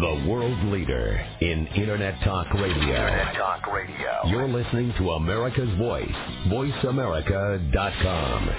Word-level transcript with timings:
The 0.00 0.24
world 0.28 0.62
leader 0.66 1.26
in 1.40 1.66
Internet 1.74 2.22
Talk 2.22 2.54
Radio. 2.54 2.76
Internet 2.76 3.34
Talk 3.34 3.66
Radio. 3.66 4.26
You're 4.26 4.46
listening 4.46 4.94
to 4.98 5.10
America's 5.10 5.76
Voice, 5.76 6.08
voiceamerica.com. 6.46 8.50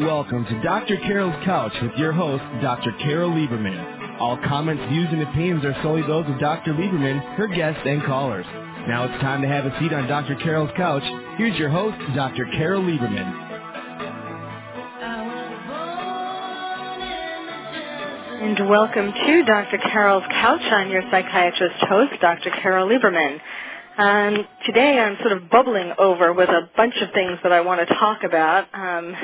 Welcome 0.00 0.46
to 0.46 0.62
Dr. 0.62 0.96
Carole's 1.06 1.44
Couch 1.44 1.74
with 1.82 1.92
your 1.98 2.12
host, 2.12 2.42
Dr. 2.62 2.92
Carole 3.02 3.32
Lieberman. 3.32 3.99
All 4.20 4.36
comments, 4.46 4.82
views, 4.90 5.08
and 5.10 5.22
opinions 5.22 5.64
are 5.64 5.74
solely 5.82 6.02
those 6.02 6.26
of 6.28 6.38
Dr. 6.38 6.74
Lieberman, 6.74 7.36
her 7.36 7.48
guests, 7.48 7.80
and 7.86 8.04
callers. 8.04 8.44
Now 8.86 9.04
it's 9.04 9.18
time 9.22 9.40
to 9.40 9.48
have 9.48 9.64
a 9.64 9.78
seat 9.80 9.94
on 9.94 10.06
Dr. 10.08 10.34
Carole's 10.36 10.70
Couch. 10.76 11.02
Here's 11.38 11.58
your 11.58 11.70
host, 11.70 11.96
Dr. 12.14 12.44
Carole 12.52 12.82
Lieberman. 12.82 13.48
And 18.42 18.68
welcome 18.68 19.10
to 19.10 19.44
Dr. 19.44 19.78
Carole's 19.78 20.24
Couch. 20.30 20.60
I'm 20.70 20.90
your 20.90 21.02
psychiatrist 21.10 21.76
host, 21.88 22.12
Dr. 22.20 22.50
Carole 22.62 22.90
Lieberman. 22.90 23.40
Um, 23.96 24.46
today 24.66 24.98
I'm 24.98 25.16
sort 25.20 25.32
of 25.32 25.48
bubbling 25.48 25.94
over 25.96 26.34
with 26.34 26.50
a 26.50 26.68
bunch 26.76 26.94
of 27.00 27.08
things 27.14 27.38
that 27.42 27.52
I 27.52 27.62
want 27.62 27.88
to 27.88 27.94
talk 27.94 28.22
about. 28.22 28.66
Um, 28.74 29.16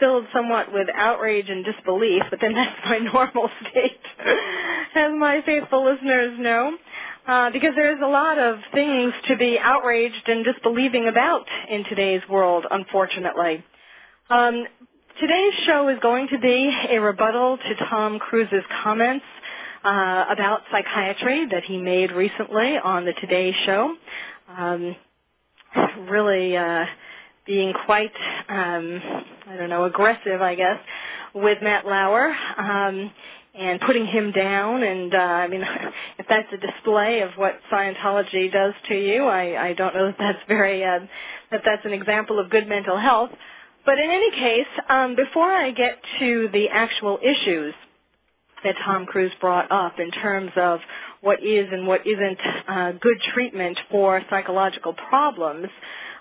filled 0.00 0.26
somewhat 0.32 0.72
with 0.72 0.88
outrage 0.94 1.48
and 1.48 1.64
disbelief, 1.64 2.22
but 2.30 2.40
then 2.40 2.52
that's 2.54 2.78
my 2.86 2.98
normal 2.98 3.50
state, 3.60 4.00
as 4.94 5.12
my 5.18 5.42
faithful 5.44 5.84
listeners 5.84 6.38
know. 6.38 6.76
Uh, 7.26 7.50
because 7.50 7.72
there's 7.76 8.00
a 8.02 8.08
lot 8.08 8.38
of 8.38 8.56
things 8.72 9.12
to 9.26 9.36
be 9.36 9.58
outraged 9.58 10.26
and 10.28 10.46
disbelieving 10.46 11.08
about 11.08 11.44
in 11.68 11.84
today's 11.84 12.22
world, 12.26 12.64
unfortunately. 12.70 13.62
Um, 14.30 14.64
today's 15.20 15.52
show 15.66 15.88
is 15.88 15.98
going 16.00 16.28
to 16.28 16.38
be 16.38 16.74
a 16.88 16.98
rebuttal 16.98 17.58
to 17.58 17.74
Tom 17.90 18.18
Cruise's 18.18 18.64
comments 18.82 19.26
uh, 19.84 20.24
about 20.30 20.62
psychiatry 20.72 21.46
that 21.50 21.64
he 21.64 21.76
made 21.76 22.12
recently 22.12 22.78
on 22.78 23.04
the 23.04 23.12
Today 23.12 23.54
Show. 23.66 23.94
Um, 24.56 24.96
really 26.08 26.56
uh, 26.56 26.86
being 27.48 27.74
quite, 27.86 28.12
um, 28.48 29.00
I 29.48 29.56
don't 29.56 29.70
know, 29.70 29.86
aggressive, 29.86 30.40
I 30.40 30.54
guess, 30.54 30.78
with 31.34 31.58
Matt 31.62 31.86
Lauer. 31.86 32.32
Um, 32.58 33.10
and 33.58 33.80
putting 33.80 34.06
him 34.06 34.30
down. 34.32 34.82
And 34.84 35.14
uh, 35.14 35.18
I 35.18 35.48
mean, 35.48 35.62
if 36.18 36.26
that's 36.28 36.48
a 36.52 36.58
display 36.58 37.22
of 37.22 37.30
what 37.36 37.58
Scientology 37.72 38.52
does 38.52 38.74
to 38.88 38.94
you, 38.94 39.24
I, 39.24 39.70
I 39.70 39.72
don't 39.74 39.94
know 39.94 40.06
that 40.06 40.16
that's 40.18 40.38
very 40.46 40.84
uh, 40.84 41.00
that 41.50 41.62
that's 41.64 41.84
an 41.84 41.92
example 41.92 42.38
of 42.38 42.50
good 42.50 42.68
mental 42.68 42.96
health. 42.98 43.30
But 43.84 43.98
in 43.98 44.10
any 44.10 44.30
case, 44.32 44.66
um, 44.88 45.16
before 45.16 45.50
I 45.50 45.70
get 45.72 45.98
to 46.20 46.48
the 46.52 46.68
actual 46.68 47.18
issues 47.22 47.74
that 48.64 48.74
Tom 48.84 49.06
Cruise 49.06 49.32
brought 49.40 49.70
up 49.70 49.98
in 49.98 50.10
terms 50.10 50.50
of 50.56 50.80
what 51.20 51.42
is 51.42 51.68
and 51.72 51.86
what 51.86 52.06
isn't 52.06 52.38
uh, 52.68 52.92
good 53.00 53.20
treatment 53.34 53.78
for 53.90 54.20
psychological 54.30 54.94
problems, 55.08 55.68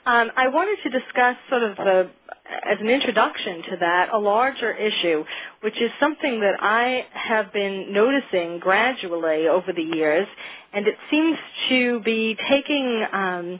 um, 0.08 0.32
I 0.38 0.48
wanted 0.48 0.78
to 0.84 0.90
discuss 0.90 1.36
sort 1.50 1.64
of 1.64 1.76
the 1.76 2.10
as 2.50 2.78
an 2.80 2.90
introduction 2.90 3.62
to 3.72 3.78
that, 3.82 4.10
a 4.14 4.18
larger 4.18 4.74
issue, 4.74 5.24
which 5.62 5.80
is 5.82 5.92
something 6.00 6.40
that 6.40 6.56
I 6.62 7.06
have 7.14 7.52
been 7.52 7.92
noticing 7.92 8.60
gradually 8.60 9.48
over 9.50 9.74
the 9.74 9.84
years, 9.84 10.28
and 10.74 10.88
it 10.88 10.96
seems 11.12 11.38
to 11.70 12.00
be 12.02 12.38
taking, 12.50 13.06
um, 13.12 13.60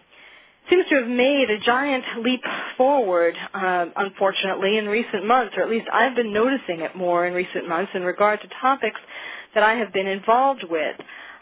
seems 0.70 0.86
to 0.90 0.96
have 0.96 1.08
made 1.08 1.50
a 1.50 1.60
giant 1.60 2.06
leap 2.24 2.42
forward, 2.78 3.36
uh, 3.54 3.88
unfortunately, 3.98 4.78
in 4.78 4.88
recent 4.88 5.26
months, 5.28 5.54
or 5.58 5.64
at 5.64 5.70
least 5.70 5.88
I've 5.94 6.16
been 6.16 6.34
noticing 6.34 6.80
it 6.82 6.96
more 6.96 7.28
in 7.28 7.34
recent 7.34 7.68
months 7.68 7.92
in 7.94 8.04
regard 8.04 8.42
to 8.42 8.48
topics 8.62 9.00
that 9.54 9.64
I 9.64 9.76
have 9.76 9.92
been 9.94 10.08
involved 10.08 10.64
with. 10.70 10.96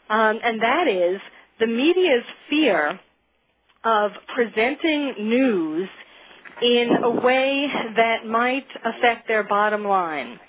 Um, 0.09 0.39
and 0.43 0.61
that 0.63 0.87
is 0.87 1.21
the 1.59 1.67
media's 1.67 2.25
fear 2.49 2.99
of 3.85 4.11
presenting 4.33 5.13
news 5.29 5.87
in 6.61 6.89
a 7.03 7.09
way 7.09 7.67
that 7.95 8.25
might 8.25 8.65
affect 8.83 9.27
their 9.27 9.43
bottom 9.43 9.85
line, 9.85 10.39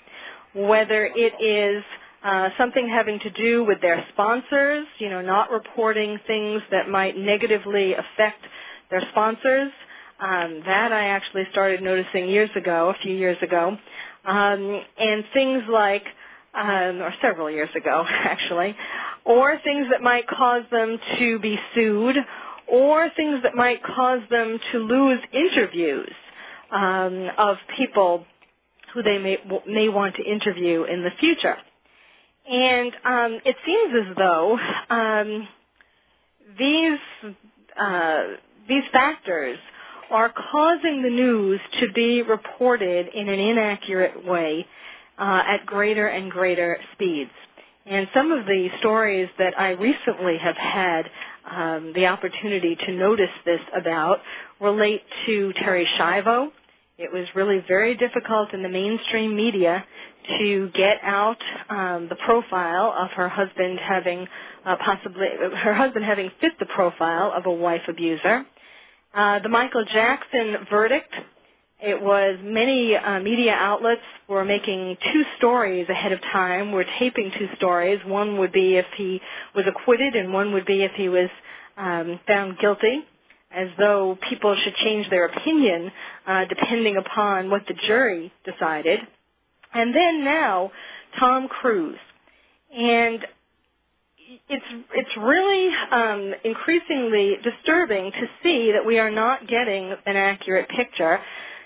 whether 0.55 1.11
it 1.15 1.35
is 1.41 1.85
uh, 2.25 2.49
something 2.59 2.89
having 2.89 3.19
to 3.21 3.31
do 3.31 3.65
with 3.65 3.81
their 3.81 4.05
sponsors, 4.13 4.87
you 4.99 5.11
know, 5.11 5.21
not 5.21 5.51
reporting 5.51 6.19
things 6.27 6.63
that 6.71 6.89
might 6.89 7.17
negatively 7.17 7.93
affect 7.93 8.43
their 8.91 9.03
sponsors. 9.11 9.71
Um, 10.19 10.63
that 10.65 10.93
I 10.93 11.09
actually 11.09 11.45
started 11.53 11.83
noticing 11.83 12.27
years 12.31 12.49
ago, 12.57 12.89
a 12.89 13.03
few 13.03 13.15
years 13.15 13.37
ago, 13.43 13.77
um, 14.25 14.83
and 14.99 15.25
things 15.35 15.63
like, 15.71 16.05
um, 16.55 17.03
or 17.03 17.13
several 17.21 17.51
years 17.51 17.69
ago 17.77 18.03
actually, 18.09 18.75
or 19.27 19.61
things 19.63 19.89
that 19.91 20.01
might 20.01 20.27
cause 20.27 20.63
them 20.71 20.99
to 21.19 21.39
be 21.39 21.61
sued 21.75 22.17
or 22.69 23.09
things 23.17 23.43
that 23.43 23.55
might 23.55 23.83
cause 23.83 24.21
them 24.31 24.59
to 24.73 24.79
lose 24.79 25.21
interviews 25.33 26.13
um, 26.71 27.29
of 27.39 27.57
people 27.77 28.25
who 28.93 29.03
they 29.03 29.19
may, 29.19 29.39
may 29.67 29.89
want 29.89 30.17
to 30.17 30.25
interview 30.25 30.85
in 30.85 31.03
the 31.03 31.11
future. 31.21 31.57
And 32.49 32.93
um, 33.05 33.41
it 33.45 33.57
seems 33.65 33.93
as 34.09 34.17
though 34.17 34.59
um, 34.91 35.49
these 36.59 36.99
uh, 37.79 38.23
these 38.69 38.85
factors 38.93 39.59
are 40.11 40.33
causing 40.53 41.03
the 41.03 41.11
news 41.11 41.61
to 41.81 41.93
be 41.93 42.23
reported 42.23 43.09
in 43.09 43.29
an 43.29 43.39
inaccurate 43.39 44.25
way 44.25 44.67
uh, 45.19 45.43
at 45.47 45.67
greater 45.67 46.07
and 46.07 46.31
greater 46.31 46.79
speeds. 46.93 47.31
And 47.85 48.09
some 48.15 48.33
of 48.33 48.47
the 48.47 48.69
stories 48.79 49.29
that 49.39 49.59
I 49.59 49.71
recently 49.71 50.39
have 50.39 50.57
had 50.57 51.07
um, 51.51 51.93
the 51.95 52.07
opportunity 52.07 52.77
to 52.77 52.93
notice 52.93 53.31
this 53.45 53.61
about 53.75 54.19
relate 54.61 55.03
to 55.27 55.53
Terri 55.63 55.87
Schiavo. 55.99 56.51
It 56.99 57.13
was 57.13 57.27
really 57.35 57.63
very 57.69 57.95
difficult 57.95 58.55
in 58.55 58.63
the 58.63 58.69
mainstream 58.69 59.37
media 59.37 59.85
to 60.39 60.71
get 60.75 60.97
out 61.03 61.37
um, 61.69 62.09
the 62.09 62.17
profile 62.25 62.95
of 62.99 63.11
her 63.11 63.29
husband 63.29 63.79
having 63.79 64.27
uh, 64.65 64.77
possibly 64.85 65.27
her 65.57 65.75
husband 65.75 66.05
having 66.05 66.31
fit 66.41 66.53
the 66.59 66.67
profile 66.67 67.33
of 67.37 67.47
a 67.47 67.53
wife 67.53 67.83
abuser. 67.89 68.45
Uh, 69.15 69.39
the 69.41 69.49
Michael 69.49 69.85
Jackson 69.85 70.57
verdict. 70.71 71.13
It 71.79 72.01
was 72.01 72.39
many 72.43 72.97
uh, 72.97 73.21
media 73.21 73.53
outlets 73.53 74.01
were 74.29 74.45
making 74.47 74.97
two 75.13 75.25
stories 75.37 75.87
ahead 75.91 76.13
of 76.13 76.21
time. 76.23 76.73
Were 76.73 76.87
taping 76.99 77.31
two 77.39 77.49
stories. 77.57 78.01
One 78.07 78.39
would 78.39 78.53
be 78.53 78.77
if 78.77 78.87
he 78.97 79.21
was 79.55 79.67
acquitted, 79.69 80.17
and 80.17 80.33
one 80.33 80.55
would 80.55 80.65
be 80.65 80.85
if 80.85 80.93
he 80.93 81.11
was 81.11 81.29
um, 81.77 82.19
found 82.27 82.59
guilty, 82.59 83.01
as 83.51 83.69
though 83.79 84.17
people 84.29 84.57
should 84.65 84.75
change 84.77 85.11
their 85.11 85.27
opinion 85.27 85.93
uh, 86.27 86.47
depending 86.47 86.97
upon 86.97 87.51
what 87.51 87.63
the 87.69 87.75
jury 87.87 88.33
decided. 88.45 89.01
And 89.75 89.95
then 89.95 90.25
now, 90.25 90.73
Tom 91.21 91.47
Cruise, 91.47 91.99
and 92.75 93.27
it's 94.49 94.65
it's 94.95 95.17
really 95.19 95.71
um, 95.93 96.35
increasingly 96.43 97.37
disturbing 97.43 98.13
to 98.13 98.27
see 98.43 98.73
that 98.73 98.85
we 98.85 98.99
are 98.99 99.11
not 99.11 99.47
getting 99.47 99.95
an 100.07 100.17
accurate 100.17 100.69
picture. 100.71 101.21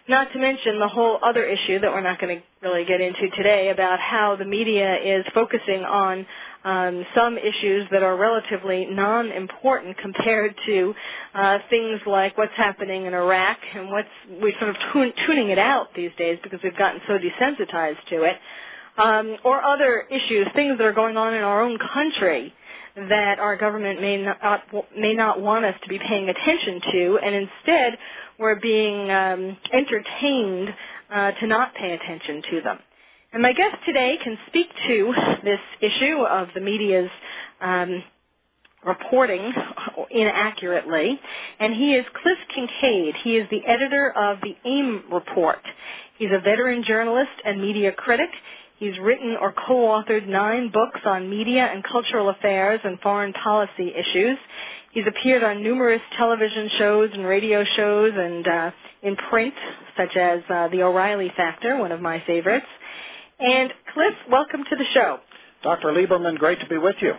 Not 0.08 0.32
to 0.32 0.38
mention 0.38 0.78
the 0.78 0.88
whole 0.88 1.18
other 1.22 1.44
issue 1.44 1.78
that 1.80 1.92
we're 1.92 2.00
not 2.00 2.20
going 2.20 2.38
to 2.38 2.68
really 2.68 2.84
get 2.84 3.00
into 3.00 3.28
today 3.36 3.70
about 3.70 4.00
how 4.00 4.34
the 4.36 4.44
media 4.44 4.96
is 4.96 5.24
focusing 5.34 5.82
on 5.84 6.26
um, 6.64 7.06
some 7.14 7.38
issues 7.38 7.86
that 7.90 8.02
are 8.02 8.16
relatively 8.16 8.86
non-important 8.86 9.96
compared 9.98 10.54
to 10.66 10.94
uh, 11.34 11.58
things 11.68 12.00
like 12.06 12.36
what's 12.36 12.54
happening 12.56 13.06
in 13.06 13.14
Iraq 13.14 13.58
and 13.74 13.90
what's 13.90 14.08
we're 14.40 14.58
sort 14.58 14.70
of 14.70 14.76
tun- 14.92 15.12
tuning 15.26 15.50
it 15.50 15.58
out 15.58 15.88
these 15.94 16.10
days 16.18 16.38
because 16.42 16.60
we've 16.62 16.76
gotten 16.76 17.00
so 17.06 17.18
desensitized 17.18 18.04
to 18.08 18.22
it, 18.22 18.36
um, 18.98 19.36
or 19.44 19.62
other 19.62 20.06
issues, 20.10 20.46
things 20.54 20.76
that 20.78 20.86
are 20.86 20.92
going 20.92 21.16
on 21.16 21.34
in 21.34 21.42
our 21.42 21.62
own 21.62 21.78
country 21.92 22.52
that 22.96 23.38
our 23.38 23.56
government 23.56 24.00
may 24.00 24.16
not 24.18 24.60
may 24.96 25.14
not 25.14 25.40
want 25.40 25.64
us 25.64 25.74
to 25.82 25.88
be 25.88 25.98
paying 25.98 26.28
attention 26.28 26.80
to, 26.92 27.18
and 27.22 27.34
instead 27.34 27.98
we're 28.40 28.58
being 28.58 29.10
um, 29.10 29.56
entertained 29.72 30.74
uh, 31.12 31.32
to 31.32 31.46
not 31.46 31.74
pay 31.74 31.92
attention 31.92 32.42
to 32.50 32.60
them. 32.62 32.78
And 33.32 33.42
my 33.42 33.52
guest 33.52 33.76
today 33.86 34.18
can 34.24 34.38
speak 34.48 34.66
to 34.88 35.14
this 35.44 35.60
issue 35.80 36.22
of 36.22 36.48
the 36.54 36.60
media's 36.60 37.10
um, 37.60 38.02
reporting 38.84 39.52
inaccurately, 40.10 41.20
and 41.60 41.74
he 41.74 41.94
is 41.94 42.04
Cliff 42.22 42.38
Kincaid. 42.54 43.14
He 43.22 43.36
is 43.36 43.46
the 43.50 43.64
editor 43.66 44.10
of 44.16 44.38
the 44.40 44.56
AIM 44.68 45.04
report. 45.12 45.60
He's 46.18 46.30
a 46.32 46.40
veteran 46.40 46.82
journalist 46.82 47.30
and 47.44 47.60
media 47.60 47.92
critic. 47.92 48.30
He's 48.78 48.98
written 48.98 49.36
or 49.38 49.52
co-authored 49.66 50.26
nine 50.26 50.70
books 50.72 51.00
on 51.04 51.28
media 51.28 51.68
and 51.70 51.84
cultural 51.84 52.30
affairs 52.30 52.80
and 52.82 52.98
foreign 53.00 53.34
policy 53.34 53.92
issues. 53.94 54.38
He's 54.92 55.04
appeared 55.06 55.44
on 55.44 55.62
numerous 55.62 56.00
television 56.18 56.68
shows 56.76 57.10
and 57.12 57.24
radio 57.24 57.64
shows 57.76 58.12
and 58.16 58.46
uh, 58.46 58.70
in 59.02 59.14
print, 59.14 59.54
such 59.96 60.16
as 60.16 60.40
uh, 60.50 60.66
The 60.68 60.82
O'Reilly 60.82 61.30
Factor, 61.36 61.76
one 61.76 61.92
of 61.92 62.00
my 62.00 62.20
favorites. 62.26 62.66
And 63.38 63.72
Cliff, 63.94 64.14
welcome 64.28 64.64
to 64.68 64.76
the 64.76 64.84
show. 64.92 65.18
Dr. 65.62 65.92
Lieberman, 65.92 66.38
great 66.38 66.58
to 66.60 66.66
be 66.66 66.76
with 66.76 66.96
you. 67.00 67.12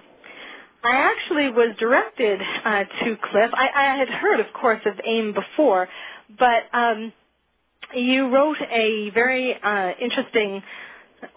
I 0.84 0.96
actually 0.96 1.50
was 1.50 1.74
directed 1.80 2.42
uh, 2.42 2.84
to 2.84 3.18
Cliff. 3.32 3.52
I, 3.54 3.70
I 3.74 3.98
had 3.98 4.10
heard, 4.10 4.42
of 4.42 4.48
course, 4.54 4.82
of 4.86 5.00
AIM 5.06 5.34
before, 5.34 5.88
but 6.38 6.64
um, 6.74 7.14
you 7.96 8.34
wrote 8.34 8.58
a 8.70 9.12
very 9.12 9.56
uh, 9.56 9.92
interesting 10.02 10.62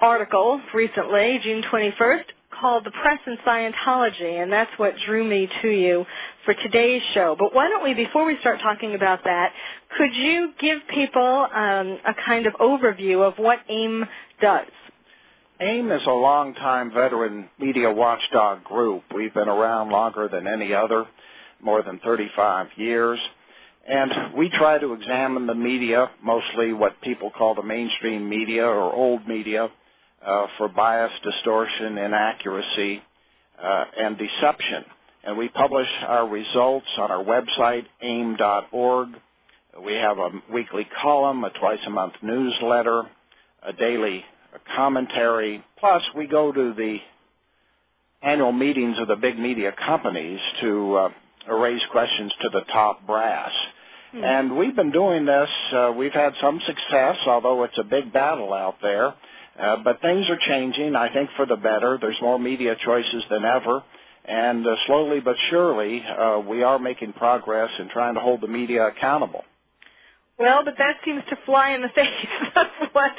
article 0.01 0.61
recently, 0.75 1.39
June 1.45 1.63
21st, 1.63 2.25
called 2.65 2.85
The 2.87 2.91
Press 2.93 3.19
and 3.27 3.37
Scientology, 3.41 4.43
and 4.43 4.51
that's 4.51 4.71
what 4.79 4.95
drew 5.05 5.23
me 5.23 5.47
to 5.61 5.69
you 5.69 6.07
for 6.47 6.55
today's 6.55 7.03
show. 7.13 7.37
But 7.39 7.55
why 7.55 7.69
don't 7.69 7.85
we, 7.85 7.93
before 7.93 8.25
we 8.25 8.39
start 8.41 8.59
talking 8.63 8.95
about 8.95 9.23
that, 9.25 9.53
could 9.99 10.15
you 10.15 10.51
give 10.59 10.79
people 10.89 11.47
um, 11.55 11.99
a 12.07 12.15
kind 12.25 12.47
of 12.47 12.55
overview 12.55 13.21
of 13.21 13.35
what 13.37 13.59
AIM 13.69 14.07
does? 14.41 14.65
AIM 15.61 15.93
is 15.93 16.01
a 16.07 16.11
long-time 16.11 16.91
veteran 16.91 17.51
media 17.61 17.93
watchdog 17.93 18.65
group. 18.65 19.03
We've 19.15 19.35
been 19.35 19.51
around 19.51 19.91
longer 19.91 20.31
than 20.33 20.47
any 20.47 20.73
other, 20.73 21.05
more 21.63 21.83
than 21.83 22.01
35 22.03 22.69
years. 22.77 23.19
And 23.87 24.35
we 24.39 24.49
try 24.49 24.79
to 24.79 24.95
examine 24.95 25.47
the 25.47 25.55
media, 25.55 26.11
mostly 26.23 26.73
what 26.73 26.99
people 27.03 27.31
call 27.31 27.55
the 27.55 27.63
mainstream 27.63 28.27
media 28.27 28.65
or 28.65 28.91
old 28.91 29.29
media, 29.29 29.69
uh, 30.25 30.47
for 30.59 30.69
bias, 30.69 31.13
distortion, 31.23 31.99
inaccuracy, 31.99 33.03
uh, 33.63 33.85
and 33.99 34.19
deception. 34.19 34.85
And 35.25 35.39
we 35.39 35.49
publish 35.49 35.89
our 36.07 36.29
results 36.29 36.87
on 36.99 37.11
our 37.11 37.25
website, 37.25 37.87
aim.org. 38.03 39.09
We 39.85 39.95
have 39.95 40.19
a 40.19 40.31
weekly 40.53 40.87
column, 41.03 41.43
a 41.45 41.51
twice 41.51 41.81
a 41.87 41.91
month 41.91 42.15
newsletter, 42.23 43.03
a 43.63 43.73
daily 43.73 44.25
commentary. 44.77 45.65
Plus, 45.79 46.03
we 46.15 46.27
go 46.27 46.53
to 46.53 46.75
the 46.75 46.99
annual 48.23 48.53
meetings 48.53 48.99
of 48.99 49.09
the 49.09 49.17
big 49.17 49.39
media 49.39 49.73
companies 49.73 50.41
to 50.61 50.95
uh, 50.95 51.09
raise 51.55 51.83
questions 51.91 52.33
to 52.43 52.49
the 52.51 52.63
top 52.73 53.07
brass. 53.07 53.53
Mm-hmm. 54.15 54.25
And 54.25 54.57
we've 54.57 54.77
been 54.77 54.93
doing 54.93 55.27
this. 55.27 55.49
Uh, 55.73 55.93
we've 55.97 56.13
had 56.13 56.33
some 56.41 56.61
success, 56.67 57.17
although 57.27 57.65
it's 57.65 57.79
a 57.79 57.85
big 57.85 58.13
battle 58.13 58.53
out 58.53 58.77
there. 58.81 59.15
Uh, 59.59 59.77
but 59.85 60.01
things 60.01 60.29
are 60.29 60.39
changing, 60.49 60.97
I 60.97 61.13
think, 61.13 61.31
for 61.37 61.47
the 61.47 61.57
better. 61.57 61.99
There's 62.01 62.21
more 62.21 62.39
media 62.39 62.77
choices 62.85 63.23
than 63.31 63.45
ever. 63.45 63.83
And 64.25 64.67
uh, 64.67 64.75
slowly 64.87 65.21
but 65.21 65.37
surely, 65.51 66.03
uh, 66.03 66.41
we 66.49 66.63
are 66.63 66.79
making 66.79 67.13
progress 67.13 67.71
in 67.79 67.89
trying 67.91 68.15
to 68.15 68.21
hold 68.21 68.41
the 68.41 68.49
media 68.49 68.87
accountable. 68.87 69.45
Well, 70.39 70.65
but 70.65 70.75
that 70.79 70.97
seems 71.05 71.23
to 71.29 71.39
fly 71.47 71.75
in 71.75 71.83
the 71.83 71.89
face 71.95 72.27
of 72.57 72.67
what 72.93 73.13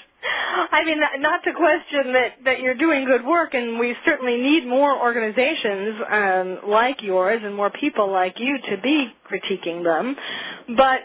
I 0.72 0.84
mean, 0.86 1.00
not 1.20 1.44
to 1.44 1.54
question 1.54 2.14
that 2.14 2.34
that 2.46 2.60
you're 2.60 2.76
doing 2.76 3.06
good 3.06 3.26
work, 3.26 3.54
and 3.54 3.80
we 3.80 3.96
certainly 4.06 4.38
need 4.38 4.66
more 4.66 4.98
organizations 5.00 5.96
um, 6.10 6.60
like 6.70 7.02
yours 7.02 7.42
and 7.44 7.56
more 7.56 7.70
people 7.70 8.12
like 8.12 8.40
you 8.40 8.58
to 8.70 8.82
be 8.82 9.14
critiquing 9.30 9.84
them. 9.84 10.16
But 10.76 11.02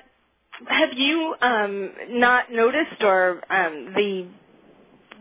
have 0.67 0.93
you 0.94 1.35
um, 1.41 1.93
not 2.11 2.53
noticed, 2.53 3.03
or 3.03 3.43
um, 3.50 3.93
the 3.94 4.27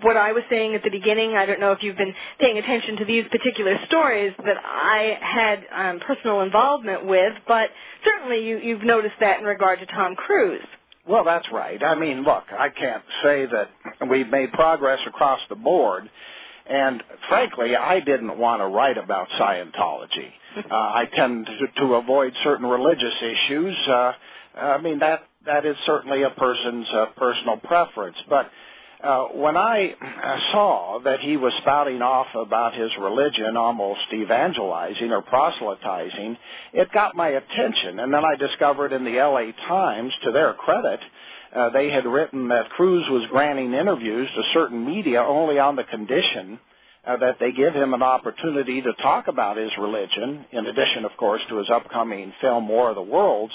what 0.01 0.17
I 0.17 0.31
was 0.31 0.43
saying 0.49 0.75
at 0.75 0.83
the 0.83 0.89
beginning, 0.89 1.35
I 1.35 1.45
don't 1.45 1.59
know 1.59 1.71
if 1.71 1.83
you've 1.83 1.97
been 1.97 2.13
paying 2.39 2.57
attention 2.57 2.97
to 2.97 3.05
these 3.05 3.25
particular 3.31 3.77
stories 3.87 4.33
that 4.37 4.57
I 4.63 5.17
had 5.21 5.89
um, 5.89 5.99
personal 5.99 6.41
involvement 6.41 7.05
with, 7.05 7.33
but 7.47 7.69
certainly 8.03 8.45
you, 8.47 8.57
you've 8.59 8.83
noticed 8.83 9.15
that 9.19 9.39
in 9.39 9.45
regard 9.45 9.79
to 9.79 9.85
Tom 9.87 10.15
Cruise. 10.15 10.65
Well, 11.07 11.23
that's 11.23 11.47
right. 11.51 11.81
I 11.83 11.95
mean, 11.95 12.23
look, 12.23 12.43
I 12.51 12.69
can't 12.69 13.03
say 13.23 13.47
that 13.47 13.69
we've 14.09 14.29
made 14.29 14.51
progress 14.53 14.99
across 15.07 15.39
the 15.49 15.55
board. 15.55 16.09
And 16.69 17.01
frankly, 17.27 17.75
I 17.75 17.99
didn't 17.99 18.37
want 18.37 18.61
to 18.61 18.67
write 18.67 18.97
about 18.97 19.27
Scientology. 19.39 20.31
Uh, 20.59 20.73
I 20.73 21.05
tend 21.15 21.45
to, 21.45 21.81
to 21.81 21.93
avoid 21.93 22.33
certain 22.43 22.65
religious 22.65 23.13
issues. 23.21 23.75
Uh, 23.87 24.13
I 24.55 24.81
mean, 24.81 24.97
that 24.99 25.21
that 25.45 25.63
is 25.63 25.75
certainly 25.85 26.23
a 26.23 26.31
person's 26.31 26.87
uh, 26.91 27.05
personal 27.15 27.57
preference. 27.57 28.17
But 28.27 28.49
uh, 29.01 29.25
when 29.33 29.55
I 29.55 29.95
saw 30.51 30.99
that 31.05 31.21
he 31.21 31.37
was 31.37 31.53
spouting 31.61 32.01
off 32.01 32.27
about 32.35 32.73
his 32.73 32.91
religion, 32.99 33.55
almost 33.55 34.01
evangelizing 34.13 35.11
or 35.11 35.21
proselytizing, 35.21 36.37
it 36.73 36.91
got 36.91 37.15
my 37.15 37.29
attention. 37.29 37.99
And 37.99 38.13
then 38.13 38.23
I 38.25 38.35
discovered 38.35 38.91
in 38.91 39.05
the 39.05 39.17
LA 39.17 39.51
Times, 39.67 40.11
to 40.23 40.31
their 40.31 40.53
credit, 40.53 40.99
uh, 41.55 41.69
they 41.69 41.89
had 41.89 42.05
written 42.05 42.49
that 42.49 42.69
Cruise 42.71 43.07
was 43.09 43.25
granting 43.31 43.73
interviews 43.73 44.29
to 44.35 44.43
certain 44.53 44.85
media 44.85 45.21
only 45.21 45.59
on 45.59 45.77
the 45.77 45.85
condition 45.85 46.59
uh, 47.07 47.15
that 47.17 47.37
they 47.39 47.53
give 47.53 47.73
him 47.73 47.93
an 47.93 48.03
opportunity 48.03 48.81
to 48.81 48.93
talk 49.01 49.29
about 49.29 49.55
his 49.55 49.71
religion, 49.79 50.45
in 50.51 50.65
addition, 50.65 51.05
of 51.05 51.11
course, 51.17 51.41
to 51.47 51.57
his 51.57 51.69
upcoming 51.69 52.33
film 52.41 52.67
War 52.67 52.89
of 52.89 52.95
the 52.95 53.01
Worlds 53.01 53.53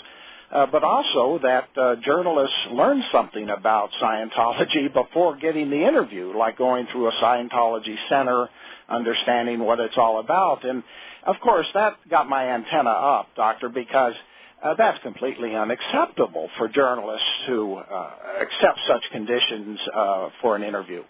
uh, 0.55 0.67
but 0.71 0.85
also 0.85 1.41
that 1.43 1.69
uh, 1.77 1.97
journalists 1.97 2.57
learn 2.71 3.03
something 3.11 3.51
about 3.51 3.91
Scientology 4.01 4.93
before 4.95 5.37
getting 5.37 5.69
the 5.69 5.85
interview, 5.87 6.33
like 6.37 6.57
going 6.57 6.87
through 6.93 7.09
a 7.09 7.13
Scientology 7.15 7.97
center, 8.09 8.49
understanding 8.89 9.59
what 9.59 9.81
it's 9.81 9.97
all 9.97 10.21
about. 10.21 10.65
And 10.65 10.85
of 11.27 11.37
course, 11.43 11.67
that 11.75 11.97
got 12.09 12.29
my 12.29 12.51
antenna 12.51 12.91
up, 12.91 13.29
Doctor, 13.35 13.69
because 13.69 14.15
uh, 14.63 14.75
that's 14.79 15.03
completely 15.03 15.57
unacceptable 15.57 16.49
for 16.57 16.69
journalists 16.69 17.27
to 17.49 17.75
uh, 17.75 18.11
accept 18.41 18.79
such 18.87 19.03
conditions 19.11 19.81
uh, 19.93 20.29
for 20.41 20.55
an 20.55 20.63
interview. 20.63 21.03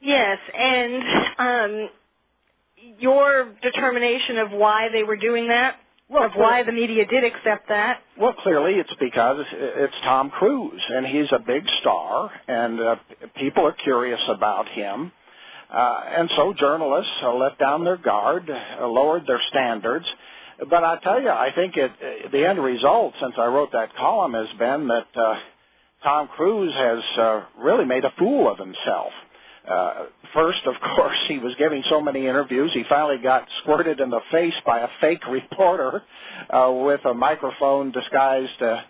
Yes, 0.00 0.38
and 0.56 1.02
um, 1.38 1.88
your 3.00 3.52
determination 3.62 4.38
of 4.38 4.52
why 4.52 4.90
they 4.92 5.02
were 5.02 5.16
doing 5.16 5.48
that 5.48 5.76
well, 6.08 6.24
of 6.24 6.32
why 6.34 6.62
the 6.62 6.72
media 6.72 7.04
did 7.06 7.24
accept 7.24 7.68
that? 7.68 8.00
Well, 8.18 8.34
clearly 8.34 8.74
it's 8.74 8.94
because 9.00 9.44
it's 9.52 9.94
Tom 10.04 10.30
Cruise, 10.30 10.82
and 10.88 11.06
he's 11.06 11.30
a 11.32 11.38
big 11.38 11.64
star, 11.80 12.30
and 12.48 12.80
uh, 12.80 12.96
people 13.36 13.66
are 13.66 13.72
curious 13.72 14.20
about 14.28 14.68
him. 14.68 15.12
Uh, 15.72 16.00
and 16.16 16.30
so 16.36 16.54
journalists 16.54 17.12
uh, 17.22 17.32
let 17.34 17.58
down 17.58 17.84
their 17.84 17.96
guard, 17.96 18.48
uh, 18.48 18.86
lowered 18.86 19.26
their 19.26 19.40
standards. 19.50 20.06
But 20.70 20.84
I 20.84 20.98
tell 21.02 21.20
you, 21.20 21.28
I 21.28 21.50
think 21.54 21.76
it, 21.76 21.90
uh, 21.90 22.30
the 22.30 22.48
end 22.48 22.62
result, 22.62 23.14
since 23.20 23.34
I 23.36 23.46
wrote 23.46 23.72
that 23.72 23.94
column, 23.96 24.34
has 24.34 24.48
been 24.58 24.88
that 24.88 25.08
uh, 25.14 25.34
Tom 26.04 26.28
Cruise 26.28 26.72
has 26.72 27.18
uh, 27.18 27.40
really 27.58 27.84
made 27.84 28.04
a 28.04 28.12
fool 28.18 28.50
of 28.50 28.58
himself. 28.58 29.12
Uh, 29.66 30.04
first, 30.32 30.60
of 30.66 30.74
course, 30.96 31.16
he 31.28 31.38
was 31.38 31.54
giving 31.58 31.82
so 31.88 32.00
many 32.00 32.26
interviews, 32.26 32.70
he 32.72 32.84
finally 32.88 33.18
got 33.22 33.46
squirted 33.62 34.00
in 34.00 34.10
the 34.10 34.20
face 34.30 34.54
by 34.64 34.80
a 34.80 34.88
fake 35.00 35.26
reporter 35.30 36.02
uh, 36.50 36.72
with 36.72 37.04
a 37.04 37.14
microphone 37.14 37.90
disguised 37.90 38.62
uh, 38.62 38.80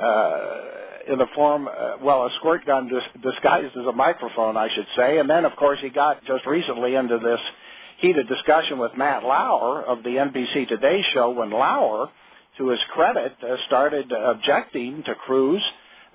uh, 0.00 0.60
in 1.08 1.18
the 1.18 1.26
form, 1.34 1.68
uh, 1.68 1.96
well, 2.02 2.24
a 2.24 2.30
squirt 2.38 2.64
gun 2.66 2.88
dis- 2.88 3.22
disguised 3.22 3.76
as 3.76 3.86
a 3.86 3.92
microphone, 3.92 4.56
I 4.56 4.68
should 4.74 4.86
say. 4.96 5.18
And 5.18 5.28
then, 5.28 5.44
of 5.44 5.54
course, 5.56 5.78
he 5.80 5.90
got 5.90 6.24
just 6.24 6.46
recently 6.46 6.94
into 6.94 7.18
this 7.18 7.40
heated 7.98 8.26
discussion 8.26 8.78
with 8.78 8.96
Matt 8.96 9.22
Lauer 9.22 9.82
of 9.82 10.02
the 10.02 10.10
NBC 10.10 10.68
Today 10.68 11.04
show 11.12 11.30
when 11.30 11.50
Lauer, 11.50 12.08
to 12.58 12.68
his 12.68 12.80
credit, 12.92 13.34
uh, 13.42 13.56
started 13.66 14.10
objecting 14.12 15.02
to 15.04 15.12
uh, 15.12 15.60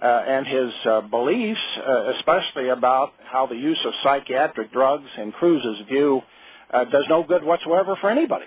and 0.05 0.47
his 0.47 0.71
uh, 0.85 1.01
beliefs, 1.01 1.59
uh, 1.77 2.11
especially 2.17 2.69
about 2.69 3.13
how 3.23 3.47
the 3.47 3.55
use 3.55 3.79
of 3.85 3.93
psychiatric 4.03 4.71
drugs, 4.71 5.09
in 5.17 5.31
Cruise's 5.31 5.85
view, 5.87 6.21
uh, 6.71 6.85
does 6.85 7.05
no 7.09 7.23
good 7.23 7.43
whatsoever 7.43 7.97
for 7.99 8.09
anybody. 8.09 8.45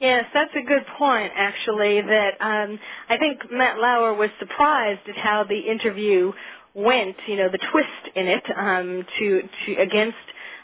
Yes, 0.00 0.26
that's 0.34 0.50
a 0.54 0.66
good 0.66 0.84
point, 0.98 1.32
actually. 1.34 2.02
That 2.02 2.32
um, 2.40 2.78
I 3.08 3.16
think 3.16 3.50
Matt 3.50 3.78
Lauer 3.78 4.12
was 4.12 4.28
surprised 4.38 5.00
at 5.08 5.16
how 5.16 5.44
the 5.44 5.58
interview 5.58 6.32
went. 6.74 7.16
You 7.26 7.36
know, 7.36 7.48
the 7.50 7.58
twist 7.72 8.14
in 8.14 8.26
it 8.26 8.44
um, 8.54 9.06
to 9.18 9.42
to 9.64 9.74
against 9.80 10.18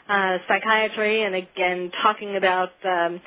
uh, 0.07 0.37
psychiatry, 0.47 1.23
and 1.23 1.33
again 1.33 1.91
talking 2.03 2.35
about 2.35 2.73
um, 2.85 3.21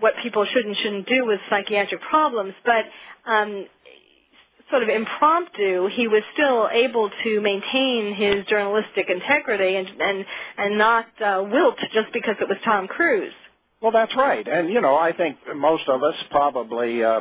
what 0.00 0.14
people 0.22 0.44
should 0.52 0.66
and 0.66 0.76
shouldn't 0.76 1.06
do 1.06 1.24
with 1.24 1.38
psychiatric 1.48 2.00
problems. 2.02 2.54
But 2.64 2.86
um, 3.30 3.66
sort 4.70 4.82
of 4.82 4.88
impromptu, 4.88 5.88
he 5.88 6.08
was 6.08 6.22
still 6.32 6.68
able 6.70 7.10
to 7.24 7.40
maintain 7.40 8.14
his 8.14 8.44
journalistic 8.46 9.08
integrity 9.08 9.76
and 9.76 9.88
and 10.00 10.24
and 10.56 10.78
not 10.78 11.06
uh, 11.24 11.44
wilt 11.50 11.76
just 11.92 12.12
because 12.12 12.36
it 12.40 12.48
was 12.48 12.58
Tom 12.64 12.86
Cruise. 12.88 13.32
Well, 13.80 13.92
that's 13.92 14.14
right, 14.16 14.46
and 14.46 14.70
you 14.70 14.80
know 14.80 14.96
I 14.96 15.12
think 15.12 15.38
most 15.56 15.88
of 15.88 16.02
us 16.02 16.14
probably 16.30 17.02
uh, 17.02 17.20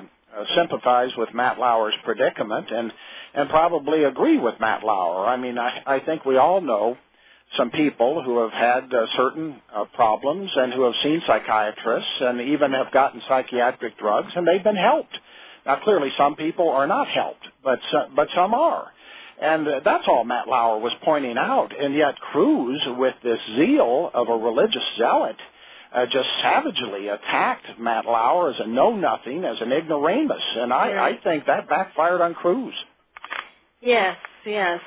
sympathize 0.55 1.11
with 1.17 1.33
Matt 1.33 1.59
Lauer's 1.59 1.95
predicament 2.03 2.71
and 2.71 2.91
and 3.33 3.49
probably 3.49 4.03
agree 4.03 4.37
with 4.37 4.55
Matt 4.59 4.83
Lauer. 4.83 5.25
I 5.25 5.37
mean, 5.37 5.57
I, 5.59 5.81
I 5.85 5.99
think 5.99 6.25
we 6.25 6.37
all 6.37 6.61
know 6.61 6.97
some 7.55 7.69
people 7.71 8.23
who 8.23 8.39
have 8.39 8.51
had 8.51 8.93
uh, 8.93 9.05
certain 9.15 9.61
uh, 9.73 9.85
problems 9.93 10.51
and 10.55 10.73
who 10.73 10.83
have 10.83 10.95
seen 11.03 11.21
psychiatrists 11.25 12.11
and 12.19 12.41
even 12.41 12.73
have 12.73 12.91
gotten 12.91 13.21
psychiatric 13.27 13.97
drugs 13.97 14.31
and 14.35 14.45
they've 14.45 14.63
been 14.63 14.75
helped. 14.75 15.17
Now, 15.67 15.81
clearly, 15.83 16.11
some 16.17 16.35
people 16.35 16.69
are 16.69 16.87
not 16.87 17.07
helped, 17.09 17.45
but 17.63 17.79
uh, 17.93 18.05
but 18.15 18.29
some 18.33 18.53
are. 18.53 18.87
And 19.39 19.67
that's 19.85 20.05
all 20.07 20.23
Matt 20.23 20.47
Lauer 20.47 20.79
was 20.79 20.93
pointing 21.03 21.37
out. 21.37 21.71
And 21.79 21.93
yet 21.93 22.15
Cruise, 22.31 22.81
with 22.97 23.13
this 23.21 23.39
zeal 23.55 24.09
of 24.13 24.29
a 24.29 24.33
religious 24.33 24.83
zealot, 24.97 25.35
uh, 25.93 26.05
just 26.05 26.27
savagely 26.41 27.09
attacked 27.09 27.79
Matt 27.79 28.05
Lauer 28.05 28.49
as 28.49 28.59
a 28.59 28.67
know-nothing, 28.67 29.43
as 29.43 29.57
an 29.61 29.71
ignoramus. 29.71 30.41
And 30.55 30.73
I, 30.73 31.09
I 31.09 31.19
think 31.23 31.45
that 31.45 31.69
backfired 31.69 32.21
on 32.21 32.33
Cruise. 32.33 32.73
Yes, 33.81 34.17
yes. 34.45 34.79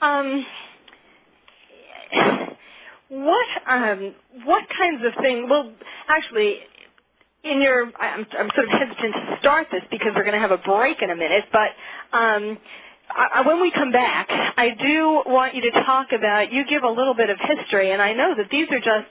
Um, 0.00 0.44
what 3.10 3.46
um, 3.68 4.14
what 4.44 4.64
kinds 4.76 5.04
of 5.04 5.12
things? 5.22 5.46
Well, 5.48 5.72
actually, 6.08 6.56
in 7.42 7.62
your, 7.62 7.84
I'm, 7.98 8.26
I'm 8.38 8.50
sort 8.54 8.66
of 8.66 8.70
hesitant 8.70 9.14
to 9.14 9.36
start 9.40 9.68
this 9.72 9.82
because 9.90 10.12
we're 10.14 10.24
going 10.24 10.34
to 10.34 10.40
have 10.40 10.50
a 10.50 10.58
break 10.58 11.00
in 11.02 11.10
a 11.10 11.16
minute, 11.16 11.44
but 11.52 11.70
um, 12.16 12.58
I, 13.08 13.42
when 13.46 13.60
we 13.60 13.70
come 13.70 13.92
back, 13.92 14.28
I 14.30 14.70
do 14.78 15.22
want 15.26 15.54
you 15.54 15.62
to 15.62 15.70
talk 15.84 16.08
about, 16.12 16.52
you 16.52 16.64
give 16.66 16.82
a 16.82 16.88
little 16.88 17.14
bit 17.14 17.30
of 17.30 17.38
history, 17.40 17.92
and 17.92 18.02
I 18.02 18.12
know 18.12 18.34
that 18.36 18.50
these 18.50 18.68
are 18.70 18.78
just 18.78 19.08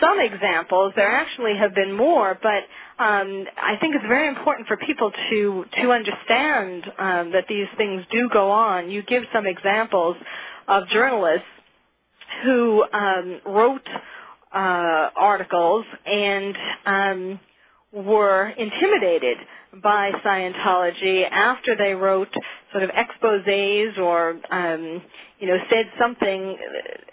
some 0.00 0.20
examples. 0.20 0.92
There 0.96 1.10
actually 1.10 1.56
have 1.58 1.74
been 1.74 1.92
more, 1.92 2.38
but 2.40 2.62
um, 3.02 3.44
I 3.60 3.76
think 3.80 3.96
it's 3.96 4.06
very 4.06 4.28
important 4.28 4.68
for 4.68 4.76
people 4.76 5.10
to, 5.30 5.64
to 5.82 5.92
understand 5.92 6.84
um, 6.98 7.32
that 7.32 7.44
these 7.48 7.66
things 7.76 8.04
do 8.10 8.28
go 8.32 8.50
on. 8.50 8.90
You 8.90 9.02
give 9.02 9.24
some 9.32 9.46
examples 9.46 10.16
of 10.68 10.88
journalists 10.88 11.46
who 12.44 12.84
um, 12.92 13.40
wrote 13.46 13.88
uh, 14.54 15.10
articles 15.16 15.84
and 16.06 16.56
um, 16.86 17.40
were 17.92 18.48
intimidated 18.48 19.38
by 19.82 20.10
Scientology 20.24 21.28
after 21.30 21.76
they 21.76 21.94
wrote 21.94 22.32
sort 22.72 22.84
of 22.84 22.90
exposés 22.90 23.98
or 23.98 24.38
um, 24.50 25.02
you 25.38 25.46
know 25.46 25.56
said 25.70 25.86
something 25.98 26.56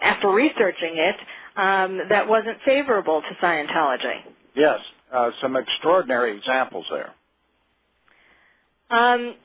after 0.01 0.29
researching 0.29 0.97
it 0.97 1.15
um, 1.55 1.99
that 2.09 2.27
wasn't 2.27 2.57
favorable 2.65 3.21
to 3.21 3.45
Scientology. 3.45 4.21
Yes, 4.55 4.79
uh, 5.13 5.31
some 5.41 5.55
extraordinary 5.55 6.37
examples 6.37 6.85
there. 6.91 7.13
Um, 8.89 9.35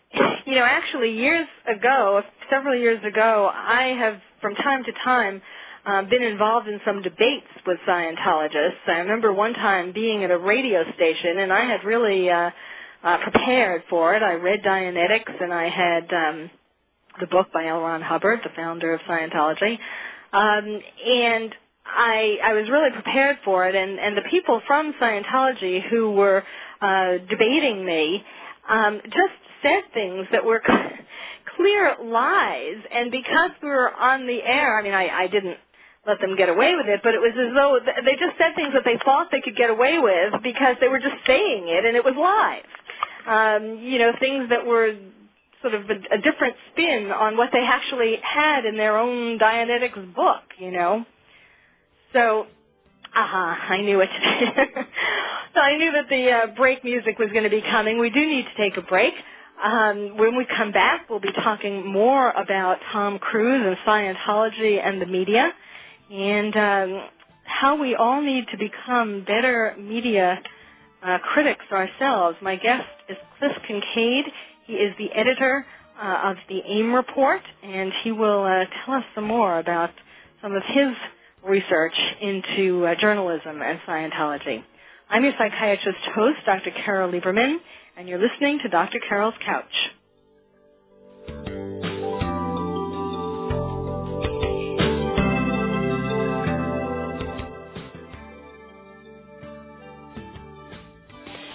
you 0.46 0.54
know, 0.54 0.64
actually, 0.64 1.12
years 1.12 1.46
ago, 1.68 2.22
several 2.50 2.76
years 2.78 3.02
ago, 3.04 3.50
I 3.52 3.94
have, 3.98 4.20
from 4.40 4.54
time 4.54 4.84
to 4.84 4.92
time, 5.04 5.42
uh, 5.86 6.02
been 6.02 6.22
involved 6.22 6.68
in 6.68 6.80
some 6.84 7.02
debates 7.02 7.46
with 7.66 7.78
Scientologists. 7.86 8.86
I 8.86 8.98
remember 8.98 9.32
one 9.32 9.52
time 9.54 9.92
being 9.92 10.24
at 10.24 10.30
a 10.30 10.38
radio 10.38 10.82
station, 10.94 11.38
and 11.38 11.52
I 11.52 11.64
had 11.64 11.84
really 11.84 12.30
uh, 12.30 12.50
uh, 13.02 13.18
prepared 13.18 13.84
for 13.90 14.14
it. 14.14 14.22
I 14.22 14.34
read 14.34 14.62
Dianetics, 14.62 15.42
and 15.42 15.52
I 15.52 15.68
had 15.68 16.12
um, 16.12 16.50
the 17.20 17.26
book 17.26 17.48
by 17.52 17.66
L. 17.66 17.80
Ron 17.80 18.02
Hubbard, 18.02 18.40
the 18.42 18.50
founder 18.56 18.94
of 18.94 19.00
Scientology, 19.02 19.78
um, 20.32 20.80
and 21.06 21.54
I, 21.86 22.38
I 22.42 22.52
was 22.54 22.68
really 22.70 22.90
prepared 22.90 23.36
for 23.44 23.68
it. 23.68 23.74
And, 23.74 24.00
and 24.00 24.16
the 24.16 24.28
people 24.30 24.60
from 24.66 24.94
Scientology 25.00 25.82
who 25.90 26.12
were 26.12 26.42
uh, 26.80 27.18
debating 27.28 27.84
me 27.84 28.24
um, 28.68 29.00
just 29.04 29.34
said 29.62 29.82
things 29.92 30.26
that 30.32 30.44
were 30.44 30.62
clear 31.56 31.94
lies. 32.02 32.76
And 32.90 33.10
because 33.10 33.50
we 33.62 33.68
were 33.68 33.92
on 33.92 34.26
the 34.26 34.42
air, 34.42 34.78
I 34.78 34.82
mean, 34.82 34.94
I, 34.94 35.08
I 35.08 35.26
didn't 35.26 35.58
let 36.06 36.20
them 36.20 36.36
get 36.36 36.48
away 36.48 36.74
with 36.76 36.86
it, 36.86 37.00
but 37.02 37.14
it 37.14 37.20
was 37.20 37.32
as 37.32 37.54
though 37.54 37.78
they 38.04 38.16
just 38.16 38.36
said 38.38 38.54
things 38.54 38.72
that 38.74 38.84
they 38.84 38.98
thought 39.04 39.28
they 39.32 39.40
could 39.40 39.56
get 39.56 39.70
away 39.70 39.98
with 39.98 40.42
because 40.42 40.76
they 40.80 40.88
were 40.88 41.00
just 41.00 41.16
saying 41.26 41.68
it 41.68 41.84
and 41.84 41.96
it 41.96 42.04
was 42.04 42.14
live 42.16 42.64
um, 43.26 43.78
you 43.82 43.98
know, 43.98 44.12
things 44.20 44.48
that 44.50 44.64
were 44.66 44.94
sort 45.62 45.74
of 45.74 45.88
a, 45.88 46.14
a 46.14 46.18
different 46.18 46.56
spin 46.72 47.10
on 47.10 47.36
what 47.36 47.50
they 47.52 47.64
actually 47.64 48.18
had 48.22 48.64
in 48.66 48.76
their 48.76 48.98
own 48.98 49.38
Dianetics 49.38 50.14
book, 50.14 50.42
you 50.58 50.70
know. 50.70 51.04
So, 52.12 52.46
aha, 53.14 53.52
uh-huh, 53.52 53.74
I 53.74 53.82
knew 53.82 54.00
it. 54.00 54.10
so 55.54 55.60
I 55.60 55.76
knew 55.78 55.92
that 55.92 56.08
the 56.08 56.30
uh, 56.30 56.46
break 56.56 56.84
music 56.84 57.18
was 57.18 57.30
going 57.30 57.44
to 57.44 57.50
be 57.50 57.62
coming. 57.62 57.98
We 57.98 58.10
do 58.10 58.20
need 58.20 58.44
to 58.44 58.54
take 58.56 58.76
a 58.76 58.82
break. 58.82 59.14
Um, 59.62 60.18
when 60.18 60.36
we 60.36 60.46
come 60.56 60.72
back, 60.72 61.08
we'll 61.08 61.20
be 61.20 61.32
talking 61.32 61.90
more 61.90 62.30
about 62.32 62.78
Tom 62.92 63.18
Cruise 63.18 63.64
and 63.64 63.76
Scientology 63.86 64.84
and 64.84 65.00
the 65.00 65.06
media, 65.06 65.52
and 66.10 66.56
um, 66.56 67.08
how 67.44 67.80
we 67.80 67.94
all 67.94 68.20
need 68.22 68.46
to 68.50 68.58
become 68.58 69.24
better 69.24 69.74
media 69.78 70.38
uh, 71.02 71.18
critics 71.18 71.64
ourselves. 71.70 72.36
My 72.40 72.56
guest 72.56 72.86
is 73.08 73.16
Cliff 73.38 73.52
Kincaid. 73.66 74.24
He 74.66 74.74
is 74.74 74.94
the 74.98 75.12
editor 75.12 75.66
uh, 76.00 76.30
of 76.30 76.36
the 76.48 76.60
AIM 76.66 76.94
report, 76.94 77.42
and 77.62 77.92
he 78.02 78.12
will 78.12 78.44
uh, 78.44 78.64
tell 78.84 78.94
us 78.94 79.04
some 79.14 79.24
more 79.24 79.58
about 79.58 79.90
some 80.42 80.54
of 80.54 80.62
his 80.66 80.94
research 81.44 81.94
into 82.20 82.86
uh, 82.86 82.94
journalism 82.98 83.60
and 83.62 83.78
Scientology. 83.86 84.62
I'm 85.10 85.24
your 85.24 85.34
psychiatrist 85.38 85.98
host, 86.14 86.38
Dr. 86.46 86.70
Carole 86.84 87.12
Lieberman, 87.12 87.56
and 87.96 88.08
you're 88.08 88.18
listening 88.18 88.58
to 88.62 88.68
Dr. 88.68 88.98
Carole's 89.06 89.34
Couch. 89.44 89.64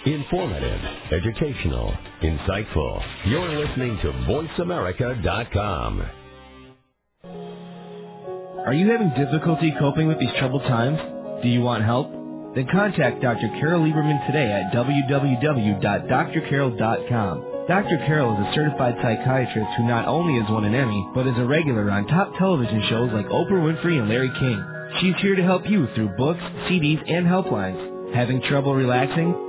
Informative, 0.10 0.82
educational, 1.12 1.94
insightful. 2.24 3.04
You're 3.28 3.48
listening 3.48 3.96
to 4.02 4.12
VoiceAmerica.com. 4.26 6.02
Are 8.66 8.74
you 8.74 8.90
having 8.90 9.10
difficulty 9.10 9.72
coping 9.78 10.08
with 10.08 10.20
these 10.20 10.34
troubled 10.40 10.64
times? 10.64 10.98
Do 11.44 11.48
you 11.48 11.62
want 11.62 11.84
help? 11.84 12.10
Then 12.56 12.66
contact 12.72 13.22
Dr. 13.22 13.50
Carole 13.60 13.86
Lieberman 13.86 14.26
today 14.26 14.52
at 14.52 14.74
www.drcarol.com. 14.74 17.46
Dr. 17.68 17.98
Carole 18.08 18.34
is 18.34 18.40
a 18.48 18.54
certified 18.56 18.96
psychiatrist 19.04 19.70
who 19.78 19.88
not 19.88 20.08
only 20.08 20.42
has 20.42 20.50
won 20.50 20.66
an 20.66 20.74
Emmy, 20.74 21.08
but 21.14 21.28
is 21.28 21.38
a 21.38 21.46
regular 21.46 21.92
on 21.92 22.08
top 22.08 22.36
television 22.40 22.82
shows 22.90 23.12
like 23.14 23.28
Oprah 23.28 23.62
Winfrey 23.62 24.00
and 24.00 24.10
Larry 24.10 24.32
King. 24.40 24.60
She's 25.02 25.22
here 25.22 25.36
to 25.36 25.44
help 25.44 25.70
you 25.70 25.88
through 25.94 26.16
books, 26.18 26.42
CDs, 26.66 27.00
and 27.08 27.28
helplines. 27.28 28.16
Having 28.16 28.42
trouble 28.42 28.74
relaxing? 28.74 29.49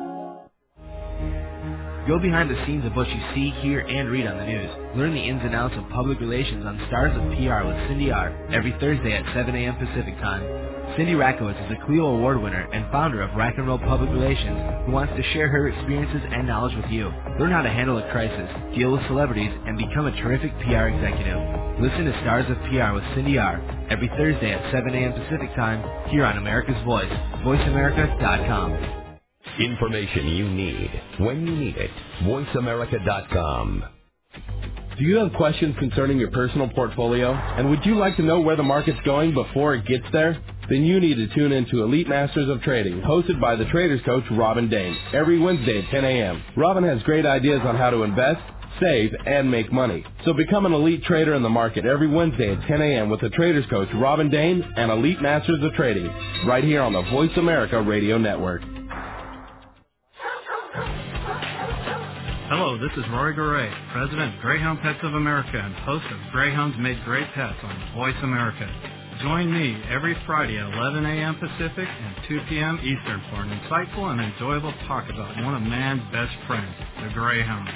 Go 2.11 2.19
behind 2.19 2.51
the 2.51 2.59
scenes 2.65 2.83
of 2.83 2.91
what 2.91 3.07
you 3.07 3.21
see, 3.33 3.51
hear, 3.63 3.87
and 3.87 4.11
read 4.11 4.27
on 4.27 4.35
the 4.35 4.43
news. 4.43 4.67
Learn 4.99 5.15
the 5.15 5.23
ins 5.23 5.39
and 5.45 5.55
outs 5.55 5.75
of 5.77 5.87
public 5.95 6.19
relations 6.19 6.65
on 6.65 6.75
Stars 6.91 7.15
of 7.15 7.23
PR 7.39 7.63
with 7.63 7.87
Cindy 7.87 8.11
R. 8.11 8.35
every 8.51 8.75
Thursday 8.83 9.13
at 9.15 9.23
7 9.33 9.55
a.m. 9.55 9.79
Pacific 9.79 10.19
Time. 10.19 10.43
Cindy 10.97 11.13
Rakowitz 11.13 11.55
is 11.55 11.71
a 11.71 11.85
Clio 11.85 12.07
Award 12.19 12.43
winner 12.43 12.67
and 12.73 12.91
founder 12.91 13.21
of 13.21 13.33
Rack 13.37 13.55
and 13.57 13.65
Roll 13.65 13.79
Public 13.79 14.09
Relations 14.09 14.59
who 14.83 14.91
wants 14.91 15.15
to 15.15 15.23
share 15.31 15.47
her 15.47 15.69
experiences 15.69 16.19
and 16.35 16.45
knowledge 16.45 16.75
with 16.75 16.91
you. 16.91 17.07
Learn 17.39 17.55
how 17.55 17.61
to 17.61 17.71
handle 17.71 17.97
a 17.97 18.11
crisis, 18.11 18.51
deal 18.75 18.91
with 18.91 19.07
celebrities, 19.07 19.55
and 19.63 19.77
become 19.77 20.05
a 20.05 20.15
terrific 20.19 20.51
PR 20.67 20.91
executive. 20.91 21.39
Listen 21.79 22.11
to 22.11 22.19
Stars 22.27 22.43
of 22.51 22.59
PR 22.67 22.91
with 22.91 23.07
Cindy 23.15 23.37
R. 23.37 23.63
every 23.89 24.11
Thursday 24.19 24.51
at 24.51 24.69
7 24.73 24.83
a.m. 24.93 25.13
Pacific 25.15 25.55
Time 25.55 25.79
here 26.11 26.25
on 26.25 26.35
America's 26.35 26.75
Voice, 26.83 27.07
voiceamerica.com. 27.39 29.00
Information 29.59 30.27
you 30.27 30.49
need 30.49 30.89
when 31.19 31.45
you 31.45 31.55
need 31.55 31.75
it. 31.77 31.91
VoiceAmerica.com. 32.23 33.83
Do 34.97 35.05
you 35.05 35.17
have 35.17 35.33
questions 35.33 35.75
concerning 35.79 36.19
your 36.19 36.31
personal 36.31 36.69
portfolio? 36.69 37.33
And 37.33 37.69
would 37.69 37.85
you 37.85 37.95
like 37.95 38.17
to 38.17 38.21
know 38.21 38.41
where 38.41 38.55
the 38.55 38.63
market's 38.63 38.99
going 39.03 39.33
before 39.33 39.73
it 39.73 39.85
gets 39.85 40.05
there? 40.11 40.39
Then 40.69 40.83
you 40.83 40.99
need 40.99 41.15
to 41.15 41.33
tune 41.33 41.51
in 41.51 41.65
to 41.69 41.83
Elite 41.83 42.07
Masters 42.07 42.49
of 42.49 42.61
Trading, 42.61 43.01
hosted 43.01 43.41
by 43.41 43.55
the 43.55 43.65
Traders 43.65 44.01
Coach 44.05 44.23
Robin 44.31 44.69
Dane, 44.69 44.95
every 45.13 45.39
Wednesday 45.39 45.79
at 45.79 45.89
10 45.89 46.05
a.m. 46.05 46.43
Robin 46.55 46.83
has 46.83 47.01
great 47.03 47.25
ideas 47.25 47.61
on 47.63 47.75
how 47.77 47.89
to 47.89 48.03
invest, 48.03 48.41
save, 48.79 49.11
and 49.25 49.49
make 49.49 49.71
money. 49.71 50.05
So 50.23 50.33
become 50.33 50.65
an 50.65 50.73
elite 50.73 51.03
trader 51.03 51.33
in 51.35 51.43
the 51.43 51.49
market 51.49 51.85
every 51.85 52.07
Wednesday 52.07 52.53
at 52.53 52.67
10 52.67 52.81
a.m. 52.81 53.09
with 53.09 53.21
the 53.21 53.29
Traders 53.31 53.65
Coach 53.69 53.89
Robin 53.95 54.29
Dane 54.29 54.61
and 54.77 54.91
Elite 54.91 55.21
Masters 55.21 55.63
of 55.63 55.73
Trading, 55.73 56.07
right 56.45 56.63
here 56.63 56.81
on 56.81 56.93
the 56.93 57.01
Voice 57.03 57.35
America 57.37 57.81
Radio 57.81 58.17
Network. 58.17 58.61
Hello, 62.51 62.75
this 62.75 62.91
is 62.99 63.07
Rory 63.15 63.31
Garay, 63.31 63.71
President 63.95 64.35
of 64.35 64.41
Greyhound 64.43 64.83
Pets 64.83 64.99
of 65.07 65.15
America 65.15 65.55
and 65.55 65.71
host 65.87 66.03
of 66.11 66.19
Greyhounds 66.35 66.75
Make 66.83 66.99
Great 67.07 67.23
Pets 67.31 67.55
on 67.63 67.95
Voice 67.95 68.19
America. 68.27 68.67
Join 69.23 69.47
me 69.47 69.79
every 69.87 70.19
Friday 70.27 70.59
at 70.59 70.67
11 70.67 70.99
a.m. 70.99 71.39
Pacific 71.39 71.87
and 71.87 72.13
2 72.27 72.41
p.m. 72.51 72.75
Eastern 72.83 73.23
for 73.31 73.47
an 73.47 73.55
insightful 73.55 74.11
and 74.11 74.19
enjoyable 74.19 74.75
talk 74.83 75.07
about 75.07 75.31
one 75.47 75.55
of 75.55 75.63
man's 75.63 76.03
best 76.11 76.35
friends, 76.43 76.75
the 76.99 77.07
Greyhound. 77.15 77.71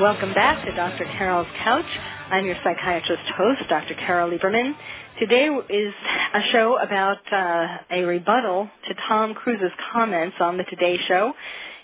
Welcome 0.00 0.32
back 0.32 0.64
to 0.64 0.70
Dr. 0.76 1.06
Carole's 1.18 1.48
Couch. 1.64 1.84
I'm 2.30 2.44
your 2.44 2.54
psychiatrist 2.62 3.24
host, 3.36 3.62
Dr. 3.68 3.94
Carole 3.94 4.30
Lieberman. 4.30 4.76
Today 5.18 5.48
is 5.68 5.92
a 6.32 6.42
show 6.52 6.78
about 6.78 7.18
uh, 7.32 7.78
a 7.90 8.04
rebuttal 8.04 8.70
to 8.86 8.94
Tom 9.08 9.34
Cruise's 9.34 9.72
comments 9.92 10.36
on 10.38 10.58
the 10.58 10.64
Today 10.64 10.96
Show 11.08 11.34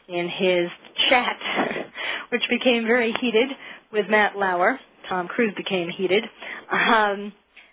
in 0.08 0.28
his 0.28 0.68
chat, 1.08 1.38
which 2.30 2.42
became 2.50 2.84
very 2.84 3.12
heated 3.20 3.48
with 3.92 4.06
Matt 4.08 4.36
Lauer. 4.36 4.78
Tom 5.08 5.28
Cruise 5.28 5.54
became 5.56 5.88
heated. 5.88 6.24
Um, 6.70 7.32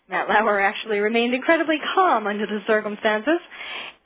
Matt 0.09 0.27
Lauer 0.27 0.59
actually 0.59 0.99
remained 0.99 1.33
incredibly 1.33 1.77
calm 1.93 2.25
under 2.25 2.45
the 2.47 2.59
circumstances. 2.65 3.39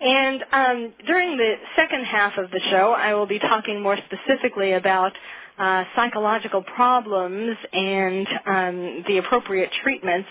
And 0.02 0.44
um, 0.52 0.94
during 1.08 1.38
the 1.38 1.56
second 1.78 2.04
half 2.04 2.38
of 2.38 2.52
the 2.52 2.60
show, 2.70 2.92
I 2.92 3.14
will 3.14 3.26
be 3.26 3.40
talking 3.40 3.82
more 3.82 3.98
specifically 3.98 4.74
about 4.74 5.14
uh, 5.58 5.84
psychological 5.96 6.62
problems 6.62 7.56
and 7.72 8.28
um, 8.46 9.04
the 9.08 9.18
appropriate 9.20 9.70
treatments 9.82 10.28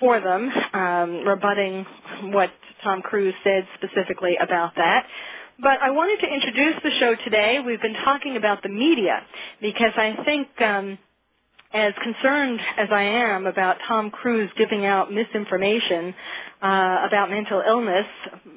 for 0.00 0.20
them, 0.20 0.50
um, 0.72 1.24
rebutting 1.26 1.86
what 2.32 2.50
Tom 2.82 3.00
Cruise 3.02 3.34
said 3.44 3.66
specifically 3.76 4.36
about 4.40 4.74
that. 4.76 5.06
But 5.60 5.80
I 5.82 5.90
wanted 5.90 6.26
to 6.26 6.32
introduce 6.32 6.82
the 6.82 6.90
show 6.98 7.14
today. 7.24 7.60
We've 7.64 7.80
been 7.80 7.94
talking 8.04 8.36
about 8.36 8.62
the 8.62 8.68
media 8.68 9.22
because 9.60 9.92
I 9.96 10.16
think 10.24 10.48
um, 10.60 10.98
as 11.72 11.92
concerned 12.02 12.60
as 12.76 12.88
I 12.90 13.02
am 13.02 13.46
about 13.46 13.76
Tom 13.86 14.10
Cruise 14.10 14.50
giving 14.58 14.84
out 14.84 15.12
misinformation 15.12 16.14
uh, 16.60 17.06
about 17.06 17.30
mental 17.30 17.62
illness, 17.66 18.06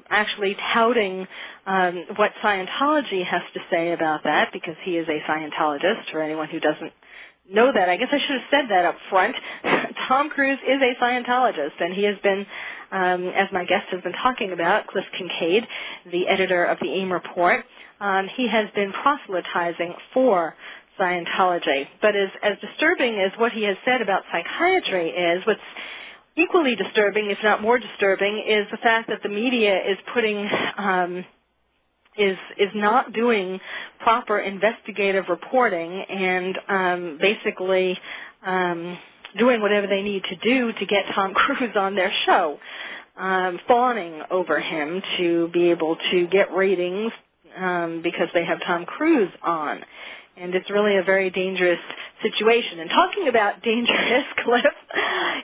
actually 0.09 0.55
touting 0.73 1.27
um, 1.67 2.05
what 2.15 2.31
Scientology 2.43 3.23
has 3.23 3.41
to 3.53 3.59
say 3.69 3.91
about 3.91 4.23
that, 4.23 4.49
because 4.51 4.75
he 4.83 4.97
is 4.97 5.07
a 5.07 5.19
Scientologist, 5.29 6.11
for 6.11 6.21
anyone 6.23 6.47
who 6.49 6.59
doesn't 6.59 6.93
know 7.51 7.71
that. 7.73 7.89
I 7.89 7.97
guess 7.97 8.09
I 8.11 8.19
should 8.19 8.41
have 8.41 8.49
said 8.51 8.65
that 8.69 8.85
up 8.85 8.95
front. 9.09 9.35
Tom 10.07 10.29
Cruise 10.29 10.59
is 10.67 10.81
a 10.81 11.03
Scientologist, 11.03 11.79
and 11.79 11.93
he 11.93 12.03
has 12.03 12.15
been, 12.23 12.45
um, 12.91 13.27
as 13.29 13.47
my 13.51 13.65
guest 13.65 13.85
has 13.91 14.01
been 14.01 14.13
talking 14.13 14.51
about, 14.53 14.87
Cliff 14.87 15.05
Kincaid, 15.17 15.65
the 16.11 16.27
editor 16.27 16.65
of 16.65 16.77
the 16.81 16.89
AIM 16.89 17.11
report, 17.11 17.65
um, 17.99 18.27
he 18.35 18.47
has 18.47 18.67
been 18.75 18.91
proselytizing 18.91 19.93
for 20.13 20.55
Scientology. 20.99 21.87
But 22.01 22.15
as, 22.15 22.29
as 22.43 22.53
disturbing 22.59 23.19
as 23.19 23.31
what 23.39 23.51
he 23.51 23.63
has 23.63 23.77
said 23.85 24.01
about 24.01 24.23
psychiatry 24.31 25.09
is, 25.09 25.45
what's 25.45 25.59
equally 26.37 26.75
disturbing, 26.75 27.29
if 27.31 27.37
not 27.43 27.61
more 27.61 27.79
disturbing, 27.79 28.43
is 28.47 28.67
the 28.71 28.77
fact 28.77 29.09
that 29.09 29.21
the 29.23 29.29
media 29.29 29.75
is 29.77 29.97
putting 30.13 30.49
um, 30.77 31.25
is 32.17 32.37
is 32.57 32.69
not 32.75 33.13
doing 33.13 33.59
proper 33.99 34.39
investigative 34.39 35.25
reporting 35.29 35.91
and 36.09 36.57
um, 36.67 37.17
basically 37.21 37.97
um, 38.45 38.97
doing 39.37 39.61
whatever 39.61 39.87
they 39.87 40.01
need 40.01 40.23
to 40.25 40.35
do 40.35 40.73
to 40.73 40.85
get 40.85 41.05
Tom 41.13 41.33
Cruise 41.35 41.75
on 41.75 41.95
their 41.95 42.11
show, 42.25 42.59
um, 43.17 43.59
fawning 43.67 44.21
over 44.29 44.59
him 44.59 45.01
to 45.17 45.49
be 45.49 45.71
able 45.71 45.97
to 46.11 46.27
get 46.27 46.53
ratings 46.53 47.11
um, 47.57 48.01
because 48.03 48.27
they 48.33 48.45
have 48.45 48.59
Tom 48.65 48.85
Cruise 48.85 49.31
on 49.43 49.81
and 50.39 50.53
it's 50.53 50.69
really 50.69 50.97
a 50.97 51.03
very 51.03 51.29
dangerous 51.29 51.79
situation. 52.21 52.79
And 52.79 52.89
talking 52.89 53.27
about 53.27 53.61
dangerous, 53.63 54.25
Cliff, 54.43 54.65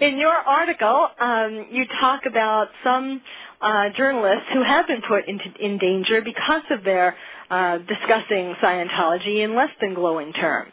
in 0.02 0.18
your 0.18 0.34
article, 0.34 1.10
um, 1.20 1.68
you 1.72 1.86
talk 2.00 2.22
about 2.28 2.68
some 2.84 3.22
uh, 3.62 3.90
journalists 3.96 4.46
who 4.54 4.64
have 4.64 4.88
been 4.88 5.02
put 5.08 5.28
into, 5.28 5.46
in 5.60 5.78
danger 5.78 6.22
because 6.22 6.64
of 6.70 6.84
their 6.84 7.16
uh, 7.50 7.80
discussing 7.80 8.56
Scientology 8.62 9.44
in 9.44 9.56
less 9.56 9.70
than 9.82 9.94
glowing 9.94 10.34
terms. 10.34 10.72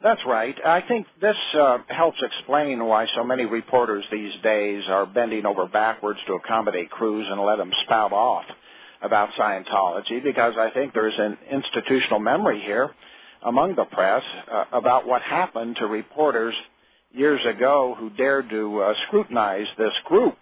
That's 0.00 0.20
right. 0.24 0.54
I 0.64 0.80
think 0.82 1.06
this 1.20 1.36
uh, 1.54 1.78
helps 1.88 2.18
explain 2.22 2.84
why 2.84 3.06
so 3.16 3.24
many 3.24 3.46
reporters 3.46 4.04
these 4.12 4.32
days 4.44 4.84
are 4.86 5.06
bending 5.06 5.44
over 5.44 5.66
backwards 5.66 6.20
to 6.28 6.34
accommodate 6.34 6.90
Cruise 6.90 7.26
and 7.28 7.40
let 7.40 7.58
him 7.58 7.72
spout 7.84 8.12
off 8.12 8.44
about 9.02 9.30
Scientology 9.38 10.22
because 10.22 10.54
I 10.56 10.70
think 10.70 10.94
there's 10.94 11.18
an 11.18 11.36
institutional 11.50 12.20
memory 12.20 12.60
here 12.60 12.90
among 13.42 13.74
the 13.74 13.84
press 13.86 14.22
uh, 14.50 14.64
about 14.72 15.06
what 15.06 15.22
happened 15.22 15.76
to 15.76 15.86
reporters 15.86 16.54
years 17.12 17.40
ago 17.46 17.96
who 17.98 18.10
dared 18.10 18.50
to 18.50 18.80
uh, 18.80 18.94
scrutinize 19.06 19.66
this 19.78 19.94
group. 20.04 20.36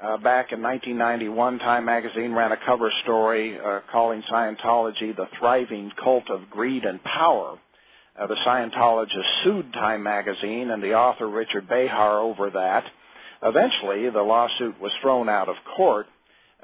Uh, 0.00 0.16
back 0.16 0.52
in 0.52 0.62
1991, 0.62 1.58
Time 1.60 1.84
magazine 1.84 2.32
ran 2.32 2.50
a 2.52 2.56
cover 2.66 2.90
story 3.02 3.58
uh, 3.58 3.80
calling 3.92 4.22
Scientology 4.30 5.14
the 5.14 5.26
thriving 5.38 5.92
cult 6.02 6.30
of 6.30 6.50
greed 6.50 6.84
and 6.84 7.02
power. 7.04 7.58
Uh, 8.18 8.26
the 8.26 8.34
Scientologists 8.34 9.44
sued 9.44 9.72
Time 9.72 10.02
magazine 10.02 10.70
and 10.70 10.82
the 10.82 10.94
author 10.94 11.28
Richard 11.28 11.68
Behar 11.68 12.18
over 12.18 12.50
that. 12.50 12.84
Eventually, 13.42 14.10
the 14.10 14.22
lawsuit 14.22 14.80
was 14.80 14.90
thrown 15.00 15.28
out 15.28 15.48
of 15.48 15.54
court, 15.76 16.06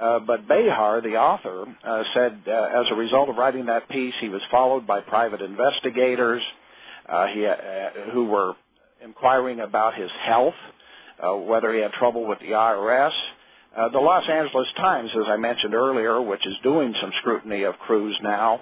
uh, 0.01 0.19
but 0.19 0.49
Behar, 0.49 1.01
the 1.01 1.17
author, 1.17 1.65
uh, 1.85 2.03
said 2.13 2.41
uh, 2.49 2.81
as 2.81 2.87
a 2.91 2.97
result 2.97 3.29
of 3.29 3.37
writing 3.37 3.67
that 3.67 3.89
piece, 3.89 4.15
he 4.21 4.29
was 4.29 4.43
followed 4.51 4.85
by 4.85 5.01
private 5.01 5.41
investigators 5.41 6.43
uh, 7.09 7.27
he, 7.29 7.47
uh, 7.47 8.11
who 8.13 8.25
were 8.25 8.55
inquiring 9.05 9.61
about 9.61 9.95
his 9.95 10.11
health, 10.23 10.55
whether 11.23 11.73
he 11.73 11.81
had 11.81 11.93
trouble 11.93 12.27
with 12.27 12.41
the 12.41 12.47
IRS. 12.47 13.13
The 13.93 13.99
Los 13.99 14.29
Angeles 14.29 14.69
Times, 14.77 15.11
as 15.15 15.27
I 15.29 15.37
mentioned 15.37 15.75
earlier, 15.75 16.21
which 16.21 16.45
is 16.47 16.55
doing 16.65 16.95
some 17.01 17.13
scrutiny 17.21 17.63
of 17.63 17.79
Cruise 17.79 18.19
now, 18.23 18.61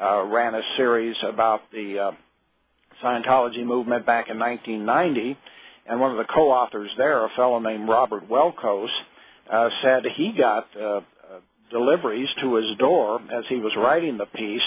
ran 0.00 0.54
a 0.56 0.62
series 0.76 1.16
about 1.22 1.60
the 1.70 2.14
Scientology 3.02 3.64
movement 3.64 4.06
back 4.06 4.28
in 4.28 4.38
1990, 4.38 5.36
and 5.86 6.00
one 6.00 6.12
of 6.12 6.18
the 6.18 6.32
co-authors 6.32 6.90
there, 6.96 7.24
a 7.24 7.28
fellow 7.30 7.58
named 7.58 7.88
Robert 7.88 8.28
Welkos, 8.28 8.88
uh, 9.50 9.68
said 9.82 10.04
he 10.14 10.32
got 10.32 10.68
uh, 10.76 10.84
uh, 10.84 11.00
deliveries 11.70 12.28
to 12.40 12.54
his 12.54 12.76
door 12.78 13.20
as 13.32 13.44
he 13.48 13.56
was 13.56 13.72
writing 13.76 14.18
the 14.18 14.26
piece 14.26 14.62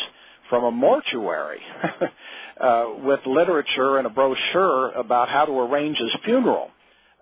from 0.49 0.63
a 0.63 0.71
mortuary 0.71 1.61
uh, 2.61 2.85
with 3.03 3.19
literature 3.25 3.97
and 3.97 4.05
a 4.05 4.09
brochure 4.09 4.91
about 4.91 5.29
how 5.29 5.45
to 5.45 5.51
arrange 5.51 5.97
his 5.97 6.11
funeral. 6.23 6.69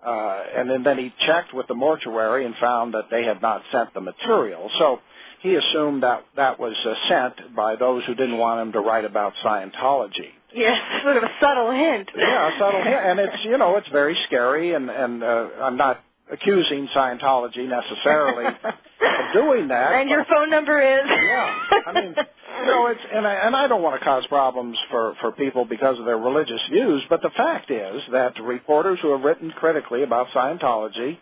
Uh, 0.04 0.42
and 0.56 0.68
then, 0.68 0.82
then 0.82 0.98
he 0.98 1.12
checked 1.26 1.54
with 1.54 1.66
the 1.66 1.74
mortuary 1.74 2.44
and 2.44 2.54
found 2.56 2.92
that 2.92 3.04
they 3.10 3.24
had 3.24 3.40
not 3.40 3.62
sent 3.72 3.94
the 3.94 4.00
material. 4.00 4.70
So 4.78 4.98
he 5.40 5.54
assumed 5.54 6.02
that 6.02 6.24
that 6.36 6.60
was 6.60 6.74
uh, 6.84 6.94
sent 7.08 7.56
by 7.56 7.76
those 7.76 8.04
who 8.04 8.14
didn't 8.14 8.36
want 8.36 8.60
him 8.60 8.72
to 8.72 8.80
write 8.80 9.06
about 9.06 9.32
Scientology. 9.42 10.33
Yes, 10.54 10.78
sort 11.02 11.16
of 11.16 11.22
a 11.24 11.30
subtle 11.40 11.70
hint. 11.72 12.10
Yeah, 12.16 12.54
a 12.54 12.58
subtle 12.58 12.82
hint, 12.82 12.96
and 12.96 13.20
it's 13.20 13.44
you 13.44 13.58
know 13.58 13.76
it's 13.76 13.88
very 13.88 14.16
scary, 14.26 14.74
and 14.74 14.90
and 14.90 15.22
uh, 15.22 15.48
I'm 15.62 15.76
not 15.76 16.00
accusing 16.30 16.88
Scientology 16.88 17.68
necessarily 17.68 18.46
of 18.46 19.32
doing 19.34 19.68
that. 19.68 19.92
And 20.00 20.08
your 20.10 20.24
phone 20.24 20.50
number 20.50 20.80
is. 20.80 21.04
yeah, 21.06 21.58
I 21.86 21.92
mean, 21.92 22.14
you 22.16 22.66
know, 22.66 22.86
it's 22.86 23.00
and 23.12 23.26
I, 23.26 23.34
and 23.34 23.54
I 23.56 23.68
don't 23.68 23.82
want 23.82 23.98
to 24.00 24.04
cause 24.04 24.26
problems 24.28 24.78
for 24.90 25.14
for 25.20 25.32
people 25.32 25.64
because 25.64 25.98
of 25.98 26.04
their 26.04 26.18
religious 26.18 26.60
views, 26.70 27.02
but 27.10 27.20
the 27.22 27.30
fact 27.36 27.70
is 27.70 28.02
that 28.12 28.40
reporters 28.42 28.98
who 29.02 29.12
have 29.12 29.22
written 29.22 29.50
critically 29.50 30.02
about 30.02 30.28
Scientology 30.28 31.18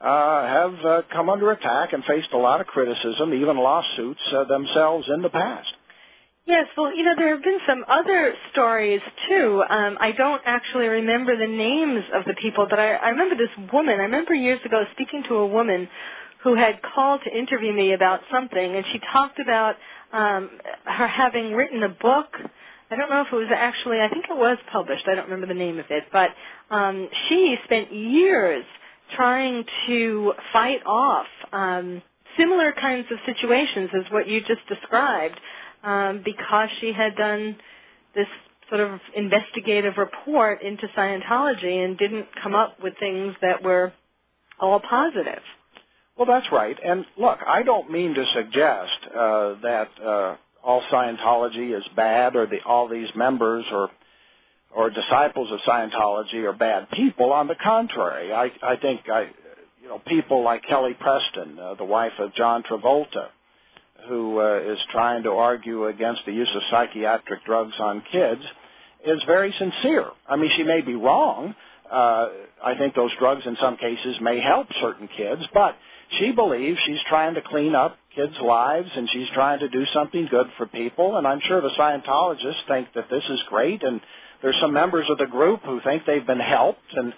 uh, 0.00 0.46
have 0.46 0.84
uh, 0.84 1.02
come 1.12 1.30
under 1.30 1.50
attack 1.52 1.92
and 1.92 2.04
faced 2.04 2.28
a 2.32 2.38
lot 2.38 2.60
of 2.60 2.66
criticism, 2.66 3.32
even 3.32 3.56
lawsuits 3.56 4.20
uh, 4.32 4.44
themselves 4.44 5.08
in 5.12 5.22
the 5.22 5.30
past. 5.30 5.72
Yes, 6.46 6.66
well, 6.76 6.94
you 6.96 7.04
know, 7.04 7.14
there 7.16 7.30
have 7.34 7.44
been 7.44 7.60
some 7.68 7.84
other 7.88 8.34
stories 8.52 9.00
too. 9.28 9.62
Um, 9.70 9.96
I 10.00 10.12
don't 10.12 10.42
actually 10.46 10.88
remember 10.88 11.36
the 11.38 11.46
names 11.46 12.04
of 12.14 12.24
the 12.26 12.34
people, 12.42 12.66
but 12.68 12.80
I, 12.80 12.94
I 12.94 13.10
remember 13.10 13.36
this 13.36 13.72
woman. 13.72 14.00
I 14.00 14.04
remember 14.04 14.34
years 14.34 14.60
ago 14.66 14.84
speaking 14.94 15.22
to 15.28 15.36
a 15.36 15.46
woman 15.46 15.88
who 16.42 16.56
had 16.56 16.80
called 16.82 17.22
to 17.24 17.38
interview 17.38 17.72
me 17.72 17.94
about 17.94 18.22
something, 18.32 18.76
and 18.76 18.84
she 18.92 19.00
talked 19.12 19.38
about 19.40 19.76
um, 20.12 20.50
her 20.86 21.06
having 21.06 21.54
written 21.54 21.84
a 21.84 21.90
book. 21.90 22.28
I 22.90 22.96
don't 22.96 23.10
know 23.10 23.22
if 23.22 23.28
it 23.32 23.36
was 23.36 23.50
actually, 23.54 24.00
I 24.00 24.10
think 24.10 24.26
it 24.28 24.36
was 24.36 24.58
published. 24.72 25.08
I 25.08 25.14
don't 25.14 25.26
remember 25.26 25.46
the 25.46 25.54
name 25.54 25.78
of 25.78 25.86
it, 25.90 26.04
but 26.12 26.30
um, 26.70 27.08
she 27.28 27.56
spent 27.66 27.94
years 27.94 28.64
trying 29.16 29.64
to 29.86 30.34
fight 30.52 30.80
off 30.86 31.26
um, 31.52 32.02
similar 32.38 32.72
kinds 32.72 33.06
of 33.12 33.18
situations 33.26 33.90
as 33.94 34.10
what 34.12 34.28
you 34.28 34.40
just 34.40 34.66
described 34.68 35.38
um, 35.84 36.22
because 36.24 36.68
she 36.80 36.92
had 36.92 37.14
done 37.16 37.56
this 38.14 38.26
sort 38.68 38.80
of 38.80 38.98
investigative 39.14 39.94
report 39.98 40.62
into 40.62 40.86
Scientology 40.96 41.84
and 41.84 41.98
didn't 41.98 42.26
come 42.42 42.54
up 42.54 42.82
with 42.82 42.94
things 42.98 43.34
that 43.42 43.62
were 43.62 43.92
all 44.58 44.80
positive. 44.80 45.42
Well, 46.16 46.26
that's 46.26 46.50
right. 46.52 46.76
And 46.84 47.04
look, 47.18 47.38
I 47.46 47.62
don't 47.62 47.90
mean 47.90 48.14
to 48.14 48.24
suggest 48.34 48.92
uh, 49.08 49.54
that 49.62 49.88
uh, 50.02 50.36
all 50.62 50.82
Scientology 50.90 51.76
is 51.76 51.84
bad 51.96 52.36
or 52.36 52.46
the, 52.46 52.58
all 52.64 52.88
these 52.88 53.08
members 53.14 53.64
or 53.72 53.90
or 54.74 54.90
disciples 54.90 55.52
of 55.52 55.60
Scientology 55.60 56.42
are 56.44 56.52
bad 56.52 56.90
people. 56.90 57.32
On 57.32 57.46
the 57.46 57.54
contrary, 57.62 58.32
I, 58.32 58.50
I 58.60 58.76
think 58.76 59.02
I, 59.08 59.30
you 59.80 59.88
know, 59.88 60.00
people 60.04 60.42
like 60.42 60.64
Kelly 60.68 60.96
Preston, 60.98 61.58
uh, 61.60 61.74
the 61.74 61.84
wife 61.84 62.12
of 62.18 62.34
John 62.34 62.64
Travolta, 62.64 63.28
who 64.08 64.40
uh, 64.40 64.72
is 64.72 64.78
trying 64.90 65.22
to 65.24 65.30
argue 65.30 65.86
against 65.86 66.22
the 66.26 66.32
use 66.32 66.50
of 66.54 66.62
psychiatric 66.70 67.44
drugs 67.44 67.74
on 67.78 68.02
kids, 68.10 68.42
is 69.06 69.22
very 69.26 69.54
sincere. 69.58 70.06
I 70.26 70.36
mean, 70.36 70.50
she 70.56 70.62
may 70.62 70.80
be 70.80 70.94
wrong. 70.94 71.54
Uh, 71.90 72.28
I 72.64 72.76
think 72.78 72.94
those 72.94 73.10
drugs 73.18 73.42
in 73.44 73.56
some 73.60 73.76
cases 73.76 74.16
may 74.20 74.40
help 74.40 74.66
certain 74.80 75.08
kids, 75.16 75.42
but 75.52 75.76
she 76.18 76.32
believes 76.32 76.78
she's 76.86 77.02
trying 77.08 77.34
to 77.34 77.42
clean 77.42 77.74
up 77.74 77.98
kids' 78.14 78.34
lives 78.42 78.88
and 78.96 79.08
she's 79.12 79.28
trying 79.34 79.58
to 79.60 79.68
do 79.68 79.84
something 79.92 80.26
good 80.30 80.46
for 80.56 80.66
people. 80.66 81.16
And 81.16 81.26
I'm 81.26 81.40
sure 81.46 81.60
the 81.60 81.70
Scientologists 81.70 82.66
think 82.68 82.88
that 82.94 83.10
this 83.10 83.24
is 83.28 83.42
great 83.48 83.82
and 83.82 84.00
there's 84.42 84.58
some 84.60 84.72
members 84.72 85.06
of 85.08 85.18
the 85.18 85.26
group 85.26 85.60
who 85.64 85.80
think 85.82 86.04
they've 86.06 86.26
been 86.26 86.40
helped 86.40 86.92
and 86.94 87.12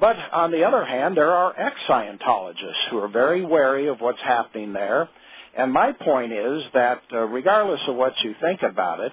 but 0.00 0.16
on 0.32 0.52
the 0.52 0.62
other 0.62 0.84
hand, 0.84 1.16
there 1.16 1.32
are 1.32 1.58
ex-Scientologists 1.58 2.88
who 2.90 2.98
are 2.98 3.08
very 3.08 3.44
wary 3.44 3.88
of 3.88 4.00
what's 4.00 4.20
happening 4.20 4.72
there. 4.72 5.08
And 5.56 5.72
my 5.72 5.92
point 5.92 6.32
is 6.32 6.62
that 6.74 7.02
uh, 7.12 7.18
regardless 7.20 7.80
of 7.88 7.96
what 7.96 8.12
you 8.22 8.34
think 8.40 8.62
about 8.62 9.00
it, 9.00 9.12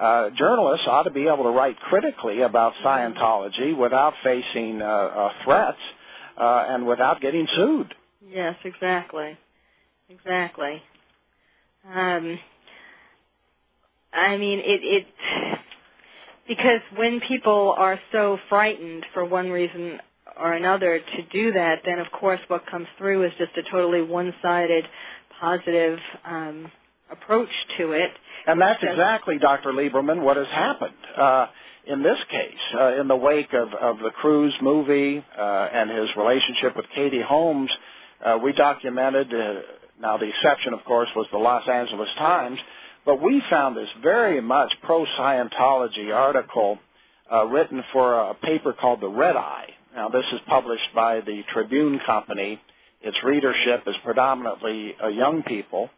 uh, 0.00 0.30
journalists 0.30 0.86
ought 0.86 1.02
to 1.04 1.10
be 1.10 1.26
able 1.26 1.44
to 1.44 1.50
write 1.50 1.78
critically 1.80 2.40
about 2.42 2.72
Scientology 2.84 3.76
without 3.76 4.14
facing 4.22 4.80
uh, 4.80 4.86
uh, 4.86 5.32
threats 5.44 5.78
uh, 6.38 6.64
and 6.68 6.86
without 6.86 7.20
getting 7.20 7.46
sued. 7.54 7.94
Yes, 8.26 8.56
exactly. 8.64 9.36
Exactly. 10.08 10.82
Um, 11.94 12.38
I 14.12 14.36
mean, 14.36 14.60
it, 14.60 14.80
it 14.82 15.06
because 16.48 16.80
when 16.96 17.20
people 17.20 17.74
are 17.78 17.98
so 18.12 18.38
frightened 18.48 19.04
for 19.14 19.24
one 19.24 19.50
reason 19.50 19.98
or 20.38 20.52
another 20.52 20.98
to 20.98 21.22
do 21.32 21.52
that, 21.52 21.82
then 21.84 21.98
of 21.98 22.10
course 22.12 22.40
what 22.48 22.66
comes 22.66 22.86
through 22.98 23.24
is 23.24 23.32
just 23.38 23.52
a 23.56 23.70
totally 23.70 24.02
one-sided, 24.02 24.84
positive 25.42 25.98
um, 26.24 26.70
approach 27.10 27.48
to 27.78 27.92
it. 27.92 28.10
And 28.46 28.60
that's 28.60 28.82
exactly, 28.82 29.38
Dr. 29.38 29.72
Lieberman, 29.72 30.22
what 30.22 30.36
has 30.36 30.46
happened. 30.46 30.94
Uh, 31.16 31.46
in 31.86 32.02
this 32.02 32.18
case, 32.30 32.78
uh, 32.78 33.00
in 33.00 33.08
the 33.08 33.16
wake 33.16 33.52
of, 33.52 33.74
of 33.74 33.98
the 33.98 34.10
Cruise 34.10 34.54
movie 34.62 35.24
uh, 35.36 35.42
and 35.42 35.90
his 35.90 36.08
relationship 36.16 36.76
with 36.76 36.86
Katie 36.94 37.22
Holmes, 37.22 37.70
uh, 38.24 38.38
we 38.42 38.52
documented, 38.52 39.34
uh, 39.34 39.54
now 40.00 40.16
the 40.16 40.28
exception, 40.28 40.74
of 40.74 40.84
course, 40.84 41.08
was 41.16 41.26
the 41.32 41.38
Los 41.38 41.68
Angeles 41.68 42.08
Times, 42.18 42.58
but 43.04 43.20
we 43.20 43.42
found 43.50 43.76
this 43.76 43.88
very 44.00 44.40
much 44.40 44.72
pro-Scientology 44.84 46.14
article 46.14 46.78
uh, 47.32 47.46
written 47.46 47.82
for 47.92 48.30
a 48.30 48.34
paper 48.34 48.72
called 48.72 49.00
The 49.00 49.08
Red 49.08 49.34
Eye. 49.34 49.70
Now, 49.96 50.08
this 50.08 50.24
is 50.32 50.40
published 50.46 50.94
by 50.94 51.20
the 51.20 51.42
Tribune 51.52 51.98
Company. 52.06 52.60
Its 53.02 53.16
readership 53.24 53.82
is 53.86 53.96
predominantly 54.04 54.94
uh, 55.02 55.08
young 55.08 55.42
people. 55.42 55.90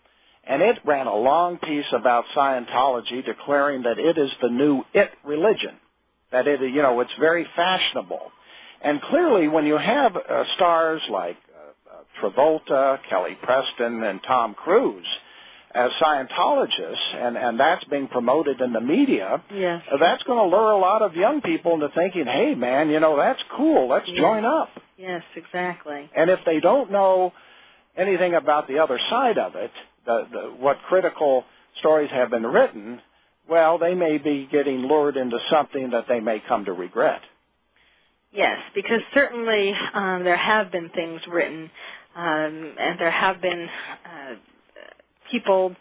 And 0.46 0.62
it 0.62 0.78
ran 0.84 1.06
a 1.06 1.14
long 1.14 1.58
piece 1.58 1.86
about 1.92 2.24
Scientology 2.36 3.24
declaring 3.24 3.82
that 3.82 3.98
it 3.98 4.18
is 4.18 4.30
the 4.42 4.50
new 4.50 4.82
it 4.92 5.10
religion. 5.24 5.76
That 6.32 6.46
it, 6.46 6.60
you 6.60 6.82
know, 6.82 7.00
it's 7.00 7.14
very 7.18 7.46
fashionable. 7.56 8.30
And 8.82 9.00
clearly 9.00 9.48
when 9.48 9.64
you 9.64 9.78
have 9.78 10.14
uh, 10.16 10.44
stars 10.56 11.00
like 11.10 11.36
uh, 11.54 11.96
uh 11.96 12.30
Travolta, 12.30 12.98
Kelly 13.08 13.38
Preston, 13.42 14.02
and 14.02 14.20
Tom 14.22 14.54
Cruise, 14.54 15.06
as 15.74 15.90
Scientologists, 16.00 17.14
and, 17.14 17.36
and 17.36 17.58
that's 17.58 17.84
being 17.84 18.06
promoted 18.06 18.60
in 18.60 18.72
the 18.72 18.80
media, 18.80 19.42
yes. 19.52 19.82
that's 19.98 20.22
going 20.22 20.38
to 20.38 20.56
lure 20.56 20.70
a 20.70 20.78
lot 20.78 21.02
of 21.02 21.16
young 21.16 21.40
people 21.40 21.74
into 21.74 21.88
thinking, 21.94 22.26
hey, 22.26 22.54
man, 22.54 22.90
you 22.90 23.00
know, 23.00 23.16
that's 23.16 23.42
cool. 23.56 23.88
Let's 23.88 24.08
yes. 24.08 24.18
join 24.18 24.44
up. 24.44 24.68
Yes, 24.96 25.22
exactly. 25.36 26.10
And 26.16 26.30
if 26.30 26.40
they 26.46 26.60
don't 26.60 26.90
know 26.90 27.32
anything 27.96 28.34
about 28.34 28.68
the 28.68 28.78
other 28.78 28.98
side 29.10 29.38
of 29.38 29.54
it, 29.56 29.70
the, 30.06 30.26
the, 30.30 30.40
what 30.58 30.78
critical 30.88 31.44
stories 31.80 32.10
have 32.10 32.30
been 32.30 32.46
written, 32.46 33.00
well, 33.48 33.78
they 33.78 33.94
may 33.94 34.18
be 34.18 34.48
getting 34.50 34.78
lured 34.80 35.16
into 35.16 35.38
something 35.50 35.90
that 35.90 36.06
they 36.08 36.20
may 36.20 36.42
come 36.46 36.64
to 36.64 36.72
regret. 36.72 37.20
Yes, 38.32 38.58
because 38.74 39.00
certainly 39.12 39.72
um, 39.94 40.24
there 40.24 40.36
have 40.36 40.72
been 40.72 40.88
things 40.90 41.20
written, 41.30 41.70
um, 42.16 42.74
and 42.78 42.98
there 42.98 43.10
have 43.10 43.40
been 43.40 43.68
uh, 44.04 44.34
people, 45.30 45.74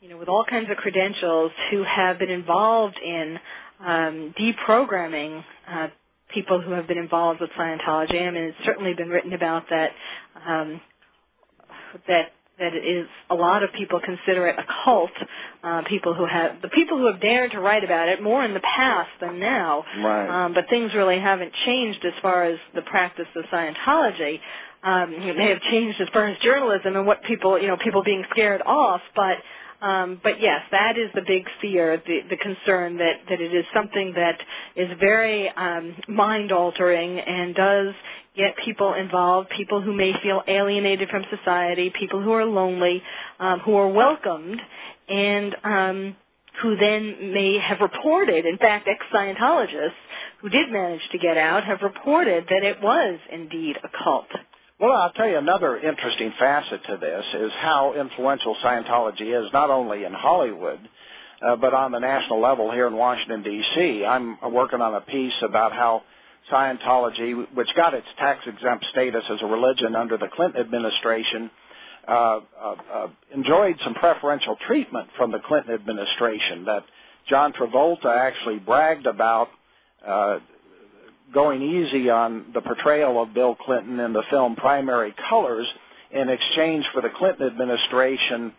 you 0.00 0.08
know, 0.08 0.16
with 0.16 0.28
all 0.28 0.44
kinds 0.48 0.70
of 0.70 0.76
credentials 0.76 1.50
who 1.70 1.82
have 1.82 2.18
been 2.20 2.30
involved 2.30 2.98
in 3.04 3.38
um, 3.84 4.34
deprogramming 4.38 5.42
uh, 5.68 5.88
people 6.32 6.60
who 6.60 6.72
have 6.72 6.86
been 6.86 6.98
involved 6.98 7.40
with 7.40 7.50
Scientology. 7.58 8.26
I 8.26 8.30
mean, 8.30 8.44
it's 8.44 8.58
certainly 8.64 8.94
been 8.94 9.08
written 9.08 9.32
about 9.32 9.64
that. 9.70 9.90
Um, 10.46 10.80
that 12.06 12.32
that 12.58 12.74
it 12.74 12.84
is 12.84 13.06
a 13.30 13.36
lot 13.36 13.62
of 13.62 13.72
people 13.72 14.00
consider 14.00 14.48
it 14.48 14.58
a 14.58 14.64
cult. 14.84 15.12
Uh, 15.62 15.82
people 15.88 16.12
who 16.12 16.26
have 16.26 16.60
the 16.60 16.68
people 16.68 16.98
who 16.98 17.06
have 17.06 17.20
dared 17.20 17.52
to 17.52 17.60
write 17.60 17.84
about 17.84 18.08
it 18.08 18.20
more 18.20 18.44
in 18.44 18.52
the 18.52 18.60
past 18.60 19.10
than 19.20 19.38
now. 19.38 19.84
Right. 20.02 20.44
Um, 20.44 20.54
but 20.54 20.68
things 20.68 20.92
really 20.92 21.20
haven't 21.20 21.52
changed 21.64 22.04
as 22.04 22.14
far 22.20 22.44
as 22.44 22.58
the 22.74 22.82
practice 22.82 23.28
of 23.36 23.44
Scientology 23.44 24.40
um, 24.82 25.12
it 25.12 25.36
may 25.36 25.48
have 25.48 25.60
changed 25.62 26.00
as 26.00 26.08
far 26.12 26.26
as 26.26 26.38
journalism 26.38 26.96
and 26.96 27.06
what 27.06 27.22
people, 27.24 27.60
you 27.60 27.66
know, 27.66 27.76
people 27.76 28.02
being 28.04 28.24
scared 28.30 28.62
off, 28.64 29.00
but 29.14 29.38
um, 29.80 30.20
but 30.22 30.40
yes, 30.40 30.60
that 30.72 30.98
is 30.98 31.10
the 31.14 31.22
big 31.26 31.44
fear, 31.60 32.02
the, 32.04 32.20
the 32.30 32.36
concern 32.36 32.98
that, 32.98 33.20
that 33.28 33.40
it 33.40 33.54
is 33.54 33.64
something 33.72 34.12
that 34.16 34.40
is 34.74 34.88
very 34.98 35.48
um, 35.50 35.94
mind 36.08 36.50
altering 36.50 37.18
and 37.18 37.54
does 37.54 37.94
get 38.36 38.56
people 38.64 38.94
involved, 38.94 39.50
people 39.50 39.80
who 39.80 39.92
may 39.92 40.12
feel 40.22 40.42
alienated 40.48 41.08
from 41.08 41.24
society, 41.30 41.92
people 41.98 42.22
who 42.22 42.32
are 42.32 42.44
lonely, 42.44 43.02
um, 43.38 43.60
who 43.60 43.74
are 43.76 43.88
welcomed, 43.88 44.60
and 45.08 45.56
um, 45.62 46.16
who 46.62 46.76
then 46.76 47.32
may 47.32 47.58
have 47.58 47.78
reported, 47.80 48.46
in 48.46 48.58
fact, 48.58 48.88
ex-Scientologists 48.88 49.92
who 50.40 50.48
did 50.48 50.70
manage 50.72 51.02
to 51.12 51.18
get 51.18 51.36
out 51.36 51.64
have 51.64 51.82
reported 51.82 52.44
that 52.50 52.64
it 52.64 52.80
was 52.82 53.18
indeed 53.32 53.76
a 53.84 53.88
cult. 54.02 54.26
Well, 54.80 54.92
I'll 54.92 55.10
tell 55.10 55.28
you 55.28 55.38
another 55.38 55.76
interesting 55.76 56.32
facet 56.38 56.84
to 56.84 56.98
this 56.98 57.24
is 57.34 57.50
how 57.58 57.94
influential 57.94 58.54
Scientology 58.62 59.44
is, 59.44 59.52
not 59.52 59.70
only 59.70 60.04
in 60.04 60.12
Hollywood, 60.12 60.78
uh, 61.42 61.56
but 61.56 61.74
on 61.74 61.90
the 61.90 61.98
national 61.98 62.40
level 62.40 62.70
here 62.70 62.86
in 62.86 62.94
Washington, 62.94 63.42
D.C. 63.42 64.04
I'm 64.04 64.38
working 64.52 64.80
on 64.80 64.94
a 64.94 65.00
piece 65.00 65.34
about 65.42 65.72
how 65.72 66.04
Scientology, 66.48 67.52
which 67.54 67.68
got 67.74 67.92
its 67.92 68.06
tax-exempt 68.18 68.86
status 68.92 69.24
as 69.28 69.42
a 69.42 69.46
religion 69.46 69.96
under 69.96 70.16
the 70.16 70.28
Clinton 70.28 70.60
administration, 70.60 71.50
uh, 72.06 72.12
uh, 72.12 72.40
uh, 72.94 73.08
enjoyed 73.34 73.80
some 73.82 73.94
preferential 73.94 74.54
treatment 74.64 75.08
from 75.16 75.32
the 75.32 75.40
Clinton 75.40 75.74
administration 75.74 76.66
that 76.66 76.84
John 77.28 77.52
Travolta 77.52 78.16
actually 78.16 78.60
bragged 78.60 79.06
about 79.06 79.48
uh, 80.06 80.38
going 81.32 81.62
easy 81.62 82.10
on 82.10 82.46
the 82.54 82.60
portrayal 82.60 83.22
of 83.22 83.34
Bill 83.34 83.54
Clinton 83.54 84.00
in 84.00 84.12
the 84.12 84.22
film 84.30 84.56
Primary 84.56 85.14
Colors 85.28 85.66
in 86.10 86.28
exchange 86.28 86.86
for 86.92 87.02
the 87.02 87.10
Clinton 87.16 87.46
administration 87.46 88.52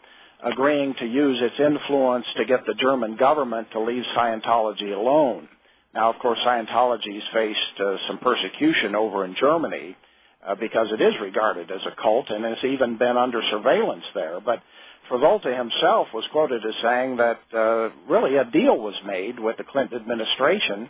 agreeing 0.43 0.93
to 0.95 1.05
use 1.05 1.39
its 1.41 1.59
influence 1.59 2.25
to 2.37 2.45
get 2.45 2.65
the 2.65 2.75
German 2.75 3.17
government 3.17 3.67
to 3.71 3.79
leave 3.79 4.03
Scientology 4.15 4.95
alone. 4.95 5.47
Now, 5.93 6.13
of 6.13 6.19
course, 6.19 6.39
Scientology's 6.45 7.23
faced 7.33 7.79
uh, 7.79 7.97
some 8.07 8.19
persecution 8.19 8.95
over 8.95 9.25
in 9.25 9.35
Germany 9.35 9.97
uh, 10.47 10.55
because 10.55 10.87
it 10.91 11.01
is 11.01 11.13
regarded 11.21 11.71
as 11.71 11.81
a 11.85 12.01
cult 12.01 12.29
and 12.29 12.45
has 12.45 12.63
even 12.63 12.97
been 12.97 13.17
under 13.17 13.41
surveillance 13.49 14.05
there. 14.13 14.39
But 14.39 14.61
Travolta 15.09 15.57
himself 15.57 16.07
was 16.13 16.23
quoted 16.31 16.63
as 16.65 16.75
saying 16.81 17.17
that 17.17 17.39
uh, 17.53 17.89
really 18.07 18.37
a 18.37 18.45
deal 18.45 18.77
was 18.77 18.95
made 19.05 19.39
with 19.39 19.57
the 19.57 19.63
Clinton 19.63 19.99
administration 19.99 20.89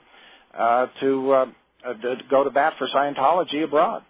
uh, 0.58 0.88
to, 1.00 1.32
uh, 1.32 1.46
uh, 1.86 1.94
to 1.94 2.18
go 2.30 2.44
to 2.44 2.50
bat 2.50 2.74
for 2.78 2.88
Scientology 2.88 3.64
abroad. 3.64 4.04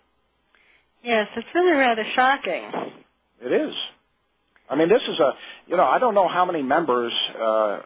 Yes, 1.03 1.27
it's 1.35 1.47
really 1.55 1.71
rather 1.73 2.03
shocking. 2.15 2.69
It 3.41 3.51
is. 3.51 3.73
I 4.69 4.75
mean, 4.75 4.89
this 4.89 5.01
is 5.01 5.19
a, 5.19 5.31
you 5.67 5.77
know, 5.77 5.85
I 5.85 5.97
don't 5.99 6.13
know 6.13 6.27
how 6.27 6.45
many 6.45 6.61
members 6.61 7.13
uh, 7.39 7.79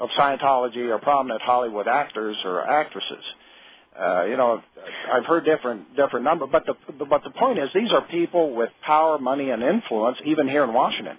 of 0.00 0.10
Scientology 0.18 0.88
are 0.90 0.98
prominent 0.98 1.42
Hollywood 1.42 1.88
actors 1.88 2.36
or 2.44 2.68
actresses. 2.68 3.24
Uh, 3.98 4.24
you 4.26 4.36
know, 4.36 4.62
I've 5.10 5.24
heard 5.24 5.46
different 5.46 5.96
different 5.96 6.24
number, 6.24 6.46
but 6.46 6.66
the 6.66 6.74
but 7.06 7.24
the 7.24 7.30
point 7.30 7.58
is, 7.58 7.70
these 7.74 7.90
are 7.92 8.02
people 8.02 8.54
with 8.54 8.68
power, 8.84 9.18
money, 9.18 9.50
and 9.50 9.62
influence, 9.62 10.18
even 10.26 10.46
here 10.46 10.64
in 10.64 10.74
Washington. 10.74 11.16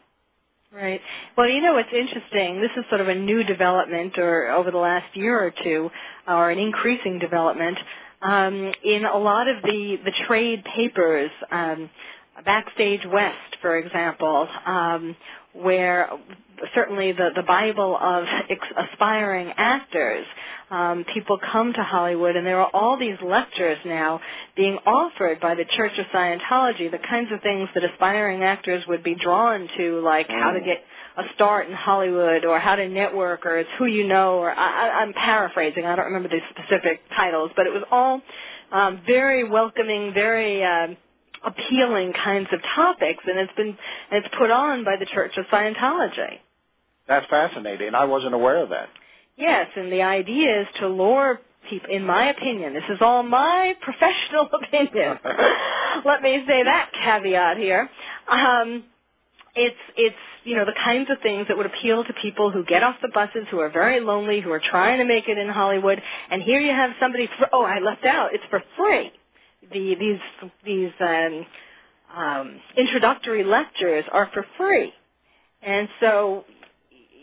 Right. 0.74 1.00
Well, 1.38 1.50
you 1.50 1.62
know 1.62 1.74
what's 1.76 1.94
interesting? 1.94 2.62
This 2.62 2.72
is 2.78 2.84
sort 2.90 3.02
of 3.02 3.08
a 3.08 3.16
new 3.16 3.44
development, 3.44 4.18
or 4.20 4.50
over 4.50 4.70
the 4.72 4.78
last 4.78 5.16
year 5.16 5.40
or 5.40 5.54
two, 5.64 5.90
or 6.28 6.52
an 6.52 6.60
increasing 6.60 7.20
development 7.20 7.78
um, 8.22 8.74
in 8.84 9.06
a 9.06 9.18
lot 9.18 9.48
of 9.48 9.64
the 9.64 9.98
the 10.04 10.12
trade 10.28 10.64
papers. 10.76 11.32
Um, 11.52 11.90
Backstage 12.46 13.02
West, 13.12 13.58
for 13.64 13.78
example, 13.80 14.48
um, 14.68 15.16
where 15.62 16.10
certainly 16.74 17.12
the, 17.12 17.30
the 17.36 17.44
Bible 17.44 17.98
of 18.00 18.26
ex- 18.50 18.90
aspiring 18.92 19.54
actors. 19.58 20.26
Um, 20.70 21.06
people 21.14 21.40
come 21.52 21.72
to 21.74 21.84
Hollywood, 21.84 22.36
and 22.36 22.46
there 22.46 22.60
are 22.60 22.70
all 22.74 23.00
these 23.00 23.16
lectures 23.24 23.78
now 23.86 24.20
being 24.56 24.78
offered 24.86 25.40
by 25.40 25.56
the 25.56 25.64
Church 25.78 25.94
of 25.98 26.06
Scientology, 26.08 26.92
the 26.92 27.00
kinds 27.10 27.32
of 27.32 27.42
things 27.42 27.70
that 27.74 27.86
aspiring 27.86 28.44
actors 28.44 28.84
would 28.88 29.02
be 29.02 29.16
drawn 29.16 29.70
to, 29.78 30.02
like 30.02 30.28
how 30.28 30.52
to 30.52 30.60
get 30.60 30.84
a 31.18 31.24
start 31.36 31.68
in 31.68 31.74
Hollywood, 31.74 32.44
or 32.44 32.60
how 32.60 32.76
to 32.76 32.88
network, 32.90 33.46
or 33.46 33.60
it's 33.60 33.70
who 33.78 33.86
you 33.86 34.06
know, 34.06 34.40
or 34.40 34.52
I, 34.52 35.02
I'm 35.02 35.14
paraphrasing. 35.14 35.86
I 35.86 35.96
don't 35.96 36.06
remember 36.06 36.30
the 36.30 36.40
specific 36.50 37.00
titles, 37.16 37.52
but 37.56 37.66
it 37.66 37.74
was 37.74 37.84
all 37.90 38.22
um, 38.72 39.02
very 39.06 39.48
welcoming, 39.48 40.14
very. 40.14 40.64
Uh, 40.64 40.88
appealing 41.48 42.14
kinds 42.14 42.48
of 42.52 42.60
topics, 42.76 43.24
and 43.26 43.40
it's 43.40 43.54
been 43.56 43.78
and 44.12 44.26
it's 44.26 44.36
put 44.38 44.52
on 44.52 44.84
by 44.84 44.96
the 45.00 45.06
Church 45.06 45.32
of 45.38 45.46
Scientology. 45.46 46.40
That's 47.08 47.26
fascinating. 47.28 47.96
I 47.96 48.06
wasn't 48.06 48.34
aware 48.34 48.62
of 48.62 48.70
that. 48.70 48.90
Yes, 49.38 49.68
and 49.76 49.92
the 49.92 50.02
idea 50.02 50.62
is 50.62 50.68
to 50.80 50.88
lure 50.88 51.40
people. 51.70 51.90
In 51.90 52.06
my 52.06 52.30
opinion, 52.30 52.74
this 52.74 52.84
is 52.90 52.98
all 53.02 53.24
my 53.24 53.74
professional 53.82 54.50
opinion. 54.52 55.18
Let 56.06 56.22
me 56.22 56.44
say 56.48 56.64
that 56.64 56.92
caveat 56.94 57.58
here. 57.58 57.90
Um, 58.30 58.84
it's 59.56 59.76
it's 59.96 60.16
you 60.44 60.56
know 60.56 60.66
the 60.66 60.76
kinds 60.84 61.10
of 61.10 61.18
things 61.24 61.48
that 61.48 61.58
would 61.58 61.66
appeal 61.66 62.04
to 62.04 62.14
people 62.22 62.52
who 62.52 62.66
get 62.66 62.84
off 62.84 62.96
the 63.02 63.10
buses, 63.14 63.48
who 63.50 63.60
are 63.60 63.70
very 63.70 64.02
lonely, 64.02 64.42
who 64.42 64.52
are 64.52 64.62
trying 64.62 65.00
to 65.00 65.06
make 65.06 65.30
it 65.30 65.38
in 65.38 65.48
Hollywood, 65.48 66.02
and 66.30 66.42
here 66.42 66.60
you 66.60 66.72
have 66.72 66.92
somebody. 67.00 67.30
For, 67.40 67.48
oh, 67.54 67.64
I 67.64 67.80
left 67.80 68.06
out. 68.06 68.34
It's 68.34 68.44
for 68.50 68.62
free 68.76 69.12
the 69.72 69.96
these 69.96 70.52
these 70.66 70.92
um, 71.00 71.46
um, 72.16 72.60
introductory 72.76 73.44
lectures 73.44 74.06
are 74.12 74.30
for 74.34 74.46
free, 74.58 74.94
and 75.62 75.88
so 76.00 76.46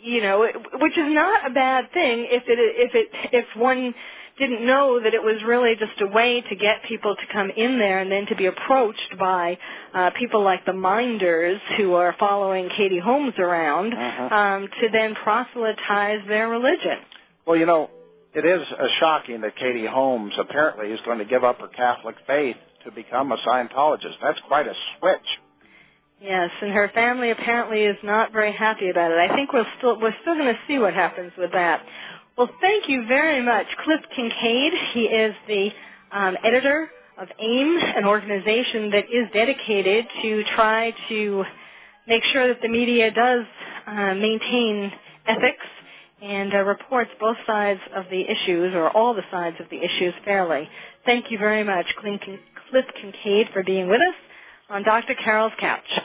you 0.05 0.21
know, 0.21 0.47
which 0.75 0.99
is 0.99 1.15
not 1.15 1.51
a 1.51 1.55
bad 1.55 1.91
thing 1.93 2.27
if 2.31 2.43
it 2.47 2.59
if 2.59 2.95
it 2.95 3.09
if 3.33 3.47
one 3.57 3.95
didn't 4.39 4.67
know 4.67 5.01
that 5.03 5.15
it 5.15 5.23
was 5.23 5.43
really 5.47 5.75
just 5.77 6.01
a 6.01 6.07
way 6.07 6.41
to 6.41 6.57
get 6.57 6.83
people 6.89 7.15
to 7.15 7.33
come 7.33 7.51
in 7.57 7.79
there 7.79 8.01
and 8.01 8.11
then 8.11 8.27
to 8.27 8.35
be 8.35 8.47
approached 8.47 9.15
by 9.19 9.57
uh, 9.95 10.11
people 10.19 10.43
like 10.43 10.65
the 10.67 10.73
minders 10.73 11.61
who 11.77 11.95
are 11.95 12.15
following 12.19 12.69
Katie 12.77 12.99
Holmes 12.99 13.35
around 13.39 13.95
uh-huh. 13.95 14.35
um, 14.35 14.69
to 14.81 14.89
then 14.93 15.15
proselytize 15.15 16.21
their 16.27 16.49
religion. 16.49 16.99
Well, 17.47 17.57
you 17.57 17.67
know, 17.67 17.91
it 18.35 18.45
is 18.45 18.67
shocking 18.99 19.41
that 19.43 19.57
Katie 19.57 19.87
Holmes 19.87 20.33
apparently 20.39 20.89
is 20.89 21.01
going 21.05 21.19
to 21.19 21.25
give 21.25 21.45
up 21.45 21.61
her 21.61 21.69
Catholic 21.69 22.17
faith 22.27 22.57
to 22.85 22.91
become 22.91 23.33
a 23.33 23.37
Scientologist. 23.39 24.17
That's 24.23 24.41
quite 24.49 24.67
a 24.67 24.75
switch. 24.99 25.27
Yes, 26.21 26.51
and 26.63 26.73
her 26.73 26.91
family 26.95 27.31
apparently 27.31 27.83
is 27.83 27.97
not 28.03 28.33
very 28.33 28.53
happy 28.53 28.89
about 28.89 29.11
it. 29.11 29.19
I 29.19 29.35
think 29.35 29.53
we're 29.53 29.67
still 29.79 30.01
we're 30.01 30.15
still 30.23 30.35
going 30.35 30.53
to 30.53 30.59
see 30.67 30.79
what 30.79 30.95
happens 30.95 31.33
with 31.37 31.53
that. 31.53 31.85
Well, 32.37 32.49
thank 32.61 32.89
you 32.89 33.07
very 33.07 33.45
much, 33.45 33.67
Cliff 33.85 34.01
Kincaid. 34.17 34.73
He 34.93 35.03
is 35.03 35.35
the 35.47 35.71
um, 36.13 36.37
editor 36.43 36.89
of 37.19 37.29
AIM, 37.39 37.79
an 37.97 38.05
organization 38.05 38.91
that 38.91 39.05
is 39.05 39.29
dedicated 39.33 40.07
to 40.23 40.43
try 40.57 40.93
to 41.09 41.45
make 42.09 42.25
sure 42.33 42.49
that 42.49 42.61
the 42.61 42.69
media 42.69 43.11
does 43.11 43.45
uh, 43.87 44.15
maintain 44.15 44.91
ethics 45.27 45.67
and 46.25 46.55
uh, 46.55 46.59
reports 46.59 47.11
both 47.21 47.37
sides 47.47 47.81
of 47.95 48.07
the 48.11 48.23
issues 48.23 48.75
or 48.75 48.89
all 48.97 49.13
the 49.15 49.23
sides 49.31 49.57
of 49.61 49.69
the 49.71 49.77
issues 49.77 50.15
fairly. 50.25 50.67
Thank 51.05 51.31
you 51.31 51.37
very 51.37 51.63
much, 51.63 51.85
Cliff 52.01 52.85
Kincaid, 53.01 53.49
for 53.53 53.63
being 53.63 53.89
with 53.89 54.01
us 54.01 54.15
on 54.71 54.83
Dr. 54.85 55.15
Carole's 55.15 55.53
Couch. 55.61 56.01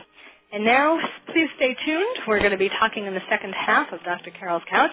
And 0.52 0.66
now, 0.66 1.00
please 1.32 1.48
stay 1.56 1.76
tuned. 1.86 2.18
We're 2.28 2.40
going 2.40 2.52
to 2.52 2.58
be 2.58 2.70
talking 2.70 3.06
in 3.06 3.14
the 3.14 3.22
second 3.30 3.54
half 3.54 3.94
of 3.94 4.04
Dr. 4.04 4.32
Carole's 4.32 4.64
Couch 4.70 4.92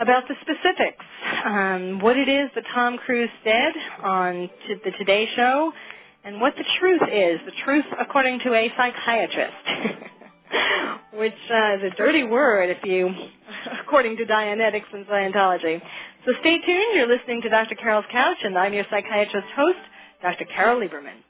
about 0.00 0.24
the 0.28 0.34
specifics, 0.42 1.04
um, 1.44 1.98
what 2.00 2.16
it 2.16 2.28
is 2.28 2.50
that 2.54 2.64
Tom 2.74 2.98
Cruise 2.98 3.30
said 3.42 3.72
on 4.04 4.50
the 4.84 4.90
Today 4.98 5.28
Show, 5.34 5.72
and 6.24 6.40
what 6.40 6.54
the 6.56 6.64
truth 6.78 7.02
is, 7.10 7.40
the 7.46 7.52
truth 7.64 7.84
according 7.98 8.40
to 8.40 8.52
a 8.54 8.70
psychiatrist. 8.76 9.54
which 11.14 11.34
uh, 11.50 11.76
is 11.76 11.92
a 11.92 11.96
dirty 11.96 12.24
word 12.24 12.70
if 12.70 12.84
you, 12.84 13.10
according 13.80 14.16
to 14.16 14.24
Dianetics 14.24 14.92
and 14.92 15.06
Scientology. 15.06 15.80
So 16.24 16.32
stay 16.40 16.58
tuned. 16.58 16.94
You're 16.94 17.08
listening 17.08 17.42
to 17.42 17.48
Dr. 17.48 17.74
Carole's 17.74 18.04
Couch, 18.10 18.38
and 18.42 18.58
I'm 18.58 18.72
your 18.72 18.84
psychiatrist 18.90 19.46
host, 19.56 19.78
Dr. 20.22 20.44
Carole 20.46 20.80
Lieberman. 20.80 21.22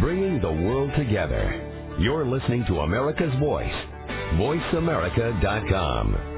Bringing 0.00 0.40
the 0.40 0.50
world 0.50 0.92
together. 0.96 1.64
You're 1.98 2.24
listening 2.24 2.64
to 2.68 2.80
America's 2.80 3.34
Voice, 3.40 3.74
voiceamerica.com. 4.34 6.37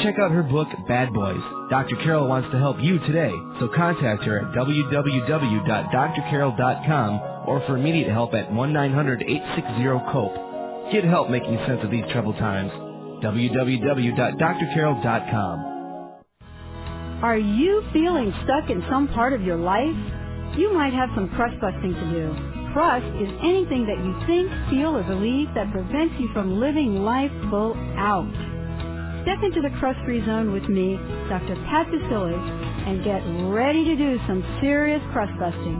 Check 0.00 0.14
out 0.18 0.30
her 0.30 0.42
book, 0.42 0.68
Bad 0.88 1.12
Boys. 1.12 1.42
Dr. 1.70 1.96
Carole 1.96 2.26
wants 2.28 2.50
to 2.52 2.58
help 2.58 2.78
you 2.80 2.98
today, 3.00 3.30
so 3.60 3.68
contact 3.76 4.24
her 4.24 4.38
at 4.40 4.46
www.drcarol.com 4.56 7.20
or 7.46 7.60
for 7.66 7.76
immediate 7.76 8.10
help 8.10 8.32
at 8.34 8.48
1-900-860-COPE. 8.50 10.92
Get 10.92 11.04
help 11.04 11.28
making 11.30 11.56
sense 11.66 11.80
of 11.84 11.90
these 11.90 12.04
troubled 12.12 12.38
times. 12.38 12.70
www.drcarol.com. 13.22 15.80
Are 17.22 17.38
you 17.38 17.82
feeling 17.92 18.32
stuck 18.44 18.70
in 18.70 18.82
some 18.90 19.08
part 19.08 19.32
of 19.34 19.42
your 19.42 19.56
life? 19.58 19.94
You 20.56 20.72
might 20.74 20.92
have 20.94 21.10
some 21.14 21.28
crust 21.36 21.60
busting 21.60 21.92
to 21.94 22.10
do. 22.10 22.34
Crust 22.72 23.04
is 23.20 23.28
anything 23.42 23.86
that 23.86 23.98
you 24.02 24.14
think, 24.26 24.50
feel, 24.70 24.96
or 24.96 25.02
believe 25.04 25.48
that 25.54 25.70
prevents 25.72 26.14
you 26.18 26.28
from 26.32 26.58
living 26.58 27.02
life 27.04 27.30
full 27.50 27.74
out. 27.96 28.51
Step 29.22 29.38
into 29.42 29.60
the 29.62 29.70
crust-free 29.78 30.24
zone 30.26 30.52
with 30.52 30.64
me, 30.68 30.96
Dr. 31.28 31.54
Pat 31.70 31.86
Baccili, 31.86 32.34
and 32.88 33.04
get 33.04 33.22
ready 33.54 33.84
to 33.84 33.96
do 33.96 34.18
some 34.26 34.42
serious 34.60 35.00
crust 35.12 35.32
busting. 35.38 35.78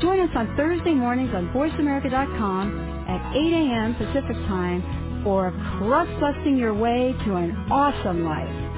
Join 0.00 0.20
us 0.20 0.30
on 0.36 0.54
Thursday 0.56 0.94
mornings 0.94 1.34
on 1.34 1.48
VoiceAmerica.com 1.48 3.06
at 3.08 3.34
8 3.34 3.52
a.m. 3.52 3.94
Pacific 3.96 4.36
Time 4.46 5.22
for 5.24 5.50
crust 5.78 6.10
busting 6.20 6.56
your 6.56 6.74
way 6.74 7.14
to 7.24 7.34
an 7.34 7.50
awesome 7.70 8.24
life. 8.24 8.73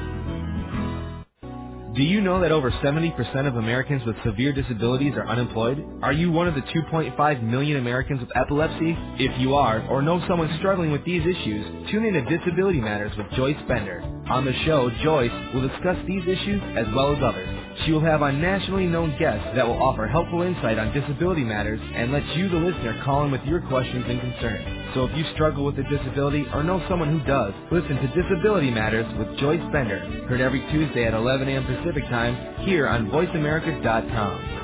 Do 1.96 2.02
you 2.02 2.20
know 2.20 2.40
that 2.42 2.52
over 2.52 2.70
70% 2.70 3.48
of 3.48 3.56
Americans 3.56 4.02
with 4.06 4.16
severe 4.24 4.52
disabilities 4.52 5.14
are 5.16 5.26
unemployed? 5.26 5.84
Are 6.02 6.12
you 6.12 6.30
one 6.30 6.46
of 6.46 6.54
the 6.54 6.60
2.5 6.60 7.42
million 7.42 7.78
Americans 7.78 8.20
with 8.20 8.30
epilepsy? 8.36 8.94
If 9.18 9.40
you 9.40 9.54
are, 9.54 9.80
or 9.88 10.02
know 10.02 10.22
someone 10.28 10.54
struggling 10.58 10.92
with 10.92 11.04
these 11.06 11.22
issues, 11.22 11.90
tune 11.90 12.04
in 12.04 12.12
to 12.14 12.38
Disability 12.38 12.80
Matters 12.80 13.12
with 13.16 13.26
Joyce 13.32 13.56
Bender. 13.66 14.02
On 14.30 14.44
the 14.44 14.52
show, 14.66 14.90
Joyce 15.02 15.32
will 15.54 15.66
discuss 15.66 15.96
these 16.06 16.22
issues 16.28 16.62
as 16.76 16.86
well 16.94 17.16
as 17.16 17.22
others. 17.24 17.55
She 17.84 17.92
will 17.92 18.00
have 18.00 18.22
on 18.22 18.40
nationally 18.40 18.86
known 18.86 19.10
guests 19.18 19.48
that 19.56 19.66
will 19.66 19.82
offer 19.82 20.06
helpful 20.06 20.42
insight 20.42 20.78
on 20.78 20.92
disability 20.94 21.42
matters 21.44 21.80
and 21.94 22.12
let 22.12 22.24
you, 22.36 22.48
the 22.48 22.56
listener, 22.56 23.00
call 23.04 23.24
in 23.24 23.30
with 23.32 23.42
your 23.44 23.60
questions 23.62 24.04
and 24.08 24.20
concerns. 24.20 24.94
So 24.94 25.04
if 25.04 25.16
you 25.16 25.24
struggle 25.34 25.64
with 25.66 25.78
a 25.78 25.82
disability 25.84 26.46
or 26.54 26.62
know 26.62 26.82
someone 26.88 27.18
who 27.18 27.24
does, 27.26 27.52
listen 27.72 27.96
to 27.96 28.08
Disability 28.22 28.70
Matters 28.70 29.06
with 29.18 29.36
Joyce 29.38 29.60
Bender, 29.72 29.98
heard 30.28 30.40
every 30.40 30.60
Tuesday 30.72 31.04
at 31.06 31.14
11 31.14 31.48
a.m. 31.48 31.64
Pacific 31.66 32.04
Time 32.04 32.64
here 32.66 32.86
on 32.88 33.10
VoiceAmerica.com. 33.10 34.62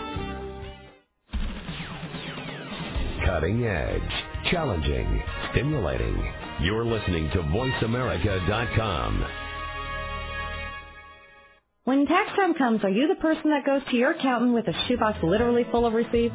Cutting 3.27 3.64
edge, 3.66 4.51
challenging, 4.51 5.22
stimulating. 5.53 6.33
You're 6.62 6.85
listening 6.87 7.31
to 7.33 7.38
VoiceAmerica.com. 7.38 9.27
When 11.85 12.07
tax 12.07 12.31
time 12.37 12.55
comes, 12.55 12.85
are 12.85 12.90
you 12.90 13.09
the 13.09 13.16
person 13.16 13.51
that 13.51 13.66
goes 13.66 13.83
to 13.90 13.97
your 13.97 14.12
accountant 14.12 14.55
with 14.55 14.68
a 14.68 14.87
shoebox 14.87 15.18
literally 15.21 15.66
full 15.73 15.85
of 15.85 15.95
receipts? 15.95 16.35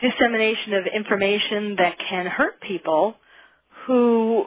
dissemination 0.00 0.74
of 0.74 0.86
information 0.86 1.76
that 1.76 1.96
can 2.08 2.26
hurt 2.26 2.60
people 2.60 3.16
who 3.86 4.46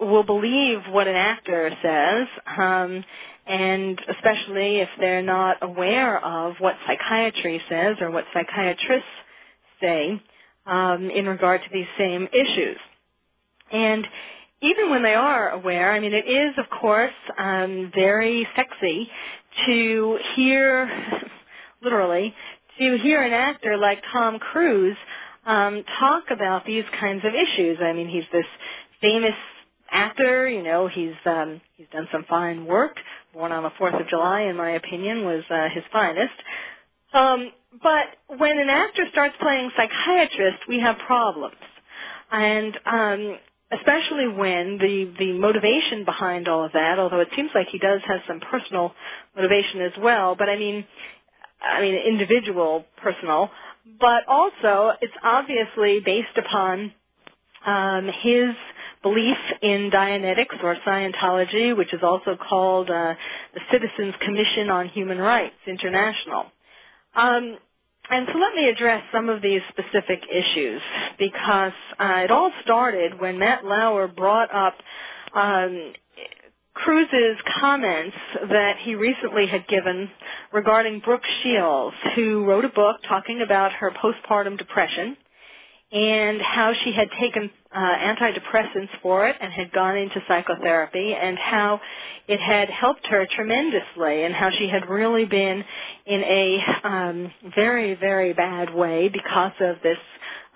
will 0.00 0.24
believe 0.24 0.80
what 0.90 1.08
an 1.08 1.16
actor 1.16 1.70
says, 1.82 2.26
um, 2.58 3.04
and 3.46 4.00
especially 4.08 4.78
if 4.80 4.88
they're 4.98 5.22
not 5.22 5.58
aware 5.62 6.24
of 6.24 6.54
what 6.58 6.74
psychiatry 6.86 7.60
says 7.68 7.96
or 8.00 8.10
what 8.10 8.24
psychiatrists 8.34 9.08
say 9.80 10.20
um, 10.66 11.10
in 11.10 11.26
regard 11.26 11.62
to 11.62 11.68
these 11.72 11.86
same 11.98 12.28
issues. 12.32 12.76
And 13.72 14.06
even 14.62 14.90
when 14.90 15.02
they 15.02 15.14
are 15.14 15.50
aware, 15.50 15.92
I 15.92 16.00
mean, 16.00 16.12
it 16.12 16.28
is, 16.28 16.54
of 16.58 16.66
course, 16.80 17.12
um, 17.38 17.92
very 17.94 18.46
sexy 18.56 19.08
to 19.66 20.18
hear, 20.34 20.90
literally, 21.82 22.34
to 22.78 22.98
hear 22.98 23.22
an 23.22 23.32
actor 23.32 23.76
like 23.76 24.02
Tom 24.12 24.38
Cruise 24.38 24.96
um, 25.46 25.84
talk 25.98 26.24
about 26.30 26.66
these 26.66 26.84
kinds 27.00 27.24
of 27.24 27.32
issues. 27.34 27.78
I 27.80 27.92
mean, 27.92 28.08
he's 28.08 28.24
this 28.32 28.46
famous 29.00 29.34
actor. 29.90 30.48
You 30.48 30.62
know, 30.62 30.88
he's 30.88 31.14
um, 31.24 31.60
he's 31.76 31.86
done 31.92 32.08
some 32.12 32.24
fine 32.28 32.66
work. 32.66 32.96
Born 33.32 33.52
on 33.52 33.62
the 33.62 33.70
Fourth 33.78 33.94
of 33.94 34.08
July, 34.08 34.42
in 34.42 34.56
my 34.56 34.72
opinion, 34.72 35.24
was 35.24 35.44
uh, 35.50 35.68
his 35.74 35.84
finest. 35.92 36.34
Um, 37.12 37.52
but 37.82 38.38
when 38.38 38.58
an 38.58 38.68
actor 38.68 39.04
starts 39.12 39.34
playing 39.40 39.70
psychiatrist, 39.76 40.58
we 40.68 40.80
have 40.80 40.96
problems, 41.06 41.56
and 42.32 42.78
um, 42.86 43.38
especially 43.72 44.28
when 44.28 44.78
the 44.78 45.12
the 45.18 45.32
motivation 45.32 46.04
behind 46.04 46.48
all 46.48 46.64
of 46.64 46.72
that, 46.72 46.98
although 46.98 47.20
it 47.20 47.28
seems 47.36 47.50
like 47.54 47.68
he 47.68 47.78
does 47.78 48.00
have 48.06 48.20
some 48.26 48.40
personal 48.40 48.92
motivation 49.34 49.82
as 49.82 49.92
well. 50.00 50.34
But 50.36 50.48
I 50.48 50.56
mean, 50.56 50.84
I 51.62 51.80
mean, 51.80 51.94
individual, 51.94 52.84
personal, 53.02 53.50
but 54.00 54.26
also 54.28 54.92
it's 55.00 55.14
obviously 55.22 56.00
based 56.00 56.36
upon 56.36 56.92
um, 57.66 58.10
his 58.22 58.50
belief 59.02 59.36
in 59.62 59.90
Dianetics 59.90 60.62
or 60.62 60.76
Scientology, 60.86 61.76
which 61.76 61.92
is 61.92 62.00
also 62.02 62.36
called 62.36 62.90
uh, 62.90 63.14
the 63.54 63.60
Citizens 63.70 64.14
Commission 64.20 64.70
on 64.70 64.88
Human 64.88 65.18
Rights 65.18 65.54
International. 65.66 66.46
Um, 67.14 67.58
and 68.10 68.26
so 68.32 68.38
let 68.38 68.54
me 68.54 68.68
address 68.68 69.02
some 69.12 69.28
of 69.28 69.42
these 69.42 69.60
specific 69.70 70.22
issues 70.30 70.80
because 71.18 71.72
uh, 71.98 72.22
it 72.24 72.30
all 72.30 72.52
started 72.62 73.20
when 73.20 73.38
Matt 73.38 73.64
Lauer 73.64 74.06
brought 74.06 74.54
up 74.54 74.74
um, 75.34 75.92
Cruise's 76.76 77.38
comments 77.60 78.16
that 78.50 78.76
he 78.78 78.94
recently 78.94 79.46
had 79.46 79.66
given 79.66 80.10
regarding 80.52 81.00
Brooke 81.00 81.24
Shields, 81.42 81.96
who 82.14 82.44
wrote 82.44 82.66
a 82.66 82.68
book 82.68 82.96
talking 83.08 83.40
about 83.40 83.72
her 83.72 83.90
postpartum 83.90 84.58
depression 84.58 85.16
and 85.90 86.40
how 86.42 86.74
she 86.84 86.92
had 86.92 87.08
taken 87.18 87.50
uh, 87.76 87.78
antidepressants 87.78 88.88
for 89.02 89.28
it 89.28 89.36
and 89.38 89.52
had 89.52 89.70
gone 89.72 89.98
into 89.98 90.18
psychotherapy 90.26 91.14
and 91.14 91.38
how 91.38 91.78
it 92.26 92.40
had 92.40 92.70
helped 92.70 93.06
her 93.06 93.26
tremendously 93.36 94.24
and 94.24 94.34
how 94.34 94.50
she 94.50 94.66
had 94.66 94.88
really 94.88 95.26
been 95.26 95.62
in 96.06 96.22
a 96.22 96.64
um, 96.84 97.32
very, 97.54 97.94
very 97.94 98.32
bad 98.32 98.74
way 98.74 99.10
because 99.10 99.52
of 99.60 99.76
this 99.82 99.98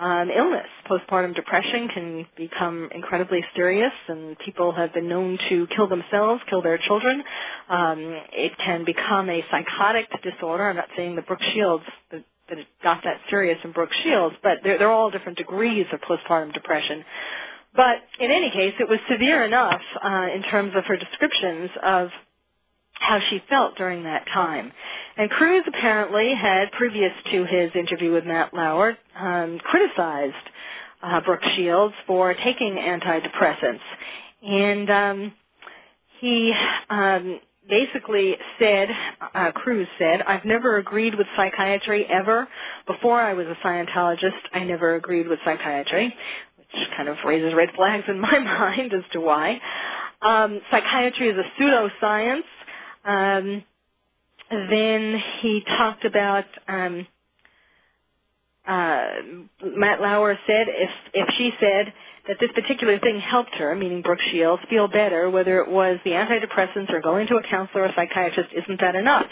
um, 0.01 0.30
illness. 0.34 0.66
Postpartum 0.88 1.34
depression 1.34 1.88
can 1.88 2.26
become 2.36 2.88
incredibly 2.94 3.44
serious, 3.55 3.92
and 4.09 4.38
people 4.38 4.72
have 4.72 4.94
been 4.94 5.09
known 5.09 5.38
to 5.51 5.66
kill 5.76 5.88
themselves, 5.88 6.40
kill 6.49 6.62
their 6.62 6.78
children. 6.78 7.22
Um, 7.68 7.99
it 8.32 8.53
can 8.64 8.86
become 8.86 9.28
a 9.28 9.44
psychotic 9.51 10.09
disorder. 10.22 10.70
I'm 10.70 10.76
not 10.76 10.88
saying 10.97 11.16
that 11.16 11.26
Brooke 11.26 11.42
Shields 11.53 11.84
that, 12.12 12.24
that 12.51 12.59
it 12.59 12.68
got 12.84 13.03
that 13.05 13.18
serious 13.30 13.59
in 13.64 13.72
Brooke 13.72 13.92
Shields, 14.05 14.36
but 14.42 14.59
they're, 14.64 14.78
they're 14.78 14.92
all 14.92 15.11
different 15.11 15.38
degrees 15.38 15.86
of 15.92 16.01
postpartum 16.03 16.55
depression. 16.55 17.05
But 17.76 17.98
in 18.20 18.30
any 18.30 18.51
case, 18.51 18.74
it 18.80 18.88
was 18.88 19.01
severe 19.11 19.44
enough 19.44 19.80
uh, 20.05 20.28
in 20.34 20.42
terms 20.44 20.72
of 20.76 20.84
her 20.86 20.96
descriptions 20.96 21.70
of 21.82 22.11
how 22.94 23.20
she 23.30 23.42
felt 23.51 23.76
during 23.76 24.05
that 24.05 24.26
time. 24.32 24.72
And 25.16 25.30
Cruise 25.30 25.64
apparently 25.68 26.34
had, 26.34 26.72
previous 26.72 27.12
to 27.32 27.44
his 27.44 27.70
interview 27.74 28.12
with 28.12 28.24
Matt 28.26 28.55
Lauer, 28.55 28.96
um, 29.18 29.59
criticized 29.64 30.34
uh, 31.03 31.20
Brooke 31.22 31.44
Shields 31.57 31.94
for 32.07 32.34
taking 32.34 32.74
antidepressants. 32.74 33.80
And 34.42 34.90
um, 34.90 35.32
he 36.20 36.55
um, 36.90 37.40
basically 37.70 38.36
said, 38.60 38.90
uh, 39.34 39.52
Cruise 39.52 39.88
said, 39.98 40.22
I've 40.22 40.44
never 40.46 40.78
agreed 40.78 41.16
with 41.16 41.28
psychiatry 41.36 42.06
ever. 42.10 42.48
Before 42.88 43.20
I 43.20 43.34
was 43.34 43.46
a 43.48 43.66
Scientologist, 43.66 44.40
I 44.54 44.64
never 44.64 44.96
agreed 44.96 45.28
with 45.28 45.40
psychiatry, 45.46 46.14
which 46.58 46.88
kind 46.96 47.08
of 47.08 47.18
raises 47.26 47.54
red 47.54 47.70
flags 47.76 48.04
in 48.08 48.20
my 48.22 48.40
mind 48.40 48.94
as 48.94 49.04
to 49.12 49.22
why. 49.22 49.60
Um, 50.22 50.60
psychiatry 50.70 51.30
is 51.30 51.36
a 51.38 51.62
pseudoscience. 51.62 52.42
Um, 53.06 53.64
then 54.50 55.22
he 55.40 55.62
talked 55.78 56.04
about 56.04 56.46
um, 56.68 57.06
uh, 58.66 59.06
Matt 59.64 60.00
Lauer 60.00 60.38
said 60.46 60.66
if 60.68 60.90
if 61.14 61.28
she 61.38 61.52
said 61.60 61.92
that 62.28 62.36
this 62.40 62.50
particular 62.54 62.98
thing 62.98 63.20
helped 63.20 63.54
her, 63.54 63.74
meaning 63.74 64.02
Brooke 64.02 64.20
Shields, 64.30 64.62
feel 64.68 64.88
better, 64.88 65.30
whether 65.30 65.60
it 65.60 65.70
was 65.70 65.98
the 66.04 66.10
antidepressants 66.10 66.90
or 66.90 67.00
going 67.00 67.26
to 67.28 67.36
a 67.36 67.42
counselor 67.42 67.84
or 67.84 67.92
psychiatrist, 67.94 68.50
isn't 68.54 68.80
that 68.80 68.94
enough? 68.94 69.26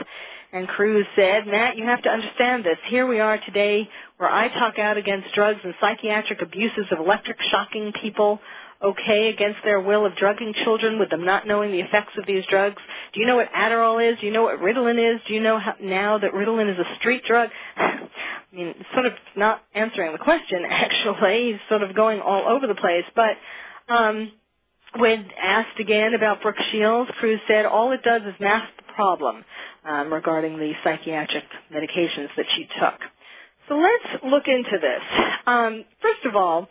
And 0.52 0.66
Cruise 0.66 1.06
said, 1.14 1.46
Matt, 1.46 1.76
you 1.76 1.84
have 1.84 2.02
to 2.02 2.08
understand 2.08 2.64
this. 2.64 2.78
Here 2.88 3.06
we 3.06 3.20
are 3.20 3.38
today 3.38 3.88
where 4.16 4.30
I 4.30 4.48
talk 4.48 4.78
out 4.78 4.96
against 4.96 5.34
drugs 5.34 5.60
and 5.62 5.74
psychiatric 5.80 6.40
abuses 6.40 6.86
of 6.90 6.98
electric 6.98 7.36
shocking 7.50 7.92
people 8.00 8.40
okay 8.82 9.28
against 9.28 9.58
their 9.64 9.80
will 9.80 10.06
of 10.06 10.14
drugging 10.16 10.54
children 10.64 10.98
with 10.98 11.10
them 11.10 11.24
not 11.24 11.46
knowing 11.46 11.72
the 11.72 11.80
effects 11.80 12.12
of 12.18 12.26
these 12.26 12.44
drugs? 12.48 12.80
Do 13.12 13.20
you 13.20 13.26
know 13.26 13.36
what 13.36 13.52
Adderall 13.52 14.12
is? 14.12 14.18
Do 14.20 14.26
you 14.26 14.32
know 14.32 14.44
what 14.44 14.60
Ritalin 14.60 15.14
is? 15.14 15.20
Do 15.26 15.34
you 15.34 15.40
know 15.40 15.58
how, 15.58 15.74
now 15.80 16.18
that 16.18 16.32
Ritalin 16.32 16.72
is 16.72 16.78
a 16.78 16.96
street 16.96 17.24
drug? 17.24 17.50
I 17.76 18.08
mean, 18.52 18.74
sort 18.94 19.06
of 19.06 19.12
not 19.36 19.62
answering 19.74 20.12
the 20.12 20.18
question, 20.18 20.64
actually. 20.70 21.52
He's 21.52 21.60
sort 21.68 21.82
of 21.82 21.94
going 21.94 22.20
all 22.20 22.48
over 22.48 22.66
the 22.66 22.74
place. 22.74 23.04
But 23.14 23.36
um, 23.92 24.32
when 24.96 25.28
asked 25.40 25.78
again 25.80 26.14
about 26.14 26.42
Brooke 26.42 26.60
Shields, 26.70 27.10
Cruise 27.18 27.40
said 27.48 27.66
all 27.66 27.92
it 27.92 28.02
does 28.02 28.22
is 28.22 28.34
mask 28.40 28.68
the 28.76 28.92
problem 28.94 29.44
um, 29.84 30.12
regarding 30.12 30.58
the 30.58 30.72
psychiatric 30.84 31.44
medications 31.72 32.28
that 32.36 32.46
she 32.56 32.68
took. 32.80 33.00
So 33.68 33.76
let's 33.76 34.24
look 34.24 34.48
into 34.48 34.78
this. 34.80 35.02
Um, 35.46 35.84
first 36.00 36.24
of 36.24 36.34
all, 36.34 36.68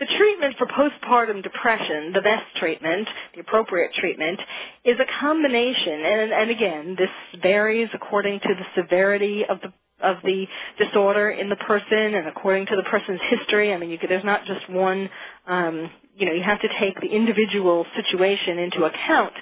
the 0.00 0.06
treatment 0.18 0.56
for 0.58 0.66
postpartum 0.68 1.42
depression, 1.42 2.12
the 2.14 2.22
best 2.22 2.44
treatment, 2.58 3.08
the 3.34 3.40
appropriate 3.40 3.92
treatment, 3.94 4.40
is 4.84 4.96
a 5.00 5.20
combination, 5.20 6.00
and, 6.04 6.32
and 6.32 6.50
again, 6.50 6.96
this 6.98 7.42
varies 7.42 7.88
according 7.94 8.40
to 8.40 8.48
the 8.48 8.82
severity 8.82 9.44
of 9.48 9.60
the 9.62 9.72
of 10.02 10.16
the 10.24 10.46
disorder 10.78 11.30
in 11.30 11.48
the 11.48 11.56
person 11.56 12.16
and 12.16 12.28
according 12.28 12.66
to 12.66 12.76
the 12.76 12.82
person's 12.90 13.20
history. 13.30 13.72
I 13.72 13.78
mean, 13.78 13.90
you 13.90 13.98
could, 13.98 14.10
there's 14.10 14.24
not 14.24 14.44
just 14.44 14.68
one. 14.70 15.08
Um, 15.46 15.90
you 16.16 16.26
know, 16.26 16.32
you 16.32 16.42
have 16.42 16.60
to 16.60 16.68
take 16.80 17.00
the 17.00 17.08
individual 17.08 17.86
situation 17.96 18.58
into 18.58 18.84
account. 18.84 19.32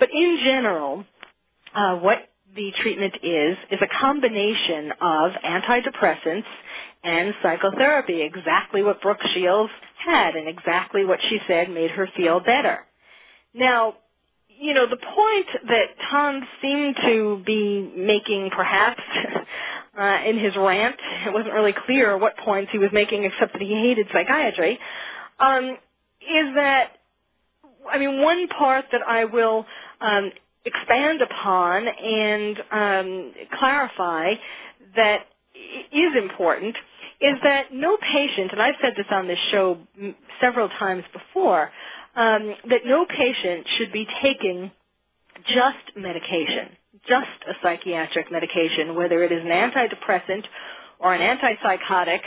But 0.00 0.10
in 0.12 0.40
general, 0.44 1.04
uh, 1.74 1.96
what 1.96 2.18
the 2.56 2.72
treatment 2.82 3.14
is 3.22 3.58
is 3.70 3.80
a 3.82 4.00
combination 4.00 4.92
of 5.00 5.32
antidepressants 5.44 6.44
and 7.04 7.34
psychotherapy, 7.42 8.22
exactly 8.22 8.82
what 8.82 9.00
Brooke 9.02 9.22
Shields 9.34 9.72
had 10.04 10.34
and 10.36 10.48
exactly 10.48 11.04
what 11.04 11.20
she 11.28 11.38
said 11.46 11.70
made 11.70 11.90
her 11.90 12.08
feel 12.16 12.40
better. 12.40 12.80
Now, 13.54 13.94
you 14.48 14.74
know, 14.74 14.86
the 14.86 14.96
point 14.96 15.46
that 15.68 15.86
Tom 16.10 16.42
seemed 16.60 16.96
to 17.02 17.42
be 17.44 17.92
making 17.96 18.50
perhaps 18.54 19.02
uh, 19.98 20.18
in 20.26 20.38
his 20.38 20.54
rant, 20.56 20.96
it 21.26 21.32
wasn't 21.32 21.52
really 21.52 21.74
clear 21.86 22.16
what 22.16 22.36
points 22.38 22.70
he 22.72 22.78
was 22.78 22.90
making 22.92 23.24
except 23.24 23.52
that 23.52 23.62
he 23.62 23.74
hated 23.74 24.06
psychiatry, 24.12 24.78
um, 25.40 25.76
is 26.20 26.54
that, 26.54 26.92
I 27.90 27.98
mean, 27.98 28.22
one 28.22 28.46
part 28.48 28.84
that 28.92 29.02
I 29.06 29.24
will 29.24 29.66
um, 30.00 30.30
expand 30.64 31.20
upon 31.22 31.88
and 31.88 32.62
um, 32.70 33.32
clarify 33.58 34.34
that 34.94 35.26
is 35.92 36.12
important 36.16 36.76
is 37.22 37.36
that 37.44 37.72
no 37.72 37.96
patient, 37.98 38.52
and 38.52 38.62
I've 38.62 38.74
said 38.82 38.94
this 38.96 39.06
on 39.10 39.28
this 39.28 39.38
show 39.52 39.78
several 40.40 40.68
times 40.70 41.04
before, 41.12 41.70
um, 42.16 42.54
that 42.70 42.82
no 42.86 43.06
patient 43.06 43.66
should 43.78 43.92
be 43.92 44.06
taking 44.22 44.70
just 45.48 45.96
medication, 45.96 46.70
just 47.08 47.28
a 47.48 47.54
psychiatric 47.62 48.30
medication, 48.32 48.94
whether 48.96 49.22
it 49.24 49.32
is 49.32 49.42
an 49.42 49.50
antidepressant 49.50 50.44
or 51.00 51.14
an 51.14 51.38
antipsychotic 51.38 52.20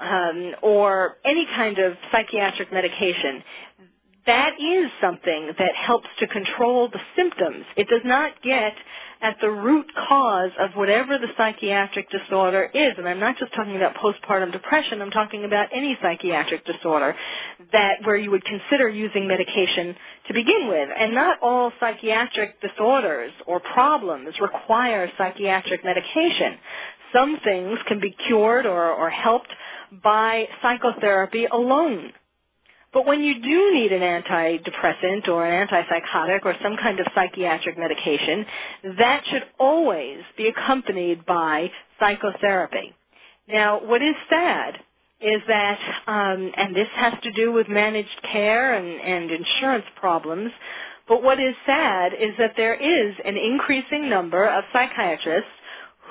um, 0.00 0.54
or 0.62 1.18
any 1.24 1.46
kind 1.46 1.78
of 1.78 1.94
psychiatric 2.12 2.72
medication. 2.72 3.42
That 4.26 4.54
is 4.60 4.90
something 5.00 5.52
that 5.58 5.74
helps 5.74 6.08
to 6.20 6.26
control 6.28 6.88
the 6.90 7.00
symptoms. 7.16 7.64
It 7.76 7.88
does 7.88 8.02
not 8.04 8.32
get 8.42 8.74
at 9.20 9.36
the 9.40 9.50
root 9.50 9.86
cause 10.08 10.50
of 10.58 10.70
whatever 10.74 11.18
the 11.18 11.26
psychiatric 11.36 12.08
disorder 12.10 12.70
is. 12.72 12.92
And 12.96 13.08
I'm 13.08 13.18
not 13.18 13.36
just 13.38 13.52
talking 13.54 13.76
about 13.76 13.94
postpartum 13.96 14.52
depression, 14.52 15.02
I'm 15.02 15.10
talking 15.10 15.44
about 15.44 15.68
any 15.72 15.98
psychiatric 16.00 16.64
disorder 16.64 17.14
that 17.72 17.94
where 18.04 18.16
you 18.16 18.30
would 18.30 18.44
consider 18.44 18.88
using 18.88 19.26
medication 19.26 19.96
to 20.28 20.34
begin 20.34 20.68
with. 20.68 20.88
And 20.96 21.14
not 21.14 21.38
all 21.42 21.72
psychiatric 21.80 22.60
disorders 22.60 23.32
or 23.46 23.60
problems 23.60 24.34
require 24.40 25.10
psychiatric 25.18 25.84
medication. 25.84 26.58
Some 27.12 27.38
things 27.42 27.78
can 27.86 28.00
be 28.00 28.14
cured 28.26 28.66
or, 28.66 28.92
or 28.92 29.10
helped 29.10 29.50
by 30.02 30.46
psychotherapy 30.62 31.46
alone. 31.46 32.12
But 32.92 33.06
when 33.06 33.22
you 33.22 33.40
do 33.40 33.74
need 33.74 33.92
an 33.92 34.00
antidepressant 34.00 35.28
or 35.28 35.46
an 35.46 35.68
antipsychotic 35.68 36.40
or 36.44 36.54
some 36.62 36.76
kind 36.76 37.00
of 37.00 37.06
psychiatric 37.14 37.78
medication, 37.78 38.46
that 38.98 39.24
should 39.30 39.44
always 39.58 40.20
be 40.36 40.48
accompanied 40.48 41.26
by 41.26 41.70
psychotherapy. 42.00 42.94
Now, 43.46 43.80
what 43.84 44.02
is 44.02 44.14
sad 44.30 44.78
is 45.20 45.42
that, 45.48 45.78
um, 46.06 46.52
and 46.56 46.74
this 46.74 46.88
has 46.94 47.14
to 47.22 47.32
do 47.32 47.52
with 47.52 47.68
managed 47.68 48.22
care 48.30 48.74
and, 48.74 49.00
and 49.00 49.30
insurance 49.30 49.84
problems, 49.96 50.50
but 51.08 51.22
what 51.22 51.40
is 51.40 51.54
sad 51.66 52.12
is 52.14 52.30
that 52.38 52.52
there 52.56 52.74
is 52.74 53.14
an 53.24 53.36
increasing 53.36 54.08
number 54.08 54.46
of 54.46 54.64
psychiatrists 54.72 55.50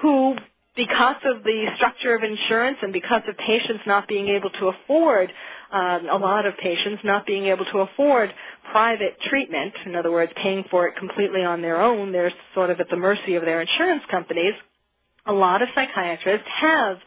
who 0.01 0.35
because 0.77 1.17
of 1.25 1.43
the 1.43 1.65
structure 1.75 2.15
of 2.15 2.23
insurance 2.23 2.77
and 2.81 2.93
because 2.93 3.23
of 3.27 3.35
patients 3.37 3.81
not 3.87 4.07
being 4.07 4.29
able 4.29 4.51
to 4.51 4.67
afford 4.67 5.31
um, 5.71 6.07
a 6.09 6.17
lot 6.17 6.45
of 6.45 6.55
patients 6.57 7.01
not 7.03 7.25
being 7.25 7.45
able 7.47 7.65
to 7.65 7.79
afford 7.79 8.33
private 8.71 9.19
treatment, 9.29 9.73
in 9.85 9.95
other 9.95 10.11
words, 10.11 10.31
paying 10.37 10.63
for 10.71 10.87
it 10.87 10.95
completely 10.95 11.43
on 11.43 11.61
their 11.61 11.81
own, 11.81 12.11
they're 12.11 12.31
sort 12.53 12.69
of 12.69 12.79
at 12.79 12.89
the 12.89 12.95
mercy 12.95 13.35
of 13.35 13.43
their 13.43 13.59
insurance 13.59 14.03
companies. 14.09 14.53
A 15.25 15.33
lot 15.33 15.61
of 15.61 15.67
psychiatrists 15.75 16.47
have 16.61 16.97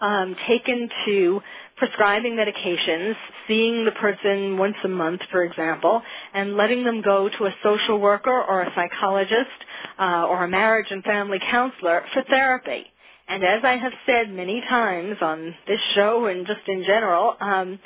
um, 0.00 0.36
taken 0.46 0.88
to 1.06 1.40
prescribing 1.76 2.34
medications, 2.34 3.14
seeing 3.48 3.84
the 3.84 3.92
person 3.92 4.58
once 4.58 4.76
a 4.84 4.88
month, 4.88 5.22
for 5.30 5.42
example, 5.44 6.02
and 6.34 6.56
letting 6.56 6.84
them 6.84 7.02
go 7.02 7.28
to 7.28 7.44
a 7.46 7.54
social 7.62 7.98
worker 7.98 8.44
or 8.48 8.62
a 8.62 8.72
psychologist 8.76 9.50
uh, 9.98 10.26
or 10.28 10.44
a 10.44 10.48
marriage 10.48 10.86
and 10.90 11.02
family 11.02 11.38
counselor 11.50 12.04
for 12.12 12.22
therapy. 12.24 12.86
And 13.28 13.44
as 13.44 13.62
I 13.64 13.76
have 13.76 13.92
said 14.06 14.30
many 14.30 14.60
times 14.62 15.16
on 15.22 15.54
this 15.66 15.80
show 15.94 16.26
and 16.26 16.46
just 16.46 16.60
in 16.68 16.84
general, 16.84 17.36
um, 17.40 17.78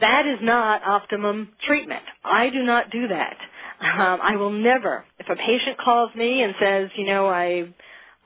that 0.00 0.26
is 0.26 0.38
not 0.42 0.82
optimum 0.84 1.50
treatment. 1.66 2.02
I 2.24 2.50
do 2.50 2.62
not 2.62 2.90
do 2.90 3.08
that. 3.08 3.36
Um, 3.80 4.20
I 4.22 4.36
will 4.36 4.52
never, 4.52 5.04
if 5.18 5.28
a 5.28 5.36
patient 5.36 5.78
calls 5.78 6.14
me 6.14 6.42
and 6.42 6.54
says, 6.60 6.90
you 6.96 7.06
know, 7.06 7.28
I, 7.28 7.72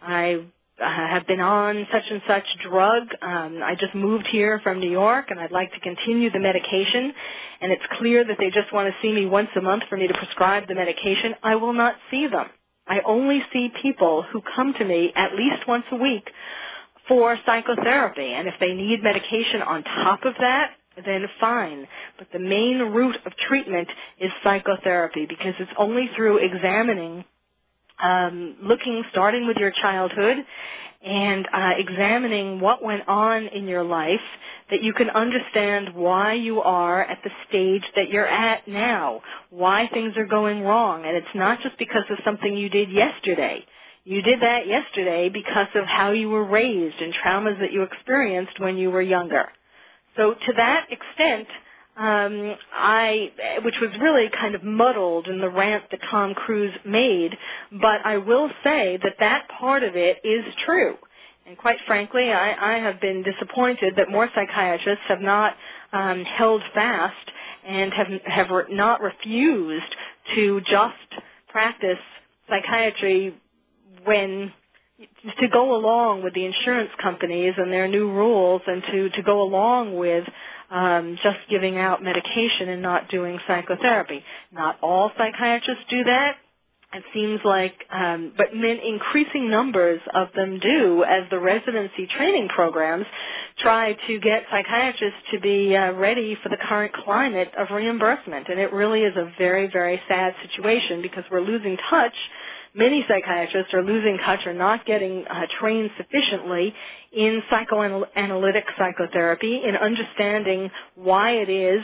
I 0.02 0.40
have 0.80 1.26
been 1.26 1.40
on 1.40 1.86
such 1.92 2.02
and 2.10 2.20
such 2.26 2.44
drug. 2.68 3.04
Um, 3.22 3.60
I 3.62 3.76
just 3.78 3.94
moved 3.94 4.26
here 4.26 4.60
from 4.62 4.80
New 4.80 4.90
York, 4.90 5.26
and 5.30 5.38
I'd 5.38 5.52
like 5.52 5.72
to 5.72 5.80
continue 5.80 6.30
the 6.30 6.40
medication. 6.40 7.12
And 7.60 7.72
it's 7.72 7.84
clear 7.98 8.24
that 8.24 8.36
they 8.38 8.50
just 8.50 8.72
want 8.72 8.92
to 8.92 8.94
see 9.00 9.12
me 9.12 9.26
once 9.26 9.48
a 9.56 9.60
month 9.60 9.84
for 9.88 9.96
me 9.96 10.08
to 10.08 10.14
prescribe 10.14 10.66
the 10.68 10.74
medication. 10.74 11.34
I 11.42 11.56
will 11.56 11.72
not 11.72 11.94
see 12.10 12.26
them. 12.26 12.48
I 12.86 13.00
only 13.06 13.42
see 13.52 13.70
people 13.82 14.22
who 14.32 14.42
come 14.54 14.74
to 14.74 14.84
me 14.84 15.12
at 15.16 15.34
least 15.34 15.66
once 15.68 15.84
a 15.92 15.96
week 15.96 16.30
for 17.08 17.38
psychotherapy. 17.46 18.32
And 18.32 18.48
if 18.48 18.54
they 18.60 18.74
need 18.74 19.02
medication 19.02 19.62
on 19.62 19.84
top 19.84 20.24
of 20.24 20.34
that, 20.40 20.72
then 21.04 21.26
fine. 21.40 21.86
But 22.18 22.28
the 22.32 22.38
main 22.38 22.78
route 22.78 23.18
of 23.26 23.32
treatment 23.48 23.88
is 24.20 24.30
psychotherapy 24.42 25.26
because 25.26 25.54
it's 25.58 25.72
only 25.78 26.10
through 26.16 26.38
examining 26.38 27.24
um, 28.02 28.56
looking, 28.62 29.04
starting 29.10 29.46
with 29.46 29.56
your 29.58 29.70
childhood, 29.70 30.38
and 31.04 31.46
uh, 31.52 31.70
examining 31.76 32.60
what 32.60 32.82
went 32.82 33.06
on 33.08 33.46
in 33.48 33.68
your 33.68 33.84
life 33.84 34.20
that 34.70 34.82
you 34.82 34.92
can 34.94 35.10
understand 35.10 35.94
why 35.94 36.32
you 36.34 36.60
are 36.62 37.02
at 37.02 37.18
the 37.22 37.30
stage 37.48 37.84
that 37.94 38.08
you're 38.08 38.26
at 38.26 38.66
now, 38.66 39.20
why 39.50 39.88
things 39.92 40.16
are 40.16 40.26
going 40.26 40.62
wrong. 40.62 41.04
And 41.04 41.16
it's 41.16 41.26
not 41.34 41.60
just 41.62 41.78
because 41.78 42.04
of 42.10 42.18
something 42.24 42.56
you 42.56 42.70
did 42.70 42.90
yesterday. 42.90 43.64
You 44.04 44.22
did 44.22 44.40
that 44.42 44.66
yesterday 44.66 45.28
because 45.28 45.68
of 45.74 45.86
how 45.86 46.12
you 46.12 46.30
were 46.30 46.44
raised 46.44 47.00
and 47.00 47.14
traumas 47.14 47.58
that 47.60 47.72
you 47.72 47.82
experienced 47.82 48.58
when 48.60 48.76
you 48.76 48.90
were 48.90 49.02
younger. 49.02 49.46
So 50.16 50.34
to 50.34 50.52
that 50.56 50.86
extent, 50.90 51.48
um, 51.96 52.56
I, 52.74 53.30
which 53.64 53.76
was 53.80 53.90
really 54.00 54.28
kind 54.30 54.54
of 54.54 54.64
muddled 54.64 55.28
in 55.28 55.40
the 55.40 55.48
rant 55.48 55.84
that 55.90 56.00
Tom 56.10 56.34
Cruise 56.34 56.74
made, 56.84 57.36
but 57.72 58.04
I 58.04 58.18
will 58.18 58.50
say 58.64 58.98
that 59.02 59.14
that 59.20 59.48
part 59.60 59.82
of 59.84 59.96
it 59.96 60.18
is 60.24 60.44
true. 60.64 60.96
And 61.46 61.58
quite 61.58 61.76
frankly, 61.86 62.32
I, 62.32 62.76
I 62.76 62.78
have 62.78 63.00
been 63.00 63.22
disappointed 63.22 63.94
that 63.96 64.10
more 64.10 64.30
psychiatrists 64.34 65.04
have 65.08 65.20
not 65.20 65.54
um, 65.92 66.24
held 66.24 66.62
fast 66.72 67.30
and 67.66 67.92
have 67.92 68.06
have 68.24 68.50
re- 68.50 68.64
not 68.74 69.00
refused 69.00 69.94
to 70.34 70.60
just 70.62 71.22
practice 71.48 71.98
psychiatry 72.48 73.34
when 74.04 74.52
to 75.40 75.48
go 75.48 75.74
along 75.74 76.22
with 76.22 76.34
the 76.34 76.44
insurance 76.44 76.90
companies 77.02 77.54
and 77.56 77.72
their 77.72 77.88
new 77.88 78.10
rules 78.10 78.62
and 78.66 78.82
to 78.90 79.10
to 79.10 79.22
go 79.22 79.42
along 79.42 79.96
with 79.96 80.24
um, 80.74 81.16
just 81.22 81.38
giving 81.48 81.78
out 81.78 82.02
medication 82.02 82.68
and 82.68 82.82
not 82.82 83.08
doing 83.08 83.38
psychotherapy. 83.46 84.22
Not 84.52 84.76
all 84.82 85.12
psychiatrists 85.16 85.84
do 85.88 86.02
that. 86.04 86.36
It 86.92 87.02
seems 87.12 87.40
like, 87.44 87.74
um, 87.90 88.32
but 88.36 88.52
increasing 88.52 89.50
numbers 89.50 90.00
of 90.14 90.28
them 90.36 90.60
do 90.60 91.04
as 91.04 91.24
the 91.30 91.40
residency 91.40 92.06
training 92.16 92.48
programs 92.48 93.06
try 93.58 93.96
to 94.06 94.20
get 94.20 94.44
psychiatrists 94.50 95.18
to 95.32 95.40
be 95.40 95.76
uh, 95.76 95.92
ready 95.92 96.36
for 96.40 96.50
the 96.50 96.56
current 96.56 96.92
climate 96.92 97.50
of 97.58 97.68
reimbursement. 97.72 98.48
And 98.48 98.60
it 98.60 98.72
really 98.72 99.00
is 99.00 99.16
a 99.16 99.32
very, 99.38 99.68
very 99.72 100.00
sad 100.06 100.34
situation 100.42 101.02
because 101.02 101.24
we're 101.32 101.40
losing 101.40 101.76
touch 101.90 102.14
many 102.74 103.04
psychiatrists 103.08 103.72
are 103.72 103.82
losing 103.82 104.18
touch 104.18 104.40
or 104.46 104.52
not 104.52 104.84
getting 104.84 105.24
uh, 105.26 105.42
trained 105.60 105.90
sufficiently 105.96 106.74
in 107.12 107.42
psychoanalytic 107.48 108.64
psychotherapy, 108.76 109.62
in 109.64 109.76
understanding 109.76 110.70
why 110.96 111.32
it 111.32 111.48
is 111.48 111.82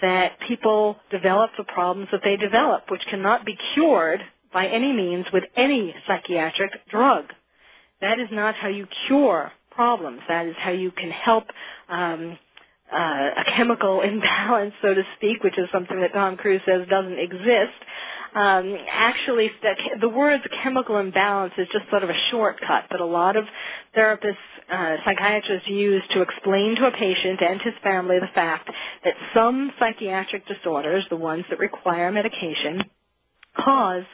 that 0.00 0.38
people 0.48 0.96
develop 1.10 1.50
the 1.58 1.64
problems 1.64 2.08
that 2.12 2.22
they 2.24 2.36
develop, 2.36 2.90
which 2.90 3.02
cannot 3.10 3.44
be 3.44 3.56
cured 3.74 4.20
by 4.52 4.66
any 4.66 4.92
means 4.92 5.26
with 5.32 5.44
any 5.56 5.94
psychiatric 6.06 6.70
drug. 6.88 7.26
That 8.00 8.18
is 8.18 8.28
not 8.32 8.54
how 8.54 8.68
you 8.68 8.86
cure 9.06 9.52
problems. 9.70 10.20
That 10.28 10.46
is 10.46 10.54
how 10.58 10.70
you 10.70 10.90
can 10.90 11.10
help 11.10 11.44
um, 11.88 12.38
uh, 12.92 13.30
a 13.36 13.44
chemical 13.56 14.00
imbalance, 14.04 14.74
so 14.82 14.94
to 14.94 15.02
speak, 15.16 15.42
which 15.42 15.58
is 15.58 15.68
something 15.72 16.00
that 16.00 16.12
Tom 16.12 16.36
Cruise 16.36 16.62
says 16.66 16.86
doesn't 16.88 17.18
exist. 17.18 17.78
Um, 18.34 18.76
actually 18.88 19.50
the, 19.60 19.74
the 20.02 20.08
words 20.08 20.44
chemical 20.62 20.98
imbalance 20.98 21.52
is 21.58 21.66
just 21.72 21.90
sort 21.90 22.04
of 22.04 22.10
a 22.10 22.18
shortcut 22.30 22.84
that 22.90 23.00
a 23.00 23.04
lot 23.04 23.36
of 23.36 23.44
therapists, 23.96 24.36
uh, 24.70 24.96
psychiatrists 25.04 25.68
use 25.68 26.02
to 26.12 26.22
explain 26.22 26.76
to 26.76 26.86
a 26.86 26.92
patient 26.92 27.40
and 27.42 27.60
his 27.60 27.74
family 27.82 28.20
the 28.20 28.28
fact 28.32 28.70
that 29.04 29.14
some 29.34 29.72
psychiatric 29.80 30.46
disorders, 30.46 31.04
the 31.10 31.16
ones 31.16 31.44
that 31.50 31.58
require 31.58 32.12
medication, 32.12 32.84
cause 33.56 34.04